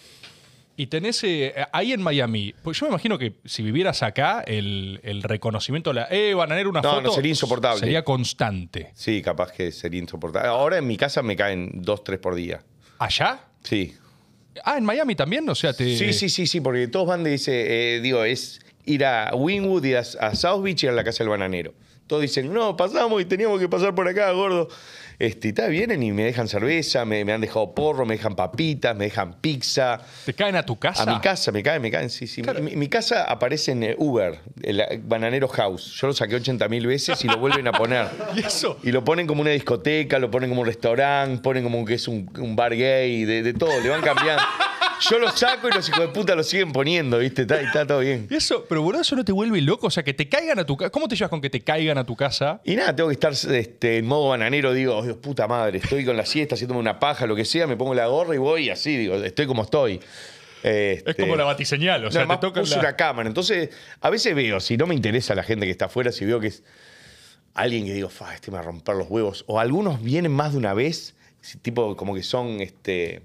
[0.76, 5.00] Y tenés eh, ahí en Miami, pues yo me imagino que si vivieras acá, el,
[5.02, 7.02] el reconocimiento, la, eh, bananero, una No, foto.
[7.02, 7.80] no, sería insoportable.
[7.80, 8.92] Sería constante.
[8.94, 10.48] sí, capaz que sería insoportable.
[10.48, 12.62] Ahora en mi casa me caen dos, tres por día.
[12.98, 13.40] ¿Allá?
[13.64, 13.94] Sí.
[14.64, 15.96] Ah, en Miami también, o sea, te.
[15.96, 19.84] Sí, sí, sí, sí, porque todos van de ese, eh, digo, es ir a Wynwood,
[19.84, 21.72] ir a, a South Beach y ir a la casa del bananero.
[22.10, 24.66] Todos dicen, no, pasamos y teníamos que pasar por acá, gordo.
[25.20, 28.34] Este, y tal, vienen y me dejan cerveza, me, me han dejado porro, me dejan
[28.34, 30.00] papitas, me dejan pizza.
[30.26, 31.04] ¿Te caen a tu casa?
[31.04, 32.42] A mi casa, me caen, me caen, sí, sí.
[32.42, 35.94] Mi, mi casa aparece en eh, Uber, el eh, Bananero House.
[36.00, 38.08] Yo lo saqué 80 mil veces y lo vuelven a poner.
[38.34, 38.80] ¿Y eso?
[38.82, 42.08] Y lo ponen como una discoteca, lo ponen como un restaurante, ponen como que es
[42.08, 44.42] un, un bar gay, de, de todo, le van cambiando.
[45.08, 47.42] Yo lo saco y los hijos de puta lo siguen poniendo, ¿viste?
[47.42, 48.26] Está, está todo bien.
[48.30, 48.66] ¿Y eso?
[48.68, 49.86] Pero boludo, eso no te vuelve loco.
[49.86, 50.90] O sea, que te caigan a tu casa.
[50.90, 52.60] ¿Cómo te llevas con que te caigan a tu casa?
[52.64, 56.04] Y nada, tengo que estar este, en modo bananero, digo, "Oh, Dios puta madre, estoy
[56.04, 58.68] con la siesta, haciéndome una paja, lo que sea, me pongo la gorra y voy
[58.70, 60.00] así, digo, estoy como estoy.
[60.62, 62.04] Es Este, como la batiseñal.
[62.04, 63.26] O sea, te puse la- una cámara.
[63.28, 63.70] Entonces,
[64.02, 66.48] a veces veo, si no me interesa la gente que está afuera, si veo que
[66.48, 66.62] es
[67.54, 69.44] alguien que digo, fa, este me va a romper los huevos.
[69.46, 71.14] O algunos vienen más de una vez,
[71.62, 73.22] tipo como que son este,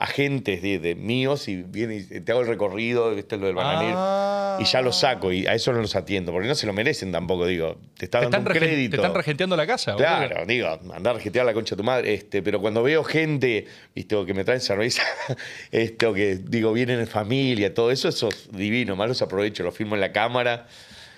[0.00, 3.56] agentes de, de míos y vienen y te hago el recorrido, este es lo del
[3.56, 3.96] bananero.
[3.98, 4.58] Ah.
[4.60, 7.10] Y ya los saco y a eso no los atiendo, porque no se lo merecen
[7.10, 7.78] tampoco, digo.
[7.96, 8.90] Te está Te dando están, un crédito.
[8.92, 9.92] te están regenteando la casa.
[9.94, 10.06] boludo.
[10.06, 12.14] Claro, digo, andar a regetear la concha de tu madre.
[12.14, 15.02] Este, pero cuando veo gente, viste, o que me traen cerveza,
[15.72, 19.62] este, o que digo, vienen en familia, todo eso, eso es divino, más los aprovecho,
[19.64, 20.66] los filmo en la cámara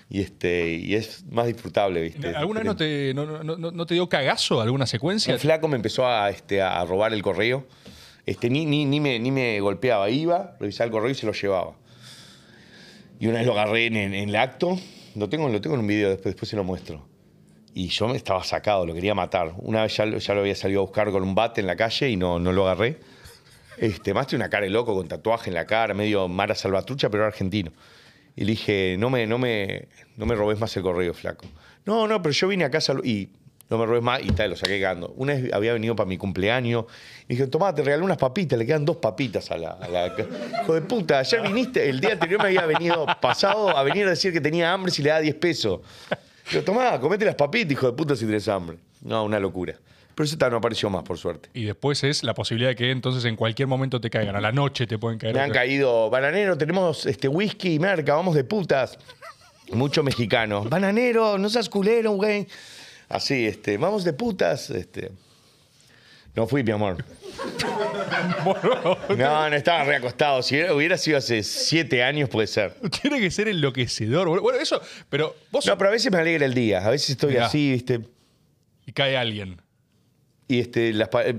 [0.09, 2.29] y este, y es más disfrutable, viste.
[2.35, 5.33] ¿Alguna vez no te, no, no- no- no te dio cagazo alguna secuencia?
[5.35, 7.67] El flaco me empezó a, este, a robar el correo.
[8.27, 11.77] Este, ni, ni, me, ni me golpeaba, iba, revisaba el correo y se lo llevaba.
[13.19, 14.79] Y una vez lo agarré en, el acto,
[15.15, 17.07] lo tengo, lo tengo en un video, después, después se lo muestro.
[17.75, 19.55] Y yo me estaba sacado, lo quería matar.
[19.59, 22.09] Una vez ya, ya lo había salido a buscar con un bate en la calle
[22.09, 22.99] y no, no lo agarré.
[23.77, 27.09] Este, más tiene una cara de loco con tatuaje en la cara, medio Mara Salvatrucha,
[27.09, 27.73] pero era argentino.
[28.37, 31.47] Y le dije, no me, no me, no me robes más el correo, flaco.
[31.87, 33.31] No, no, pero yo vine a casa y
[33.71, 35.13] no me robes más y tal, lo saqué cagando.
[35.17, 36.85] Una vez había venido para mi cumpleaños
[37.29, 40.13] y dije, tomá, te regalé unas papitas, le quedan dos papitas a la, a la-
[40.63, 44.11] Hijo de puta, ayer viniste, el día anterior me había venido pasado a venir a
[44.11, 45.81] decir que tenía hambre si le da 10 pesos.
[46.51, 48.77] Digo, tomá, comete las papitas, hijo de puta, si tenés hambre.
[49.03, 49.75] No, una locura.
[50.13, 51.49] Pero eso ta, no apareció más, por suerte.
[51.55, 54.35] Y después es la posibilidad de que entonces en cualquier momento te caigan.
[54.37, 55.33] A la noche te pueden caer.
[55.35, 58.99] Me han caído, bananero, tenemos este whisky y merca, vamos de putas.
[59.73, 60.65] Mucho mexicano.
[60.65, 62.47] Bananero, no seas culero, güey.
[63.11, 64.71] Así, este, vamos de putas.
[64.71, 65.11] Este.
[66.35, 67.05] No fui, mi amor.
[69.17, 70.43] No, no estaba reacostado.
[70.43, 72.75] Si hubiera- sido hace siete años, puede ser.
[73.03, 74.29] Tiene que ser enloquecedor.
[74.29, 74.43] boludo.
[74.43, 75.65] Bueno, eso, pero vos.
[75.67, 76.85] No, pero a veces me alegra el día.
[76.87, 77.47] A veces estoy Mirá.
[77.47, 78.01] así, ¿viste?
[78.87, 79.61] Y cae alguien.
[80.49, 81.37] Y este, las pa- eh,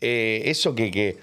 [0.00, 1.18] eh, eso que, que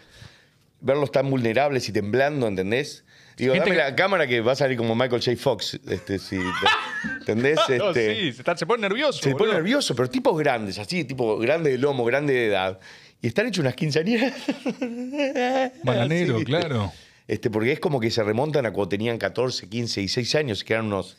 [0.82, 3.05] verlos tan vulnerables y temblando, ¿entendés?
[3.38, 5.36] Digo, Gente dame que- la cámara que va a salir como Michael J.
[5.38, 5.80] Fox.
[5.88, 6.38] Este, si,
[7.20, 7.60] ¿Entendés?
[7.70, 9.20] No, Este, sí, se, está- se pone nervioso.
[9.22, 9.53] Se pone boludo.
[9.56, 12.80] nervioso, pero tipos grandes, así, tipo grande de lomo, grande de edad.
[13.22, 14.34] Y están hechos unas quinceañeras.
[15.84, 16.45] Bananero, Así.
[16.45, 16.91] claro.
[17.28, 20.64] Este, porque es como que se remontan a cuando tenían 14, 15 y 6 años,
[20.64, 21.18] que eran unos,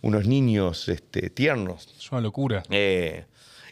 [0.00, 1.88] unos niños este, tiernos.
[1.98, 2.62] Es una locura.
[2.70, 3.24] Eh,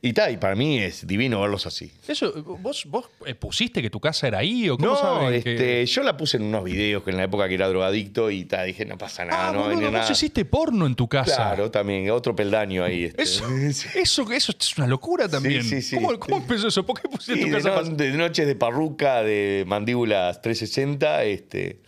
[0.03, 1.93] y tal, y para mí es divino verlos así.
[2.09, 5.53] Eso, ¿vos, vos eh, pusiste que tu casa era ahí o cómo No, saben que-
[5.53, 8.47] este, yo la puse en unos videos que en la época que era drogadicto y
[8.47, 10.05] tal, dije, no pasa nada, Ah, no venir boludo, nada.
[10.05, 11.35] vos hiciste porno en tu casa.
[11.37, 13.05] Claro, también, otro peldaño ahí.
[13.05, 13.23] este.
[13.23, 13.45] Eso,
[13.95, 15.63] eso, eso es una locura también.
[15.63, 15.97] sí, sí.
[15.97, 16.87] ¿Cómo, cómo empezó eso?
[16.87, 17.83] ¿Por qué pusiste Sí, tu de, casa?
[17.83, 21.79] no- de noches de parruca, de mandíbulas 360, este.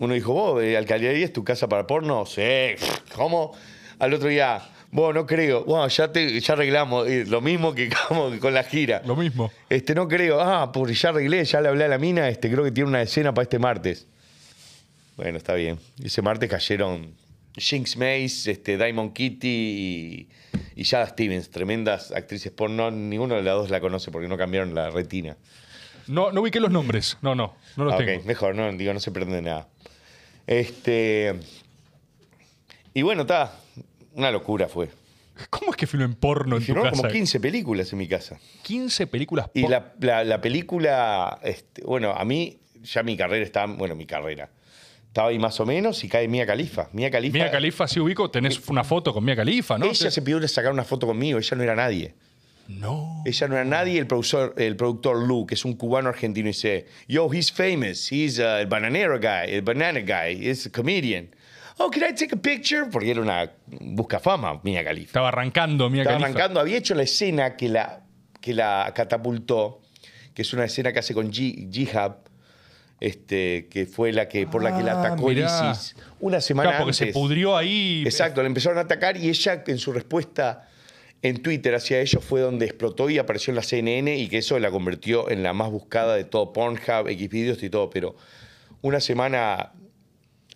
[0.00, 2.24] Uno dijo, vos, eh, alcaldía es tu casa para porno?
[2.26, 2.42] Sí,
[3.14, 3.52] ¿cómo?
[4.00, 4.60] Al otro día,
[4.90, 5.64] vos, no creo.
[5.64, 9.02] Bueno, ya, te, ya arreglamos, eh, lo mismo que como con la gira.
[9.04, 9.50] Lo mismo.
[9.68, 10.40] Este, no creo.
[10.40, 13.02] Ah, porque ya arreglé, ya le hablé a la mina, este, creo que tiene una
[13.02, 14.06] escena para este martes.
[15.16, 15.78] Bueno, está bien.
[16.02, 17.12] Ese martes cayeron
[17.56, 20.28] Jinx Mace, este, Diamond Kitty y,
[20.76, 22.90] y Jada Stevens, tremendas actrices porno.
[22.90, 25.36] Ninguno de las dos la conoce porque no cambiaron la retina.
[26.06, 27.18] No, no ubiqué los nombres.
[27.20, 27.54] No, no.
[27.76, 28.22] No los Ah, tengo.
[28.24, 29.66] mejor, no, digo, no se pierde nada.
[30.46, 31.34] Este.
[32.94, 33.52] Y bueno, está.
[34.18, 34.90] Una locura fue.
[35.48, 37.02] ¿Cómo es que filmen porno en tu Filmaron casa?
[37.02, 38.38] como 15 películas en mi casa.
[38.64, 43.44] 15 películas Y por- la, la- la película, este, bueno, a mí ya mi carrera
[43.44, 44.50] estaba, bueno, mi carrera.
[45.06, 46.88] Estaba ahí más o menos y cae Mía Califa.
[46.92, 47.34] Mía Califa.
[47.38, 48.30] Mía Califa, sí ubico.
[48.30, 49.86] Tenés una foto con Mía Califa, ¿no?
[49.86, 52.14] Ella se pidió sacar una foto conmigo, ella no era nadie.
[52.66, 53.22] No.
[53.24, 56.86] Ella no era nadie, el productor, el productor Lou, que es un cubano argentino, dice,
[57.08, 61.30] yo, he's famous, he's uh, el bananero guy, el banana guy, he's a comedian.
[61.78, 62.86] Oh, can I take a picture?
[62.90, 65.06] Porque era una buscafama, Mía Califa.
[65.06, 66.30] Estaba arrancando Mía Estaba Califa.
[66.38, 68.02] arrancando, había hecho la escena que la,
[68.40, 69.80] que la catapultó,
[70.34, 72.16] que es una escena que hace con Jihab,
[73.00, 75.30] este, que fue la que, por la que la Ah, atacó.
[75.30, 77.14] ISIS una semana Claro, porque se antes.
[77.14, 78.02] pudrió ahí.
[78.04, 80.68] Exacto, le empezaron a atacar y ella en su respuesta
[81.22, 84.58] en Twitter hacia ellos fue donde explotó y apareció en la CNN y que eso
[84.58, 88.16] la convirtió en la más buscada de todo Pornhub, Xvideos y todo, pero
[88.82, 89.72] una semana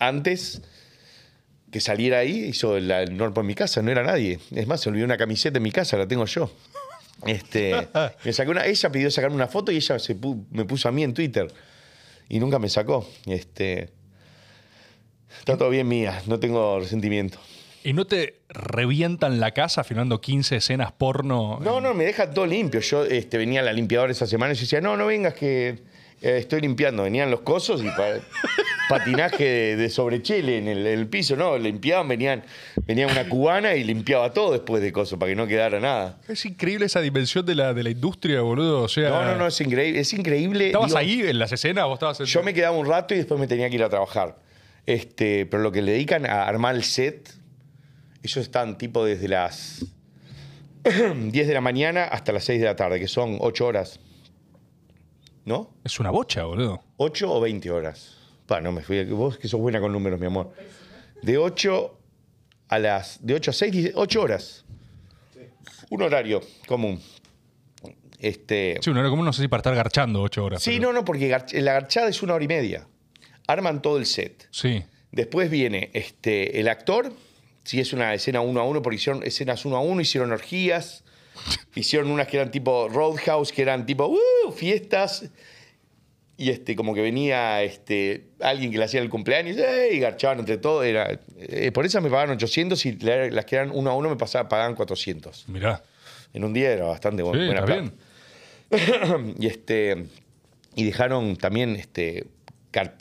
[0.01, 0.63] antes
[1.73, 4.39] que saliera ahí hizo el, el norpo en mi casa, no era nadie.
[4.55, 6.51] Es más, se olvidó una camiseta en mi casa, la tengo yo.
[7.27, 7.89] Este,
[8.25, 10.93] me sacó una, ella pidió sacarme una foto y ella se pu- me puso a
[10.93, 11.53] mí en Twitter
[12.29, 13.09] y nunca me sacó.
[13.27, 13.89] Este,
[15.39, 17.39] está todo bien mía, no tengo resentimiento.
[17.85, 21.59] ¿Y no te revientan la casa filmando 15 escenas porno?
[21.61, 22.81] No, no, me deja todo limpio.
[22.81, 25.83] Yo este, venía a la limpiadora esa semana y yo decía, no, no vengas que
[26.23, 27.03] eh, estoy limpiando.
[27.03, 28.21] Venían los cosos y pa-
[28.89, 32.43] patinaje de, de sobrechele en el, piso, no, limpiaban, venían,
[32.87, 36.19] venía una cubana y limpiaba todo después de coso para que no quedara nada.
[36.29, 38.83] Es increíble esa dimensión de la, de la industria, boludo.
[38.83, 40.01] O sea, No, no, no, es increíble.
[40.01, 40.67] Es increíble.
[40.67, 43.19] ¿Estabas digo, ahí en las escenas o estabas en- Yo me quedaba un rato y
[43.19, 44.37] después me tenía que ir a trabajar.
[44.87, 47.31] Este, pero lo que le dedican a armar el set,
[48.23, 49.85] ellos están tipo desde las
[50.85, 54.01] 10 de la mañana hasta las 6 de la tarde, que son 8 horas.
[55.45, 55.75] ¿No?
[55.85, 56.83] Es una bocha, boludo.
[56.99, 58.17] 8 o 20 horas.
[58.47, 59.05] Pa, no me fui.
[59.05, 60.53] Vos que sos buena con números, mi amor.
[61.23, 61.99] De 8
[62.69, 63.25] a las.
[63.25, 64.65] De 8 a 6, 8 horas.
[65.91, 67.01] Un horario común.
[68.19, 68.79] Este.
[68.81, 70.63] Sí, una hora común no sé si para estar garchando 8 horas.
[70.63, 72.87] Sí, pero- no, no, porque gar- la garchada es una hora y media.
[73.49, 74.49] Arman todo el set.
[74.53, 74.83] Sí.
[75.11, 77.13] Después viene este, el actor,
[77.65, 81.05] si es una escena uno a uno, porque hicieron escenas uno a uno, hicieron orgías,
[81.75, 85.31] hicieron unas que eran tipo Roadhouse, que eran tipo "Uh", fiestas,
[86.37, 89.91] y este, como que venía este, alguien que le hacía el cumpleaños ¡eh!
[89.93, 90.85] y garchaban entre todos.
[90.85, 94.09] Era, eh, por eso me pagaban 800 y la- las que eran uno a uno
[94.09, 95.49] me pasaba, pagaban 400.
[95.49, 95.83] Mirá.
[96.33, 97.93] En un día era bastante bu- Sí, buena está plata.
[98.71, 99.35] bien.
[99.39, 100.07] y este
[100.75, 102.27] y dejaron también este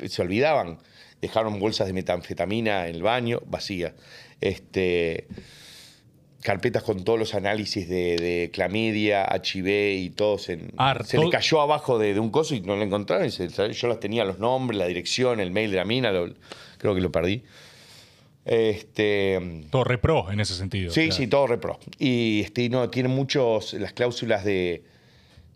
[0.10, 0.80] se olvidaban
[1.22, 3.94] dejaron bolsas de metanfetamina en el baño vacías
[4.42, 5.28] este
[6.42, 9.68] carpetas con todos los análisis de, de clamidia, HIV
[10.00, 12.76] y todos en, Ah, se todo- le cayó abajo de, de un coso y no
[12.76, 13.28] lo encontraron.
[13.28, 16.34] y se- yo las tenía los nombres, la dirección, el mail de la mina, lo-
[16.80, 17.44] creo que lo perdí.
[18.44, 19.40] Este,
[19.70, 20.92] Todo repro en ese sentido.
[20.92, 21.16] Sí, claro.
[21.16, 21.80] sí, todo repro.
[22.00, 24.84] Y este, no, tiene muchos las cláusulas de,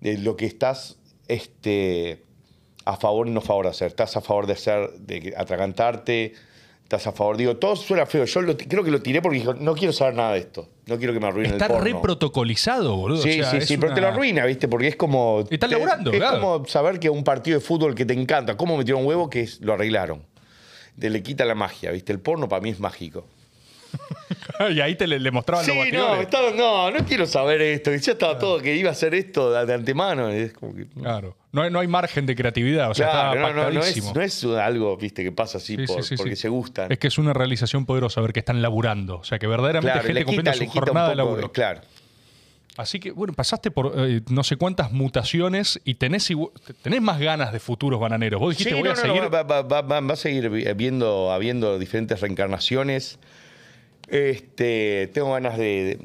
[0.02, 0.98] de lo que estás
[1.28, 2.22] este,
[2.86, 3.88] a favor y no a favor de hacer.
[3.88, 6.34] Estás a favor de hacer, de atragantarte,
[6.86, 7.36] estás a favor.
[7.36, 8.26] Digo, todo suena feo.
[8.26, 10.70] Yo lo- creo que lo tiré porque dijo, no quiero saber nada de esto.
[10.86, 11.84] No quiero que me arruine Está el porno.
[11.84, 13.22] re protocolizado, boludo.
[13.24, 14.68] Sí, O sea, sí, sí, pero te lo arruina, ¿viste?
[14.68, 15.42] Porque es como.
[15.50, 16.40] Están te- laburando, Es claro.
[16.40, 19.60] como saber que un partido de fútbol que te encanta, cómo metieron huevo, que es-
[19.62, 20.22] lo arreglaron.
[20.98, 22.14] Te le quita la magia, ¿viste?
[22.14, 23.26] El porno para mí es mágico.
[24.72, 26.22] y ahí te le, le mostraban Sí, los no, batidores.
[26.24, 27.94] estaba- no, no quiero saber esto.
[27.96, 30.32] Ya estaba todo que iba a hacer esto de, de antemano.
[30.34, 31.36] y es como que- Claro.
[31.52, 34.14] No hay, no hay margen de creatividad, o sea, Claro, está no, no, no es,
[34.14, 36.92] no es algo, viste, que pasa así Sí, sí, por- sí, porque se gustan.
[36.92, 39.20] Es que es una realización poderosa ver que están laburando.
[39.20, 41.52] O sea, que verdaderamente claro, gente le cumpliendo quita, su quita jornada de laburo.
[41.52, 41.82] Claro.
[42.78, 46.28] Así que, bueno, pasaste por eh, no sé cuántas mutaciones y tenés,
[46.82, 48.42] tenés más ganas de futuros bananeros.
[48.42, 49.22] Vos dijiste, Sí, voy no, a seguir.
[49.24, 53.18] no, va, va- va- va- va a seguir vi- viendo, habiendo diferentes reencarnaciones.
[54.08, 56.00] Este, tengo ganas de,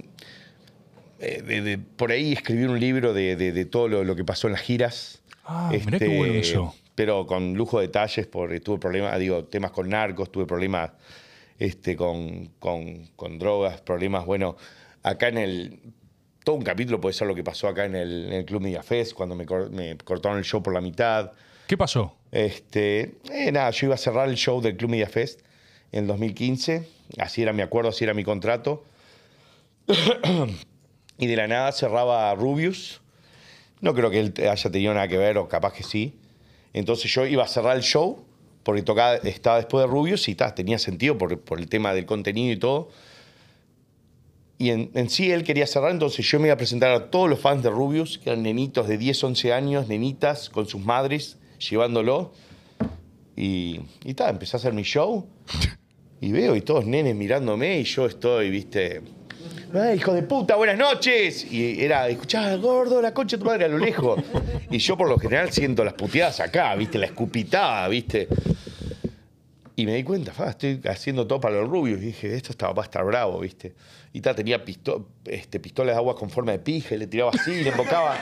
[1.19, 3.37] de- de- de por ahí escribir un libro de,
[3.67, 5.23] todo lo, lo que pasó en las giras.
[5.45, 6.75] Ah, mirá qué bueno eso.
[6.95, 10.91] Pero con lujo de detalles, porque tuve problemas, digo, temas con narcos, tuve problemas
[11.59, 14.57] este, con, con- con drogas, problemas, bueno,
[15.03, 15.81] acá en el.
[16.43, 18.83] Todo un capítulo puede ser lo que pasó acá en el, en el Club Media
[18.83, 21.33] Fest, cuando me, cor- me cortaron el show por la mitad.
[21.67, 22.17] ¿Qué pasó?
[22.33, 25.41] Este, eh, nada, yo iba a cerrar el show del Club Media Fest
[25.93, 26.89] en el 2015.
[27.19, 28.85] Así era mi acuerdo, así era mi contrato.
[31.19, 33.01] y de la nada cerraba Rubius.
[33.81, 36.19] No creo que él haya tenido nada que ver, o capaz que sí.
[36.73, 38.24] Entonces yo iba a cerrar el show,
[38.62, 42.53] porque tocaba, estaba después de Rubius y ta, tenía sentido por, el tema del contenido
[42.53, 42.91] y todo.
[44.59, 47.31] Y en, en sí él quería cerrar, entonces yo me iba a presentar a todos
[47.31, 51.39] los fans de Rubius, que eran nenitos de 10, 11 años, nenitas con sus madres,
[51.59, 52.32] llevándolo.
[53.37, 55.27] Y, y ta, empecé a hacer mi show.
[56.21, 59.01] Y veo, y todos nenes mirándome, y yo estoy, viste.
[59.75, 61.51] "Ay, hijo de puta, buenas noches.
[61.51, 64.21] Y era, escuchá, gordo, la concha de tu madre a lo lejos.
[64.71, 68.29] Y yo por lo general siento las puteadas acá, viste, la escupitada, viste.
[69.77, 72.03] Y me di cuenta, fa, estoy haciendo todo para los rubios.
[72.03, 73.73] Y dije, esto estaba, va a estar bravo, ¿viste?
[74.13, 77.31] Y ta, tenía pisto- este, pistolas de agua con forma de pija, y le tiraba
[77.33, 78.19] así, le embocaba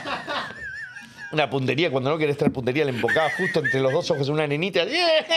[1.32, 1.90] una puntería.
[1.90, 4.82] Cuando no querés traer puntería, le embocaba justo entre los dos ojos de una nenita.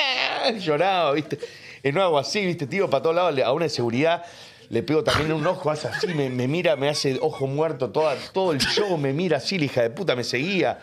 [0.59, 1.39] Lloraba, ¿viste?
[1.83, 2.67] En un agua así, ¿viste?
[2.67, 4.23] Tío, para todos lados, a una de seguridad.
[4.69, 8.15] Le pego también un ojo, hace así, me, me mira, me hace ojo muerto, toda,
[8.31, 10.79] todo el show me mira así, la hija de puta me seguía.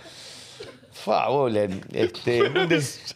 [0.93, 3.15] Fa, bola, este, un, des-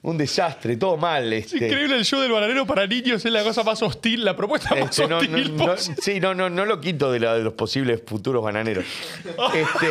[0.00, 1.30] un desastre, todo mal.
[1.32, 1.66] Es Este.
[1.66, 4.90] increíble el show del bananero para niños, es la cosa más hostil, la propuesta más
[4.98, 5.56] Este, no, hostil.
[5.56, 8.84] no, sí, no, no, no lo quito de, la- de los posibles futuros bananeros.
[9.54, 9.88] Este,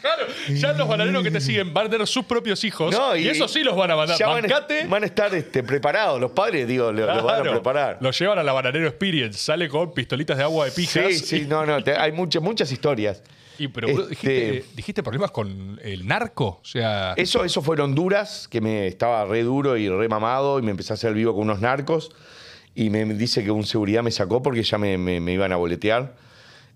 [0.00, 3.26] Claro, ya los bananeros que te siguen van a tener sus propios hijos no, y,
[3.28, 4.16] eso sí los van a mandar.
[4.18, 4.86] ya van, Bancate.
[4.86, 7.98] van a estar este, preparados, los padres, digo, lo, lo van a preparar.
[8.00, 11.04] Lo llevan a la Bananero Experience, sale con pistolitas de agua de pijas.
[11.08, 13.22] Sí, sí, no, no, te- hay muchas, muchas historias.
[13.58, 17.82] Y, pero Este- dijiste, dijiste problemas con el narco, o sea, Eso, eso fue en
[17.82, 21.32] Honduras, que me estaba re duro y re mamado y me empecé a hacer vivo
[21.34, 22.12] con unos narcos.
[22.76, 25.56] Y me dice que un seguridad me sacó porque ya me, me- me iban a
[25.56, 26.14] boletear.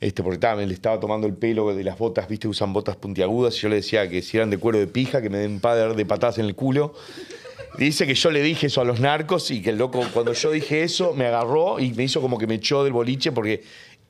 [0.02, 3.56] Este, porque me le estaba tomando el pelo de las botas, viste, usan botas puntiagudas.
[3.56, 5.94] Y yo le decía que si eran de cuero de pija, que me den par
[5.94, 6.92] de patadas en el culo.
[7.78, 10.50] Dice que yo le dije eso a los narcos y que el loco, cuando yo
[10.50, 13.62] dije eso, me agarró y me hizo como que me echó del boliche porque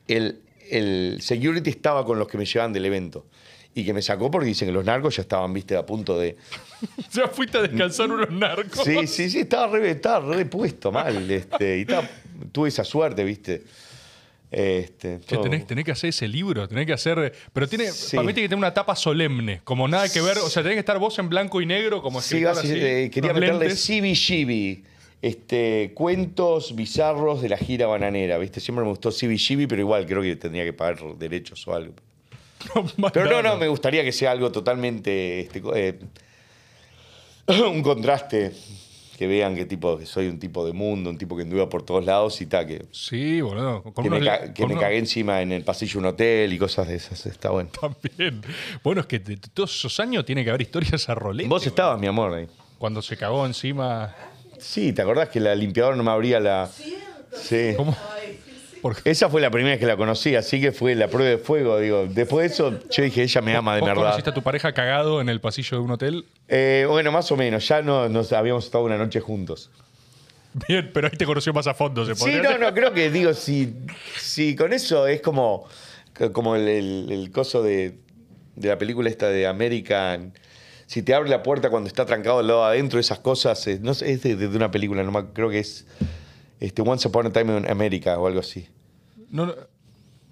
[0.08, 0.40] el,
[0.70, 3.26] el security estaba con los que me llevaban del evento.
[3.74, 6.36] Y que me sacó porque dicen que los narcos ya estaban, viste, a punto de.
[7.12, 8.82] ya fuiste a descansar unos narcos.
[8.82, 11.30] Sí, sí, sí, estaba re, estaba re puesto mal.
[11.30, 12.08] Este, y estaba-
[12.50, 13.62] tuve esa suerte, viste.
[14.54, 17.32] Este, tenés, tenés que hacer ese libro, tenés que hacer.
[17.54, 18.16] Pero tiene, Sí.
[18.16, 20.36] para mí tiene que tener una tapa solemne, como nada que ver.
[20.38, 23.32] O sea, tenés que estar vos en blanco y negro, como Sí, así, eh, quería
[23.32, 23.70] meterle.
[23.74, 24.82] CBGB,
[25.22, 28.60] este, cuentos bizarros de la gira bananera, ¿viste?
[28.60, 31.94] Siempre me gustó CBGB, pero igual creo que tendría que pagar derechos o algo.
[33.12, 35.40] Pero no, no, me gustaría que sea algo totalmente.
[35.40, 35.98] este, eh,
[37.48, 38.52] un contraste.
[39.16, 41.84] Que vean que tipo que soy un tipo de mundo, un tipo que anduva por
[41.84, 43.82] todos lados y tal, que, Sí, boludo.
[43.82, 46.58] Con que me, ca- que me cagué encima en el pasillo de un hotel y
[46.58, 47.24] cosas de esas.
[47.26, 47.70] Está bueno.
[47.80, 48.42] También.
[48.82, 51.48] Bueno, es que de, todos esos años tiene que haber historias a rolete.
[51.48, 51.68] Vos boludo.
[51.68, 52.46] estabas, mi amor, ahí.
[52.78, 54.14] Cuando se cagó encima.
[54.58, 56.68] Sí, ¿te acordás que la limpiadora no me abría la.
[57.34, 57.74] Sí.
[57.76, 57.96] ¿Cómo?
[58.82, 61.38] Porque Esa fue la primera vez que la conocí, así que fue la prueba de
[61.38, 61.78] fuego.
[61.78, 64.02] Digo, después de eso, yo dije, ella me ama de vos verdad.
[64.02, 66.24] conociste a tu pareja cagado en el pasillo de un hotel.
[66.48, 69.70] Eh, bueno, más o menos, ya no, nos habíamos estado una noche juntos.
[70.68, 73.32] Bien, pero ahí te conoció más a fondo, se Sí, no, no, creo que digo,
[73.32, 73.74] si,
[74.18, 75.64] si con eso es como,
[76.32, 78.00] como el, el- el coso de,
[78.56, 80.34] de la película esta de American.
[80.86, 83.94] Si te abre la puerta cuando está trancado al lado adentro, esas cosas, eh, no
[83.94, 85.86] sé, es de, de una película, no creo que es
[86.62, 88.68] este, Once Upon a Time in America o algo así.
[89.30, 89.54] No, no.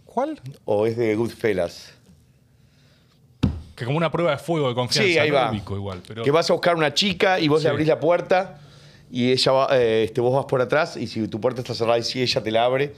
[0.05, 0.40] ¿Cuál?
[0.65, 1.94] O es de Goodfellas.
[3.77, 5.11] Que como una prueba de fuego de confianza.
[5.11, 5.52] Sí, ahí va.
[5.55, 6.23] igual, pero...
[6.23, 7.65] Que vas a buscar una chica y vos Sí.
[7.65, 8.61] le abrís la puerta
[9.11, 11.98] y ella va, eh, este, vos vas por atrás y si tu puerta está cerrada
[11.98, 12.93] y si ella te la abre.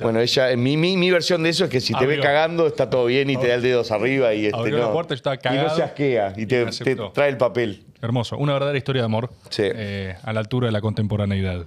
[0.00, 2.22] Bueno, ella, mi, mi, mi versión de eso es que si te ve Abrió.
[2.22, 5.14] cagando está todo bien y te da el dedos arriba y, este, la no, puerta,
[5.14, 6.66] y no se asquea y y te,
[7.14, 7.84] trae el papel.
[8.02, 8.36] Hermoso.
[8.36, 9.30] Una verdadera historia de amor.
[9.48, 9.62] Sí.
[9.64, 11.66] eh, a la altura de la contemporaneidad.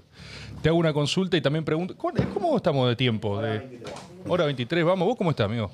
[0.62, 3.42] Te hago una consulta y también pregunto, ¿cómo estamos de tiempo?
[3.42, 3.82] De
[4.28, 5.08] hora 23, vamos.
[5.08, 5.72] ¿Vos cómo estás, amigo?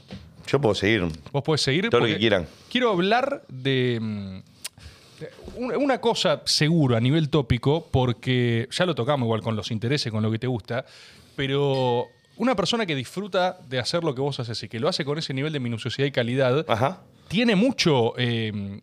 [0.48, 1.04] Yo puedo seguir.
[1.32, 1.90] Vos podés seguir.
[1.90, 2.48] Todo lo que quieran.
[2.72, 4.38] Quiero hablar de, mm,
[5.20, 10.12] de una- cosa seguro a nivel tópico, porque ya lo tocamos igual con los intereses,
[10.12, 10.86] con lo que te gusta,
[11.36, 12.06] pero
[12.38, 15.18] una persona que disfruta de hacer lo que vos haces y que lo hace con
[15.18, 17.02] ese nivel de minuciosidad y calidad, Ajá.
[17.28, 18.80] tiene mucho eh,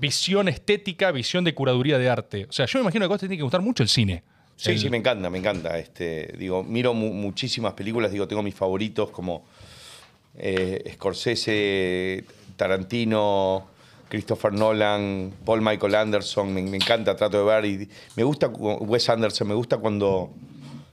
[0.00, 2.46] visión estética, visión de curaduría de arte.
[2.48, 4.24] O sea, yo me imagino que a vos te tiene que gustar mucho el cine.
[4.62, 5.76] Sí, El- sí, me encanta, me encanta.
[5.78, 9.44] Este, digo, miro mu- muchísimas películas, digo, tengo mis favoritos como
[10.38, 12.24] eh, Scorsese,
[12.56, 13.66] Tarantino,
[14.08, 17.64] Christopher Nolan, Paul Michael Anderson, me, me encanta, trato de ver.
[17.64, 20.30] Y me gusta Wes Anderson, me gusta cuando.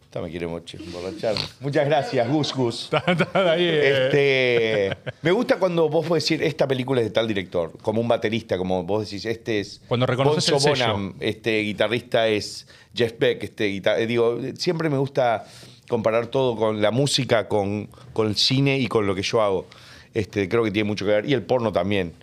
[0.09, 1.35] Esta me quiere mucho emborrachar.
[1.59, 2.89] Muchas gracias, Gus Gus.
[3.35, 8.01] Eh, Este, me gusta cuando vos podés decir, esta película es de tal director, como
[8.01, 9.81] un baterista, como vos decís, este es...
[9.87, 10.91] Cuando reconoces Bonzo el sello.
[10.93, 15.45] Bonham, este guitarrista es Jeff Beck, este guitar- eh, digo, siempre me gusta
[15.87, 19.67] comparar todo con la música, con, con el cine y con lo que yo hago.
[20.15, 21.29] Este, creo que tiene mucho que ver.
[21.29, 22.13] Y el porno también.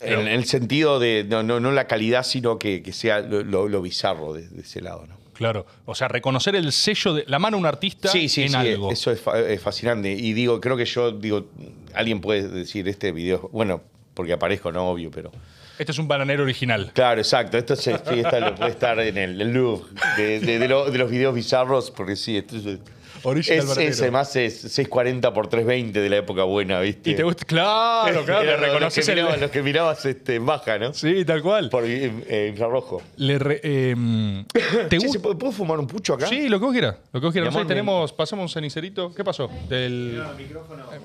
[0.00, 3.44] En, en el sentido de, no, no, no la calidad, sino que, que sea lo,
[3.44, 5.19] lo- lo bizarro de, de ese lado, ¿no?
[5.40, 5.64] Claro.
[5.86, 8.54] O sea, reconocer el sello de la mano de un artista Sí, sí, en sí,
[8.56, 8.92] algo.
[8.92, 10.12] eso es, fa- es fascinante.
[10.12, 11.46] Y digo, creo que yo, digo,
[11.94, 15.32] alguien puede decir este video, bueno, porque aparezco, no obvio, pero.
[15.78, 16.90] Este es un bananero original.
[16.92, 17.56] Claro, exacto.
[17.56, 19.88] Esto está- lo puede estar en el, el Louvre
[20.18, 22.78] de, de- de lo- de los videos bizarros, porque sí, esto es.
[23.22, 23.90] Original Es, bananero.
[23.92, 27.10] es, además es 640 por 320 de la época buena, ¿viste?
[27.10, 27.44] Y te gusta.
[27.44, 28.42] Claro, claro.
[28.42, 29.14] Era le lo- los, que reconoces el.
[29.16, 30.94] mirabas, los que mirabas este, en baja, ¿no?
[30.94, 31.68] Sí, tal cual.
[31.70, 33.02] Por eh, eh, infrarrojo.
[33.16, 35.22] Le re- em, ¿Te Che, ¿se gusta?
[35.22, 36.26] puede- ¿Puedo fumar un pucho acá?
[36.26, 36.96] Sí, lo que vos quieras.
[37.12, 37.54] Lo que vos quieras.
[37.54, 39.14] Amor, tenemos, pasamos un cenicerito.
[39.14, 39.50] ¿Qué pasó?
[39.68, 40.22] Del...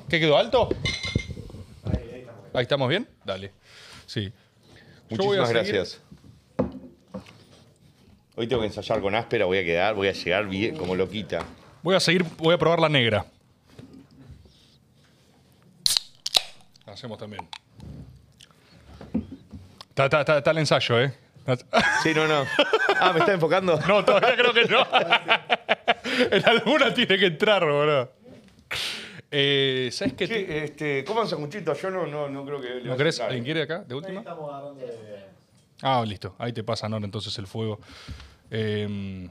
[0.09, 0.69] ¿Qué quedó alto?
[2.53, 3.07] Ahí estamos bien.
[3.25, 3.51] Dale.
[4.05, 4.31] Sí.
[5.09, 5.99] Muchísimas gracias.
[8.37, 11.45] Hoy tengo que ensayar con áspera, voy a quedar, voy a llegar bien, como loquita.
[11.85, 13.23] Voy a seguir, voy a probar la negra.
[16.87, 17.47] Hacemos también.
[19.89, 21.13] Está, está- está- está el ensayo, ¿eh?
[22.01, 22.43] Sí, no, no.
[22.99, 23.79] Ah, ¿me está enfocando?
[23.87, 24.83] No, todavía creo que no.
[26.35, 28.11] en alguna tiene que entrar, boludo.
[29.29, 30.25] Eh, ¿Sabes qué?
[30.25, 32.81] Sí, te- este, coman sanguchito, yo no, no, no creo que...
[32.83, 33.19] ¿No querés?
[33.19, 34.23] ¿Alguien quiere acá, de última?
[35.83, 36.33] Ah, listo.
[36.39, 37.79] Ahí te pasan ahora entonces el fuego.
[38.49, 39.29] Eh,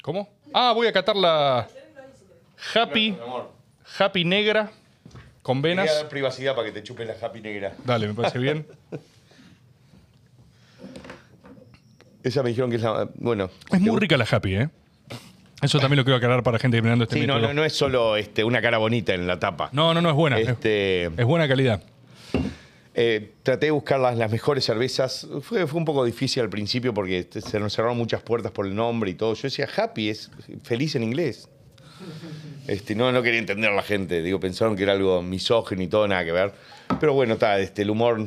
[0.00, 0.28] ¿Cómo?
[0.54, 1.68] Ah, voy a catar la
[2.74, 3.16] Happy,
[3.98, 4.70] Happy negra
[5.42, 5.94] con te voy a venas.
[5.96, 7.74] dar privacidad para que te chupen la happy negra.
[7.84, 8.66] Dale, me parece bien.
[12.22, 13.08] Esa me dijeron que es la...
[13.14, 13.50] Bueno.
[13.72, 14.68] Es muy rica la Happy, ¿eh?
[15.62, 18.16] Eso también lo quiero aclarar para gente mirando este Sí, no, no, no es solo
[18.16, 19.70] este, una cara bonita en la tapa.
[19.72, 20.38] No, no, no, es buena.
[20.38, 21.82] es- Este, Es, buena calidad.
[22.94, 25.26] eh, traté de buscar las, las mejores cervezas.
[25.42, 28.66] Fue, fue un poco difícil al principio porque este, se nos cerraron muchas puertas por
[28.66, 29.34] el nombre y todo.
[29.34, 30.30] Yo decía, happy es
[30.62, 31.48] feliz en inglés.
[32.68, 34.22] Este, no, no quería entender a la gente.
[34.22, 36.52] Digo, pensaron que era algo misógino y todo, nada que ver.
[37.00, 38.20] Pero bueno, está, este, el humor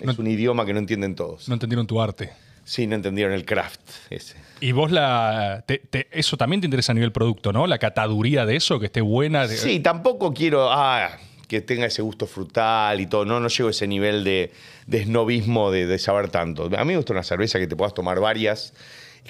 [0.00, 1.48] es No- un idioma que no entienden todos.
[1.48, 2.32] No entendieron tu arte.
[2.64, 3.80] Sí, no entendieron el craft
[4.10, 4.34] ese.
[4.60, 5.62] Y vos la.
[5.68, 7.66] te- te- eso también te interesa a nivel producto, ¿no?
[7.68, 9.46] La cataduría de eso, que esté buena.
[9.46, 11.10] de- Sí, tampoco quiero ah,
[11.46, 13.24] que tenga ese gusto frutal y todo.
[13.24, 14.50] No, no llego a ese nivel de,
[14.88, 16.64] de snobismo de, de saber tanto.
[16.76, 18.72] A mí me gusta una cerveza que te puedas tomar varias,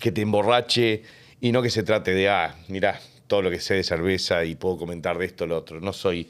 [0.00, 1.02] que te emborrache
[1.42, 4.54] y no que se trate de, ah, mirá, todo lo que sé de cerveza y
[4.54, 5.80] puedo comentar de esto lo otro.
[5.80, 6.28] No soy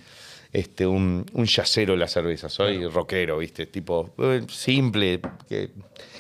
[0.53, 3.67] este, un, un yacero de la cerveza, soy rockero, ¿viste?
[3.67, 5.71] Tipo eh, simple, que,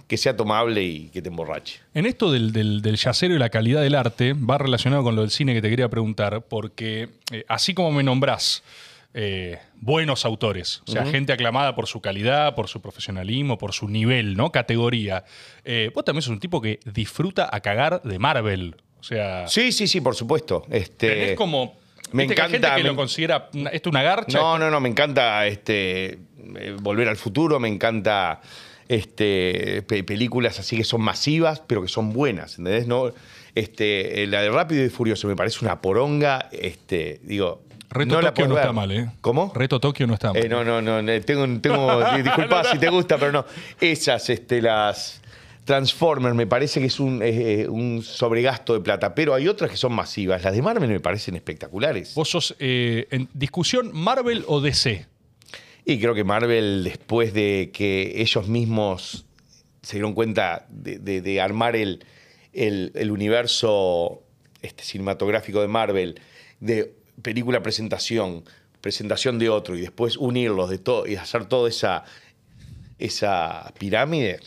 [0.07, 1.81] que sea tomable y que te emborrache.
[1.95, 5.23] En esto del, del, del yacero y la calidad del arte, va relacionado con lo
[5.23, 8.63] del cine que te quería preguntar, porque eh, así como me nombrás
[9.15, 13.89] eh, buenos autores, o sea, gente aclamada por su calidad, por su profesionalismo, por su
[13.89, 14.53] nivel, ¿no?
[14.53, 15.25] Categoría.
[15.65, 18.77] eh, vos también sos un tipo que disfruta a cagar de Marvel.
[19.07, 20.65] Sea, Sí, sí, sí, por supuesto.
[20.71, 21.77] Este, tenés como.
[22.13, 24.39] me que gente encanta, que me- lo considera una- esto una garcha.
[24.39, 26.19] No, no, no, me encanta este,
[26.57, 28.41] eh, volver al futuro, me encanta
[28.89, 32.87] este, pe- películas así que son masivas, pero que son buenas, ¿entendés?
[32.87, 33.13] No,
[33.55, 37.63] este, eh, la de Rápido y Furioso me parece una poronga, este, digo...
[37.89, 39.09] Reto no Tokio no está mal, ¿eh?
[39.21, 39.53] ¿Cómo?
[39.55, 40.45] Reto Tokio no está mal.
[40.45, 43.47] Eh, no, no, no, tengo, tengo di- disculpa si te gusta, pero no.
[43.81, 45.23] Esas, este, las
[45.67, 49.77] Transformers, me parece que es un, eh, un sobregasto de plata, pero hay otras que
[49.77, 50.43] son masivas.
[50.43, 52.15] Las de Marvel me parecen espectaculares.
[52.15, 55.05] Vos sos eh, en discusión Marvel o DC.
[55.85, 59.27] Y creo que Marvel, después de que ellos mismos
[59.83, 62.05] se dieron cuenta de, de- de armar el,
[62.53, 64.23] el- el universo
[64.63, 66.21] este, cinematográfico de Marvel,
[66.61, 68.45] de película presentación,
[68.81, 72.05] presentación de otro, y después unirlos de todo y hacer toda esa,
[72.99, 74.41] esa pirámide,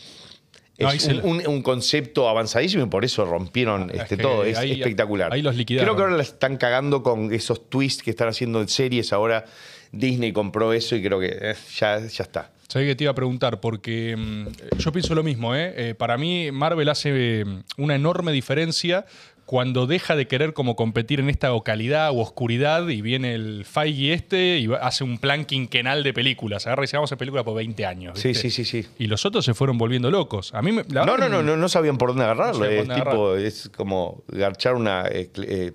[0.80, 4.44] No, se un, un- un concepto avanzadísimo y por eso rompieron es este, todo.
[4.44, 5.32] Es ahí- espectacular.
[5.32, 5.86] ahí los liquidaron.
[5.86, 9.12] Creo que ahora la están cagando con esos twists que están haciendo en series.
[9.12, 9.44] Ahora
[9.92, 12.50] Disney compró eso y creo que eh, ya, ya está.
[12.68, 14.46] Sabía que te iba a preguntar, porque mm,
[14.78, 15.74] yo pienso lo mismo, ¿eh?
[15.76, 19.06] Eh, para mí, Marvel hace mm, una enorme diferencia
[19.50, 24.12] cuando deja de querer como competir en esta calidad u oscuridad y viene el Feige
[24.12, 26.68] este y hace un plan quinquenal de películas.
[26.68, 28.16] Agarra y dice, vamos a hacer películas por 20 años.
[28.20, 28.48] Sí, ¿viste?
[28.48, 28.88] sí, sí, sí.
[29.00, 30.54] Y los otros se fueron volviendo locos.
[30.54, 32.60] A mí, me- la No, no, no, no, no sabían por dónde agarrarlo.
[32.60, 35.08] No es, tipo, es como garchar una.
[35.08, 35.72] eh, eh,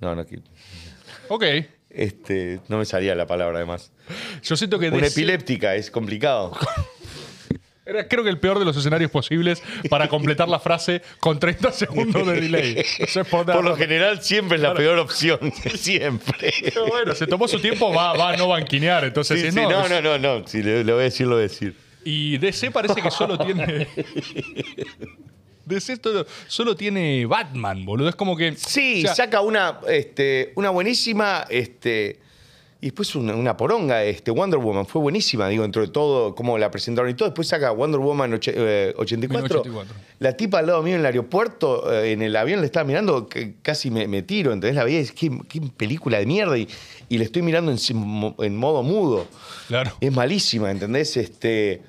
[0.00, 0.24] no, no,
[1.28, 1.44] Ok.
[1.90, 3.92] este, no me salía la palabra además.
[4.42, 6.50] Yo siento que Una epiléptica, es complicado.
[7.86, 11.70] era creo que el peor de los escenarios posibles para completar la frase con 30
[11.72, 12.84] segundos de delay.
[13.00, 15.38] No sé por Por lo general siempre es la peor opción,
[15.74, 16.52] siempre.
[16.62, 19.04] Pero bueno, se tomó su tiempo, va, va a no banquinear.
[19.04, 21.34] Entonces, Sí, sí, no, no, no, no, no, si le, le voy a decir, lo
[21.34, 21.74] voy a decir.
[22.04, 23.86] Y DC parece que solo tiene.
[25.66, 28.08] DC todo- solo tiene Batman, boludo.
[28.10, 28.54] Es como que.
[28.56, 32.20] Sí, o sea, saca una, este, una buenísima, este,
[32.84, 36.58] y después una, una poronga, este, Wonder Woman, fue buenísima, digo, dentro de todo, cómo
[36.58, 37.30] la presentaron y todo.
[37.30, 39.60] Después saca Wonder Woman oche- eh, 84.
[39.60, 39.94] 84.
[40.18, 43.26] La tipa al lado mío en el aeropuerto, eh, en el avión le estaba mirando,
[43.26, 44.76] que casi me, me tiro, ¿entendés?
[44.76, 46.68] La veía y es qué, qué película de mierda, y,
[47.08, 47.78] y le estoy mirando en,
[48.44, 49.26] en modo mudo.
[49.68, 49.90] Claro.
[49.98, 51.16] Es malísima, ¿entendés?
[51.16, 51.80] Este,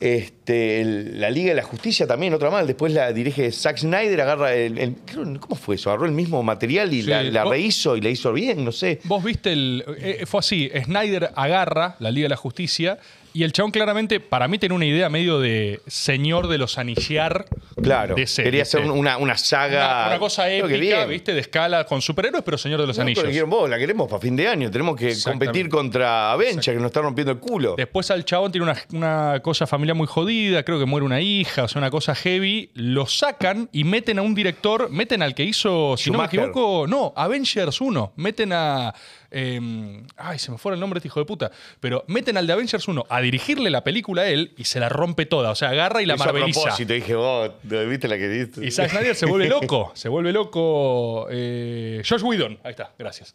[0.00, 2.66] este, el- la Liga de la Justicia también, otra mal.
[2.66, 4.96] Después la dirige Zack Snyder, agarra el.
[5.38, 5.90] ¿Cómo fue eso?
[5.90, 7.08] Agarró el mismo material y Sí.
[7.10, 9.00] la, la Vos- rehizo y la hizo bien, no sé.
[9.04, 9.84] Vos viste el.
[9.98, 12.98] eh, fue así: Snyder agarra la Liga de la Justicia
[13.32, 17.46] y el chabón claramente, para mí, tenía una idea medio de señor de los anillar.
[17.82, 18.14] Claro.
[18.14, 19.84] Quería hacer una, una saga.
[20.02, 21.08] Una, una cosa Creo que épica, bien.
[21.08, 21.34] ¿viste?
[21.34, 23.20] De escala con superhéroes, pero señor de los No, anillos.
[23.20, 24.70] pero dijeron, vos, la queremos para fin de año.
[24.70, 25.46] Tenemos que Exactamente.
[25.46, 27.74] competir contra Avenger, que nos está rompiendo el culo.
[27.76, 31.64] Después al chabón tiene una, una cosa familiar muy jodida, creo que muere una hija,
[31.64, 32.70] o sea, una cosa heavy.
[32.74, 36.40] Lo sacan y meten a un director, meten al que hizo, si no me Schumacher.
[36.50, 38.12] equivoco, no, Avengers 1.
[38.16, 38.94] Meten a.
[39.30, 41.50] eh, ay, se me fue el nombre este hijo de puta.
[41.80, 44.88] Pero meten al de Avengers 1 a dirigirle la película a él y se la
[44.88, 45.50] rompe toda.
[45.50, 46.60] O sea, agarra y la a marveliza.
[46.62, 48.66] propósito, dije, vos, ¿viste la que diste?
[48.66, 49.92] Y Zack Snyder se vuelve loco.
[49.94, 51.26] Se vuelve loco.
[51.30, 52.58] Eh, Josh Whedon.
[52.64, 53.34] Ahí está, gracias.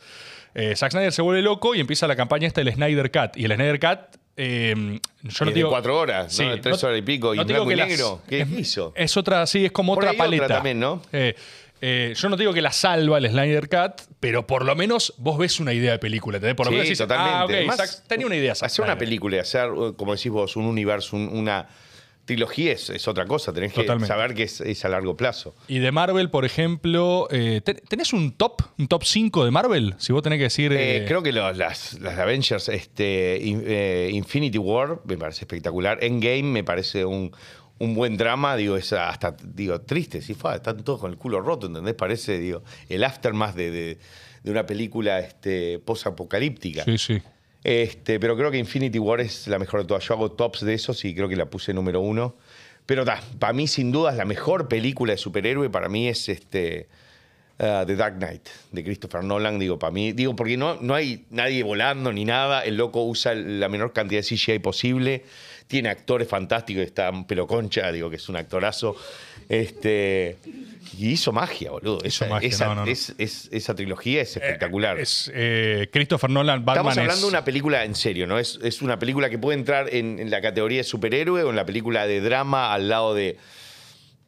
[0.54, 3.38] Eh, Zack Snyder se vuelve loco y empieza la campaña esta del Snyder Cut.
[3.38, 4.20] Y el Snyder Cut.
[4.38, 5.70] eh, yo no digo.
[5.70, 6.60] cuatro horas, Sí, ¿no?
[6.60, 7.34] Tres no- horas y pico.
[7.34, 8.22] y no blanco y las- negro.
[8.28, 8.92] ¿Qué es, hizo?
[8.96, 10.48] Es otra, sí, es como Por otra ahí otra paleta.
[10.48, 11.02] también, ¿no?
[11.14, 11.36] Eh,
[11.88, 15.14] eh, yo no te digo que la salva el Snyder Cut, pero por lo menos
[15.18, 16.40] vos ves una idea de película.
[16.56, 17.68] Por lo Sí, menos totalmente.
[17.70, 18.54] ah, Zack- tenía una idea.
[18.54, 21.68] Hacer una película y hacer, como decís vos, un universo, un- una
[22.26, 23.54] trilogía es, es otra cosa.
[23.54, 24.08] Tenés que Totalmente.
[24.08, 25.54] saber que es, es a largo plazo.
[25.68, 29.94] Y de Marvel, por ejemplo, eh, ¿ten- ¿tenés un top, un top 5 de Marvel?
[30.00, 30.74] Si vos tenés que decir.
[30.74, 33.64] Eh, eh, creo que los- las, las Avengers, este, in-
[34.16, 36.04] Infinity War me parece espectacular.
[36.04, 37.32] Endgame me parece un,
[37.80, 41.42] un buen drama, digo, es hasta digo, triste, sí, fue, están todos con el culo
[41.42, 41.96] roto, ¿entendés?
[41.96, 43.98] Parece, digo, el aftermath de, de,
[44.44, 46.84] de una película este, post-apocalíptica.
[46.86, 47.22] Sí, sí.
[47.66, 50.08] Este, pero creo que Infinity War es la mejor de todas.
[50.08, 52.36] Yo hago tops de esos y creo que la puse número uno.
[52.86, 53.04] Pero
[53.40, 56.88] para mí, sin dudas, la mejor película de superhéroe para mí es este,
[57.58, 59.58] uh, The Dark Knight, de Christopher Nolan.
[59.58, 62.64] Digo, para mí, digo, porque no, no hay nadie volando ni nada.
[62.64, 65.26] El loco usa la menor cantidad de CGI posible.
[65.68, 66.84] Tiene actores fantásticos.
[66.84, 68.96] Está Pelo Concha, digo, que es un actorazo.
[69.50, 70.38] Este,
[70.98, 71.98] y hizo magia, boludo.
[72.06, 72.92] Hizo esa, magia, esa- no, no, no.
[72.92, 75.00] es- es- esa trilogía es espectacular.
[75.00, 78.40] Es, eh, Christopher Nolan, Batman Estamos hablando de una película en serio, ¿no?
[78.40, 81.56] Es, es una película que puede entrar en, en la categoría de superhéroe o en
[81.56, 83.38] la película de drama al lado de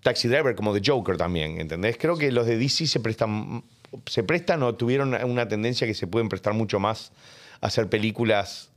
[0.03, 1.97] Taxi Driver, como de Joker también, ¿entendés?
[1.97, 3.64] Creo que los de DC se prestan,
[4.05, 7.11] se prestan o tuvieron una tendencia que se pueden prestar mucho más
[7.61, 8.69] a hacer películas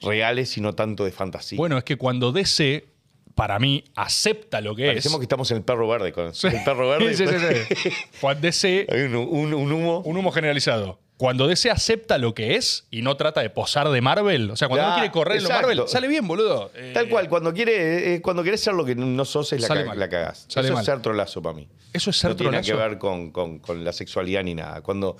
[0.00, 1.56] reales y no tanto de fantasía.
[1.56, 2.86] Bueno, es que cuando DC,
[3.34, 5.26] para mí, acepta lo que Parecemos que es.
[5.26, 6.12] estamos en el perro verde.
[6.12, 7.14] Con, El perro verde.
[7.14, 7.34] Sí, sí,
[7.68, 7.90] sí, sí.
[8.20, 10.00] Cuando DC, Hay un, un- un humo.
[10.00, 10.98] un humo generalizado.
[11.16, 14.68] Cuando DC acepta lo que es y no trata de posar de Marvel, o sea,
[14.68, 15.48] cuando Ya, no quiere correr en lo.
[15.48, 16.70] Marvel, sale bien, boludo.
[16.76, 19.66] Eh, Tal cual, cuando, quiere, eh, cuando querés ser lo que no sos, es la,
[19.66, 19.98] Sale ca- mal.
[19.98, 20.44] la cagás.
[20.48, 20.82] Sale Eso mal.
[20.82, 21.66] es ser trolazo para mí.
[21.92, 22.88] Eso es ser no tiene nada que trolazo.
[22.90, 24.80] ver con, con- con la sexualidad ni nada.
[24.82, 25.16] Cuando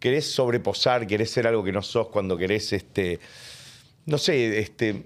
[0.00, 3.20] querés sobreposar, querés ser algo que no sos, cuando querés, este,
[4.08, 5.04] no sé, este,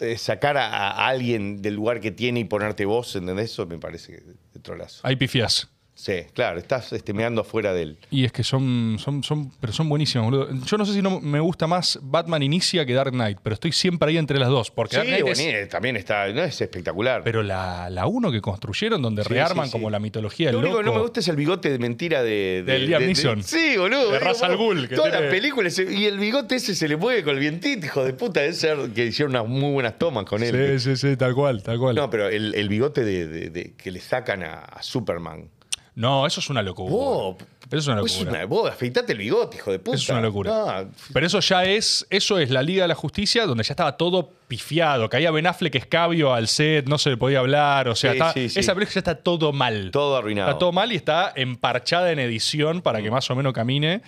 [0.00, 3.52] eh, sacar a, alguien del lugar que tiene y ponerte vos, ¿entendés?
[3.52, 4.22] Eso me parece
[4.62, 5.06] trolazo.
[5.06, 5.68] Ahí pifias.
[6.02, 7.96] Sí, claro, estás este, meando afuera del.
[8.10, 10.48] Y es que son, son, son, pero son buenísimos, boludo.
[10.66, 13.70] Yo no sé si no me gusta más Batman Inicia que Dark Knight, pero estoy
[13.70, 14.72] siempre ahí entre las dos.
[14.72, 17.22] Porque Dark Sí, Knight es- buení- también está, no es espectacular.
[17.22, 20.64] pero la, la uno que construyeron, donde Sí, rearman sí, como la mitología Lo del
[20.66, 20.82] único loco.
[20.82, 22.64] que no me gusta es el bigote de mentira de.
[22.66, 23.42] de- Del Liam de- de- Neeson.
[23.44, 24.10] Sí, boludo.
[24.10, 25.78] De Ra's al Ghul, Todas tiene- las películas.
[25.78, 28.40] Y el bigote ese se le mueve con el vientito, hijo de puta.
[28.40, 30.80] Debe ser que hicieron unas muy buenas tomas con él.
[30.80, 31.94] Sí, sí, sí, tal cual, tal cual.
[31.94, 35.48] No, pero el, el bigote de, de- de- que le sacan a, a Superman.
[35.96, 37.36] Eso es una locura.
[37.68, 38.30] Eso es una vos, locura.
[38.38, 39.96] una- vos afeitate el bigote, hijo de puta.
[39.96, 40.82] Eso es una locura.
[40.84, 43.96] No, Pero eso ya es, eso es la Liga de la Justicia, donde ya estaba
[43.96, 45.08] todo pifiado.
[45.08, 47.88] Caía Ben Affleck escabio al set, no se le podía hablar.
[47.88, 48.60] O sea, Sí, está- sí, sí.
[48.60, 49.90] esa película ya está todo mal.
[49.90, 50.50] todo arruinado.
[50.50, 54.02] Está todo mal y está emparchada en edición para que más o menos camine.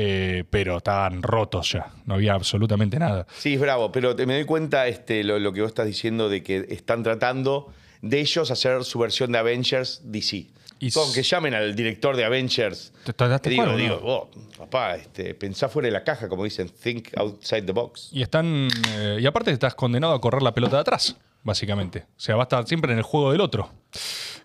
[0.00, 1.90] eh, pero estaban rotos ya.
[2.04, 3.26] No había absolutamente nada.
[3.36, 6.28] Sí, es bravo, pero te- me doy cuenta este, lo, lo que vos estás diciendo
[6.28, 10.46] de que están tratando de ellos hacer su versión de Avengers DC.
[10.80, 12.92] Y Con que llamen al director de Avengers.
[13.04, 13.76] ¿Te- te daste digo, no?
[13.76, 18.10] digo, papá, este, pensá fuera de la caja, como dicen, think outside the box.
[18.12, 18.68] Y están.
[18.92, 22.06] eh, y aparte estás condenado a correr la pelota de atrás, básicamente.
[22.16, 23.70] O sea, va a estar siempre en el juego del otro.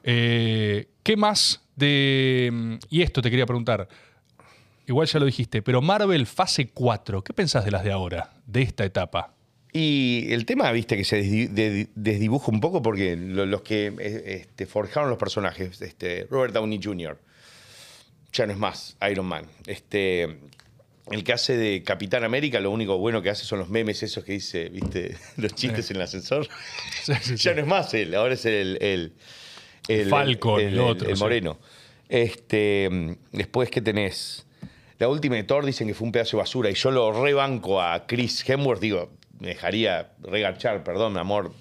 [0.03, 2.79] Eh, ¿Qué más de.
[2.89, 3.87] Y esto te quería preguntar.
[4.85, 8.33] Igual ya lo dijiste, pero Marvel fase 4, ¿qué pensás de las de ahora?
[8.45, 9.33] De esta etapa.
[9.75, 13.91] Y el tema, viste, que se desdi- de- desdibuja un poco porque lo- los que
[14.25, 17.17] este, forjaron los personajes, este, Robert Downey Jr.,
[18.31, 19.45] ya no es más Iron Man.
[19.65, 20.23] Este,
[21.11, 24.23] el que hace de Capitán América, lo único bueno que hace son los memes esos
[24.23, 26.47] que dice, viste, los chistes en el ascensor.
[27.03, 27.43] Sí, sí, sí.
[27.43, 29.13] ya no es más él, ahora es el, el,
[29.87, 31.57] el- Falcon, el otro, el moreno.
[32.09, 34.45] Este, después, ¿qué tenés?
[34.99, 37.81] La última de Thor dicen que fue un pedazo de basura y yo lo rebanco
[37.81, 39.11] a Chris Hemsworth, digo,
[39.43, 41.51] me dejaría regarchar, perdón, amor.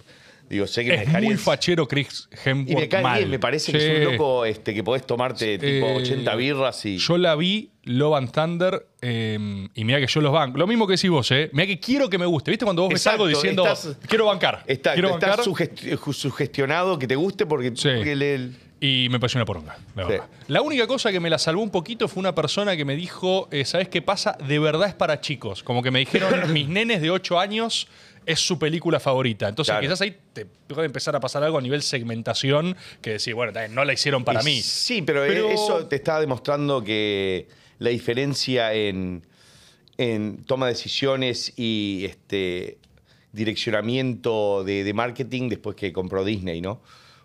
[0.53, 2.71] Digo, sé que me Es muy fachero Chris Hemsworth.
[2.71, 3.19] y me cae mal.
[3.21, 6.85] bien, me parece que es un loco este, que podés tomarte tipo Eh, 80 birras
[6.85, 6.99] y.
[6.99, 10.59] Yo la vi, Love and Thunder, eh, y mira que yo los banco.
[10.59, 11.49] Lo mismo que decís vos, ¿eh?
[11.55, 12.51] Mira que quiero que me guste.
[12.51, 14.63] ¿Viste cuando vos ves Exacto, algo diciendo, estás- quiero bancar?
[14.67, 15.47] Está, quiero estás bancar.
[15.47, 17.89] sugesti- sugestionado que te guste porque, Sí.
[17.97, 18.51] porque le-
[18.85, 20.15] Y me pareció una poronga, la Sí.
[20.49, 23.49] La única cosa que me la salvó un poquito fue una persona que me dijo,
[23.53, 24.37] eh, ¿sabes qué pasa?
[24.47, 25.63] De verdad es para chicos.
[25.63, 27.87] Como que me dijeron, mis nenes de 8 años
[28.27, 29.49] es su película favorita.
[29.49, 29.83] Entonces Claro.
[29.87, 33.85] quizás ahí te puede empezar a pasar algo a nivel segmentación que decir, bueno, no
[33.85, 34.63] la hicieron para Y mí.
[34.63, 39.27] Sí, pero, Pero- eso te está demostrando que la diferencia en,
[39.99, 42.79] en toma de decisiones y este
[43.57, 46.81] direccionamiento de, de marketing después que compró Disney, ¿no?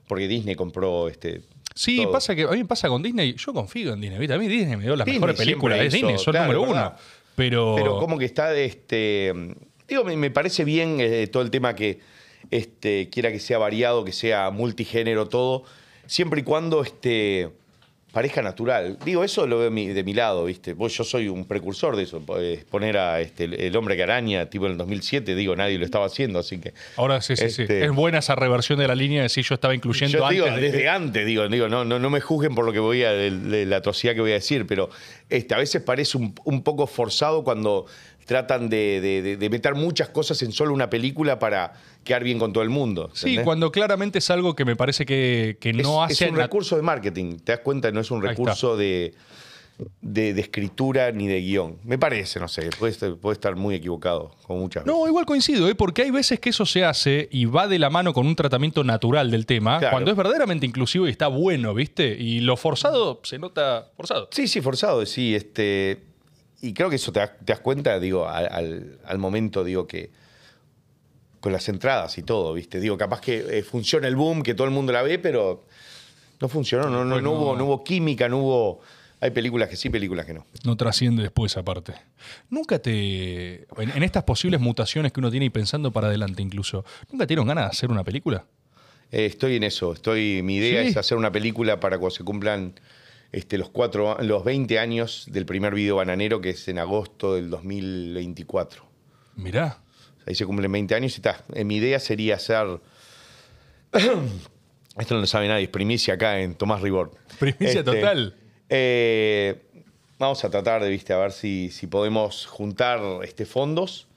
[0.07, 1.41] Porque Disney compró este.
[1.76, 2.11] Sí, todo.
[2.14, 3.36] pasa que a mí me pasa con Disney.
[3.36, 4.19] Yo confío en Disney.
[4.19, 4.34] ¿viste?
[4.34, 5.80] A mí Disney me dio las Disney mejores películas.
[5.82, 6.94] Es Disney, son claro, número uno.
[7.36, 9.34] Pero, Pero como que está este.
[9.88, 12.00] Digo, me, me parece bien eh, todo el tema que
[12.52, 15.64] este, quiera que sea variado, que sea multigénero, todo,
[16.06, 17.50] siempre y cuando este,
[18.12, 18.98] parezca natural.
[19.06, 20.74] Digo, eso lo veo de mi, de mi lado, ¿viste?
[20.74, 22.24] Vos, yo soy un precursor de eso.
[22.40, 25.86] eh, Poner a este, el- hombre que araña, tipo en el 2007, digo, nadie lo
[25.86, 26.74] estaba haciendo, así que.
[26.96, 27.62] ahora sí, sí, sí.
[27.64, 30.44] Este- Es buena esa reversión de la línea de si yo estaba incluyendo Yo antes.
[30.44, 32.80] digo, de desde que- antes, digo, digo no, no, no me juzguen por lo que
[32.80, 34.90] voy a, de, de la atrocidad que voy a decir, pero
[35.30, 37.86] este, a veces parece un, un poco forzado cuando
[38.28, 41.74] tratan de, de- de- meter muchas cosas en solo una película para
[42.04, 43.10] quedar bien con todo el mundo.
[43.14, 46.30] Sí, cuando claramente es algo que me parece que, que es, no es hace.
[46.30, 47.90] un nat- recurso de marketing, ¿te das cuenta?
[47.91, 49.14] No es un recurso de,
[50.02, 51.78] de, de escritura ni de guion.
[51.84, 54.99] Me parece, no sé, puede estar, puede estar muy equivocado, como muchas veces.
[54.99, 55.76] No, igual coincido, ¿eh?
[55.76, 58.84] porque hay veces que eso se hace y va de la mano con un tratamiento
[58.84, 59.94] natural del tema, Claro.
[59.94, 62.16] cuando es verdaderamente inclusivo y está bueno, ¿viste?
[62.20, 64.28] Y lo forzado se nota forzado.
[64.32, 65.34] Sí, sí, forzado, sí.
[65.34, 66.04] Este,
[66.62, 70.12] y creo que eso te, das- te das cuenta, digo, al, momento, digo, que
[71.40, 72.80] con las entradas y todo, ¿viste?
[72.80, 75.66] Digo, capaz que eh, funciona el boom, que todo el mundo la ve, pero
[76.42, 78.80] no funcionó, no, no, no hubo, no hubo química, no hubo...
[79.20, 80.46] Hay películas que sí, películas que no.
[80.64, 81.94] No trasciende después esa parte.
[82.52, 83.64] Nunca te.
[83.82, 87.30] En, en estas posibles mutaciones que uno tiene y pensando para adelante incluso, ¿nunca te
[87.30, 88.46] dieron ganas de hacer una película?
[89.12, 90.90] Eh, estoy en eso, estoy, mi idea Sí.
[90.90, 92.80] es hacer una película para cuando se cumplan
[93.32, 97.49] este, los, cuatro, los 20 años del primer video bananero, que es en agosto del
[97.49, 98.84] 2024.
[99.36, 99.80] Mirá.
[100.26, 101.44] Ahí se cumplen 20 años y está.
[101.54, 102.80] Eh, Mi idea sería hacer.
[104.98, 107.12] Esto no lo sabe nadie, es primicia acá en Tomás Ribor.
[107.40, 108.36] Primicia total.
[108.70, 109.62] eh,
[110.18, 114.08] vamos a tratar de, viste, a ver si, si podemos juntar este, fondos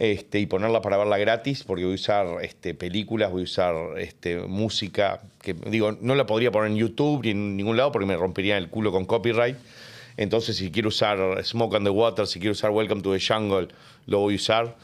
[0.00, 3.74] este, y ponerla para verla gratis, porque voy a usar este, películas, voy a usar
[3.98, 8.06] este, música, que digo, no la podría poner en YouTube ni en ningún lado porque
[8.06, 9.56] me rompería el culo con copyright.
[10.16, 13.68] Entonces, si quiero usar Smoke on the Water, si quiero usar Welcome to the Jungle,
[14.06, 14.76] lo voy a usar.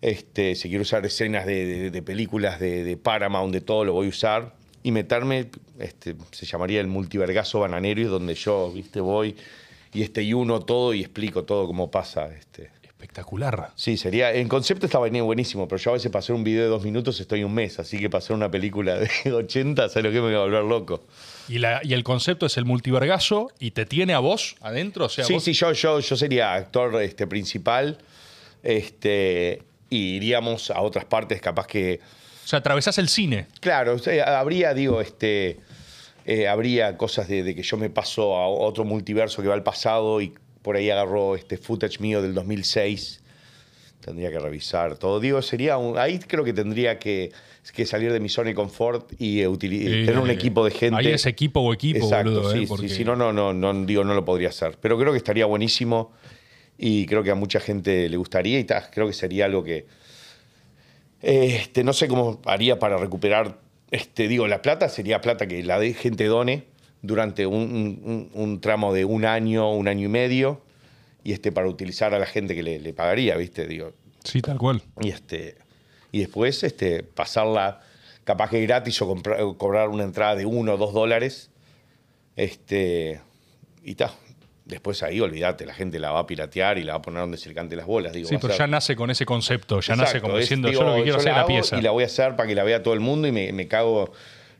[0.00, 3.92] Este, si quiero usar escenas de, de- de películas de, de Paramount, de todo, lo
[3.92, 4.54] voy a usar.
[4.82, 9.36] y meterme, este, se llamaría el multivergazo bananero, donde yo, viste, voy
[9.92, 12.28] y este y uno todo y explico todo cómo pasa.
[12.34, 12.70] Este.
[12.98, 13.70] Espectacular.
[13.76, 14.32] Sí, sería.
[14.34, 16.82] En concepto está venido buenísimo, pero yo a veces para hacer un video de dos
[16.82, 20.20] minutos estoy un mes, así que para hacer una película de 80, ¿sabes lo que
[20.20, 21.04] me va a volver loco?
[21.48, 25.04] Y, la- y el concepto es el multivergazo y te tiene a vos adentro.
[25.04, 27.98] O sea, Sí, vos- sí, yo, yo, yo sería actor este, principal.
[28.64, 32.00] Este, y iríamos a otras partes, capaz que.
[32.44, 33.46] o sea, atravesás el cine.
[33.60, 33.96] Claro,
[34.26, 35.58] habría, digo, este.
[36.26, 39.62] eh, habría cosas de, de que yo me paso a otro multiverso que va al
[39.62, 43.22] pasado y por ahí agarró este footage mío del 2006.
[44.00, 45.20] Tendría que revisar todo.
[45.20, 47.30] Digo, sería un- ahí creo que tendría que,
[47.74, 50.96] que salir de mi zona de confort y tener un equipo de gente.
[50.98, 52.52] Ahí es equipo o equipo, Exacto, boludo.
[52.52, 54.78] sí, eh, sí, porque- si no, no, no, no, digo, no lo podría hacer.
[54.80, 56.12] Pero creo que estaría buenísimo
[56.78, 59.86] y creo que a mucha gente le gustaría y ta, creo que sería algo que.
[61.20, 63.58] Este, no sé cómo haría para recuperar.
[63.90, 66.64] Este, digo, la plata sería plata que la de gente done
[67.02, 67.54] durante un,
[68.04, 70.60] un- un tramo de un año, un año y medio,
[71.24, 73.66] y este, para utilizar a la gente que le, le pagaría, ¿viste?
[73.66, 73.92] Digo,
[74.24, 74.82] Sí, tal cual.
[75.00, 75.56] y, este,
[76.12, 77.80] y después este, pasarla
[78.24, 81.50] capaz que gratis o, comprar- o cobrar una entrada de uno o dos dólares.
[82.36, 83.20] Este,
[83.82, 84.12] y ta.
[84.64, 87.38] Después ahí, olvídate, la gente la va a piratear y la va a poner donde
[87.38, 88.12] se le cante las bolas.
[88.12, 89.80] Digo, Sí, pero ser- ya nace con ese concepto.
[89.80, 91.78] Ya nace como es, diciendo, digo, yo lo que quiero hacer la hago pieza.
[91.78, 93.66] Y la voy a hacer para que la vea todo el mundo y me, me
[93.66, 94.12] cago.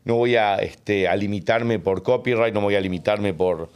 [0.05, 3.69] No voy a, este, a limitarme por copyright, no voy a limitarme por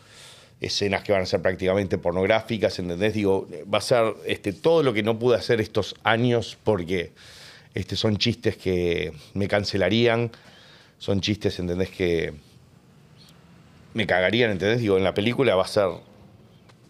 [0.62, 3.14] escenas que van a ser prácticamente pornográficas, ¿entendés?
[3.14, 7.12] Digo, va a ser este, todo lo que no pude hacer estos años porque
[7.74, 10.32] este, son chistes que me cancelarían,
[10.98, 11.90] son chistes, ¿entendés?
[11.90, 12.34] Que
[13.94, 14.80] me cagarían, ¿entendés?
[14.80, 15.90] Digo, en la película va a ser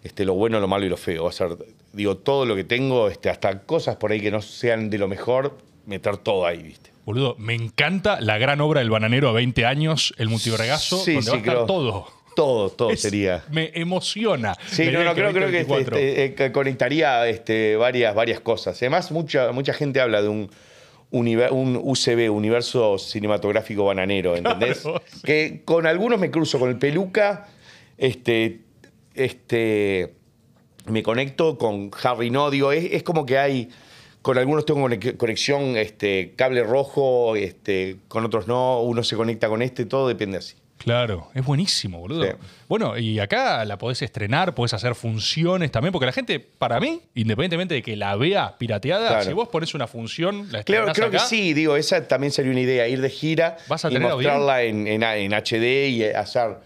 [0.04, 1.24] este, lo bueno, lo malo y lo feo.
[1.24, 1.58] Va a ser,
[1.94, 5.08] digo, todo lo que tengo, este, hasta cosas por ahí que no sean de lo
[5.08, 6.93] mejor, meter todo ahí, ¿viste?
[7.06, 11.24] Boludo, me encanta la gran obra del bananero a 20 años, el multivergazo, Sí, donde
[11.24, 11.66] sí, va a estar creo.
[11.66, 12.08] todo.
[12.36, 13.44] Todo, todo Es- sería.
[13.52, 14.56] Me emociona.
[14.68, 15.98] Sí, no, no, creo, creo que este, 2024.
[15.98, 18.76] este, eh, conectaría este, varias, varias cosas.
[18.82, 20.50] Además, mucha, mucha gente habla de un,
[21.12, 24.80] un UCB, Universo Cinematográfico Bananero, ¿entendés?
[24.80, 25.22] Claro, sí.
[25.24, 27.50] Que con algunos me cruzo, con el Peluca,
[28.00, 28.62] este,
[29.14, 30.16] este,
[30.88, 33.70] me conecto con Harry no, digo, es, es como que hay,
[34.24, 39.48] con algunos tengo conex- conexión, este, cable rojo, este, con otros no, uno se conecta
[39.50, 40.56] con este, todo depende así.
[40.80, 42.24] Claro, es buenísimo, boludo.
[42.26, 42.32] Sí.
[42.68, 47.00] Bueno, y acá la podés estrenar, podés hacer funciones también, porque la gente, para mí,
[47.16, 49.24] independientemente de que la vea pirateada, Claro.
[49.24, 52.60] si vos pones una función, la Claro, creo que sí, digo, esa también sería una
[52.62, 56.58] idea, ir de gira ¿Vas a y tener mostrarla en, en- en HD y hacer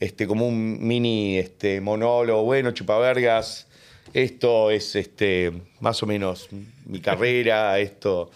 [0.00, 3.66] este, como un mini este, monólogo, bueno, chupavergas,
[4.14, 6.48] esto es este, más o menos
[6.86, 8.30] mi carrera, esto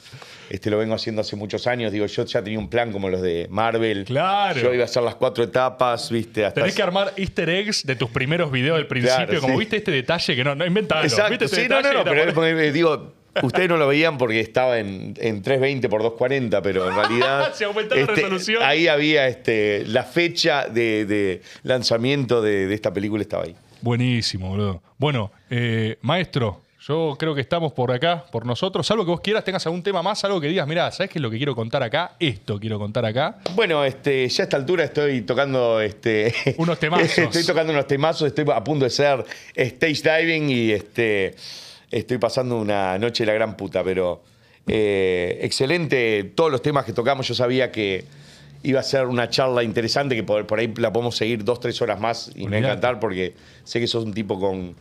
[0.49, 3.23] este, lo vengo haciendo hace muchos años, digo, yo ya tenía un plan como los
[3.23, 4.61] de Marvel, Claro.
[4.61, 6.61] yo iba a hacer las cuatro etapas, viste, hasta...
[6.61, 9.59] Tenés que armar easter eggs de tus primeros videos del principio, Claro, como sí.
[9.61, 11.03] viste este detalle que no, no inventalo.
[11.05, 13.13] Exacto, ¿viste este sí, no, no, no, pero por- digo,
[13.43, 17.65] ustedes no lo veían porque estaba en, en 320 por 240, pero en realidad Se
[17.65, 18.63] aumentó la este, resolución.
[18.65, 23.55] ahí había este, la fecha de, de lanzamiento de, de esta película estaba ahí.
[23.83, 24.83] Buenísimo, boludo.
[24.99, 26.61] Bueno, eh, maestro,
[26.91, 28.85] yo creo que estamos por acá, por nosotros.
[28.85, 31.23] Salvo que vos quieras, tengas algún tema más, algo que digas, mirá, ¿sabes qué es
[31.23, 32.17] lo que quiero contar acá?
[32.19, 33.37] Esto quiero contar acá.
[33.55, 37.17] Bueno, este, ya a esta altura estoy tocando este, Unos temazos.
[37.17, 41.37] estoy tocando unos temazos, estoy a punto de ser stage diving y este,
[41.93, 44.23] estoy pasando una noche de la gran puta, pero
[44.67, 47.29] eh, excelente todos los temas que tocamos.
[47.29, 48.05] Yo sabía que
[48.65, 51.81] iba a ser una charla interesante, que por, por ahí la podemos seguir dos, tres
[51.83, 52.67] horas más y me va a Olvidate.
[52.67, 54.75] encantar porque sé que sos un tipo con,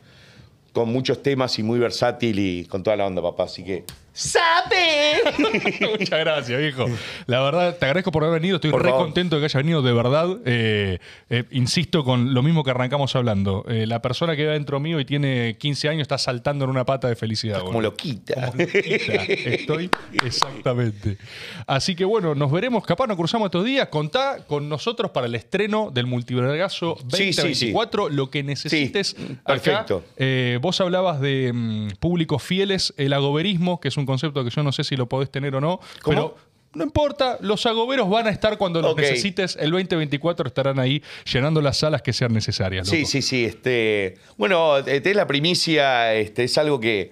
[0.73, 3.43] con muchos temas y muy versátil y con toda la onda, papá.
[3.43, 3.83] Así que.
[4.19, 5.21] ¡Sabe!
[5.97, 6.87] Muchas gracias, viejo.
[7.25, 8.57] La verdad, te agradezco por haber venido.
[8.57, 9.05] Estoy Por re favor.
[9.05, 10.27] contento de que hayas venido, de verdad.
[10.43, 13.63] Eh, eh, insisto con lo mismo que arrancamos hablando.
[13.69, 16.85] Eh, la persona que va dentro mío y tiene 15 años está saltando en una
[16.85, 17.59] pata de felicidad.
[17.59, 17.91] Como boludo.
[17.91, 18.51] loquita.
[18.57, 19.89] Estoy
[20.21, 21.17] exactamente.
[21.65, 22.85] Así que bueno, nos veremos.
[22.85, 23.87] Capaz nos cruzamos estos días.
[23.87, 28.09] Contá con nosotros para el estreno del Multivergazo Sí, sí, 2024.
[28.09, 29.15] Lo que necesites.
[29.17, 29.43] Sí, acá.
[29.45, 30.03] perfecto.
[30.17, 34.63] Eh, vos hablabas de mm, públicos fieles, el agoberismo, que es un concepto que yo
[34.63, 35.79] no sé si lo podés tener o no.
[36.01, 36.15] ¿Cómo?
[36.15, 36.35] Pero
[36.73, 39.55] no importa, los agoberos van a estar cuando los necesites.
[39.59, 42.87] El 2024 estarán ahí llenando las salas que sean necesarias.
[42.87, 43.45] Sí, sí, sí.
[43.45, 47.11] Este, bueno, este es la primicia, este, es algo que,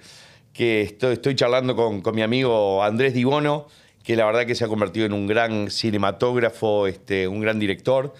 [0.53, 3.67] que estoy, estoy charlando con, con mi amigo Andrés Dibono,
[4.03, 8.13] que la verdad que se ha convertido en un gran cinematógrafo, este, un gran director.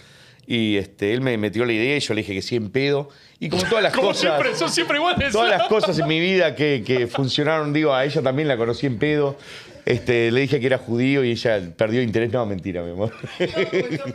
[0.49, 3.09] Y este, él me metió la idea y yo le dije que sí en pedo.
[3.39, 4.21] Y como todas las Como cosas.
[4.21, 5.31] siempre, son siempre iguales.
[5.33, 8.85] Todas las cosas en mi vida que, que funcionaron, digo, a ella también la conocí
[8.87, 9.37] en pedo.
[9.85, 12.31] Este, le dije que era judío y ella perdió interés.
[12.31, 13.11] No, mentira, mi amor.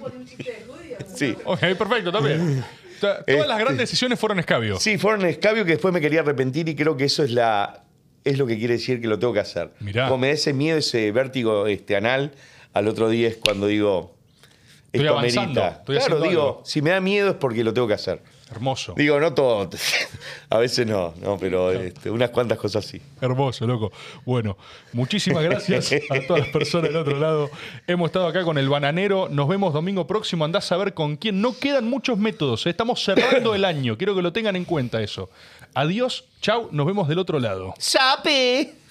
[0.00, 0.96] Por un chiste de judío.
[1.14, 1.36] Sí.
[1.44, 2.64] Ok, perfecto, también.
[3.00, 4.78] Ta- Todas las grandes decisiones fueron escabio.
[4.78, 7.84] Sí, fueron escabio que después me quería arrepentir y creo que eso es la
[8.24, 9.70] es lo que quiere decir que lo tengo que hacer.
[9.80, 10.04] Mirá.
[10.06, 12.30] Como me da ese miedo, ese vértigo este, anal,
[12.72, 14.14] al otro día es cuando digo,
[14.92, 15.80] Estoy esto avanzando, amerita.
[15.80, 16.62] estoy claro, digo, algo.
[16.64, 18.20] si me da miedo es porque lo tengo que hacer.
[18.50, 18.92] Hermoso.
[18.94, 19.70] Digo, no todo,
[20.50, 23.00] a veces no, no pero este, unas cuantas cosas sí.
[23.22, 23.90] Hermoso, loco.
[24.26, 24.58] Bueno,
[24.92, 27.50] muchísimas gracias a todas las personas del otro lado.
[27.86, 29.28] Hemos estado acá con el bananero.
[29.30, 30.44] Nos vemos domingo próximo.
[30.44, 31.40] Andás a ver con quién.
[31.40, 32.66] No quedan muchos métodos.
[32.66, 33.96] Estamos cerrando el año.
[33.96, 35.30] Quiero que lo tengan en cuenta eso.
[35.72, 36.68] Adiós, chau.
[36.72, 37.72] Nos vemos del otro lado.
[37.78, 38.81] ¡Sape!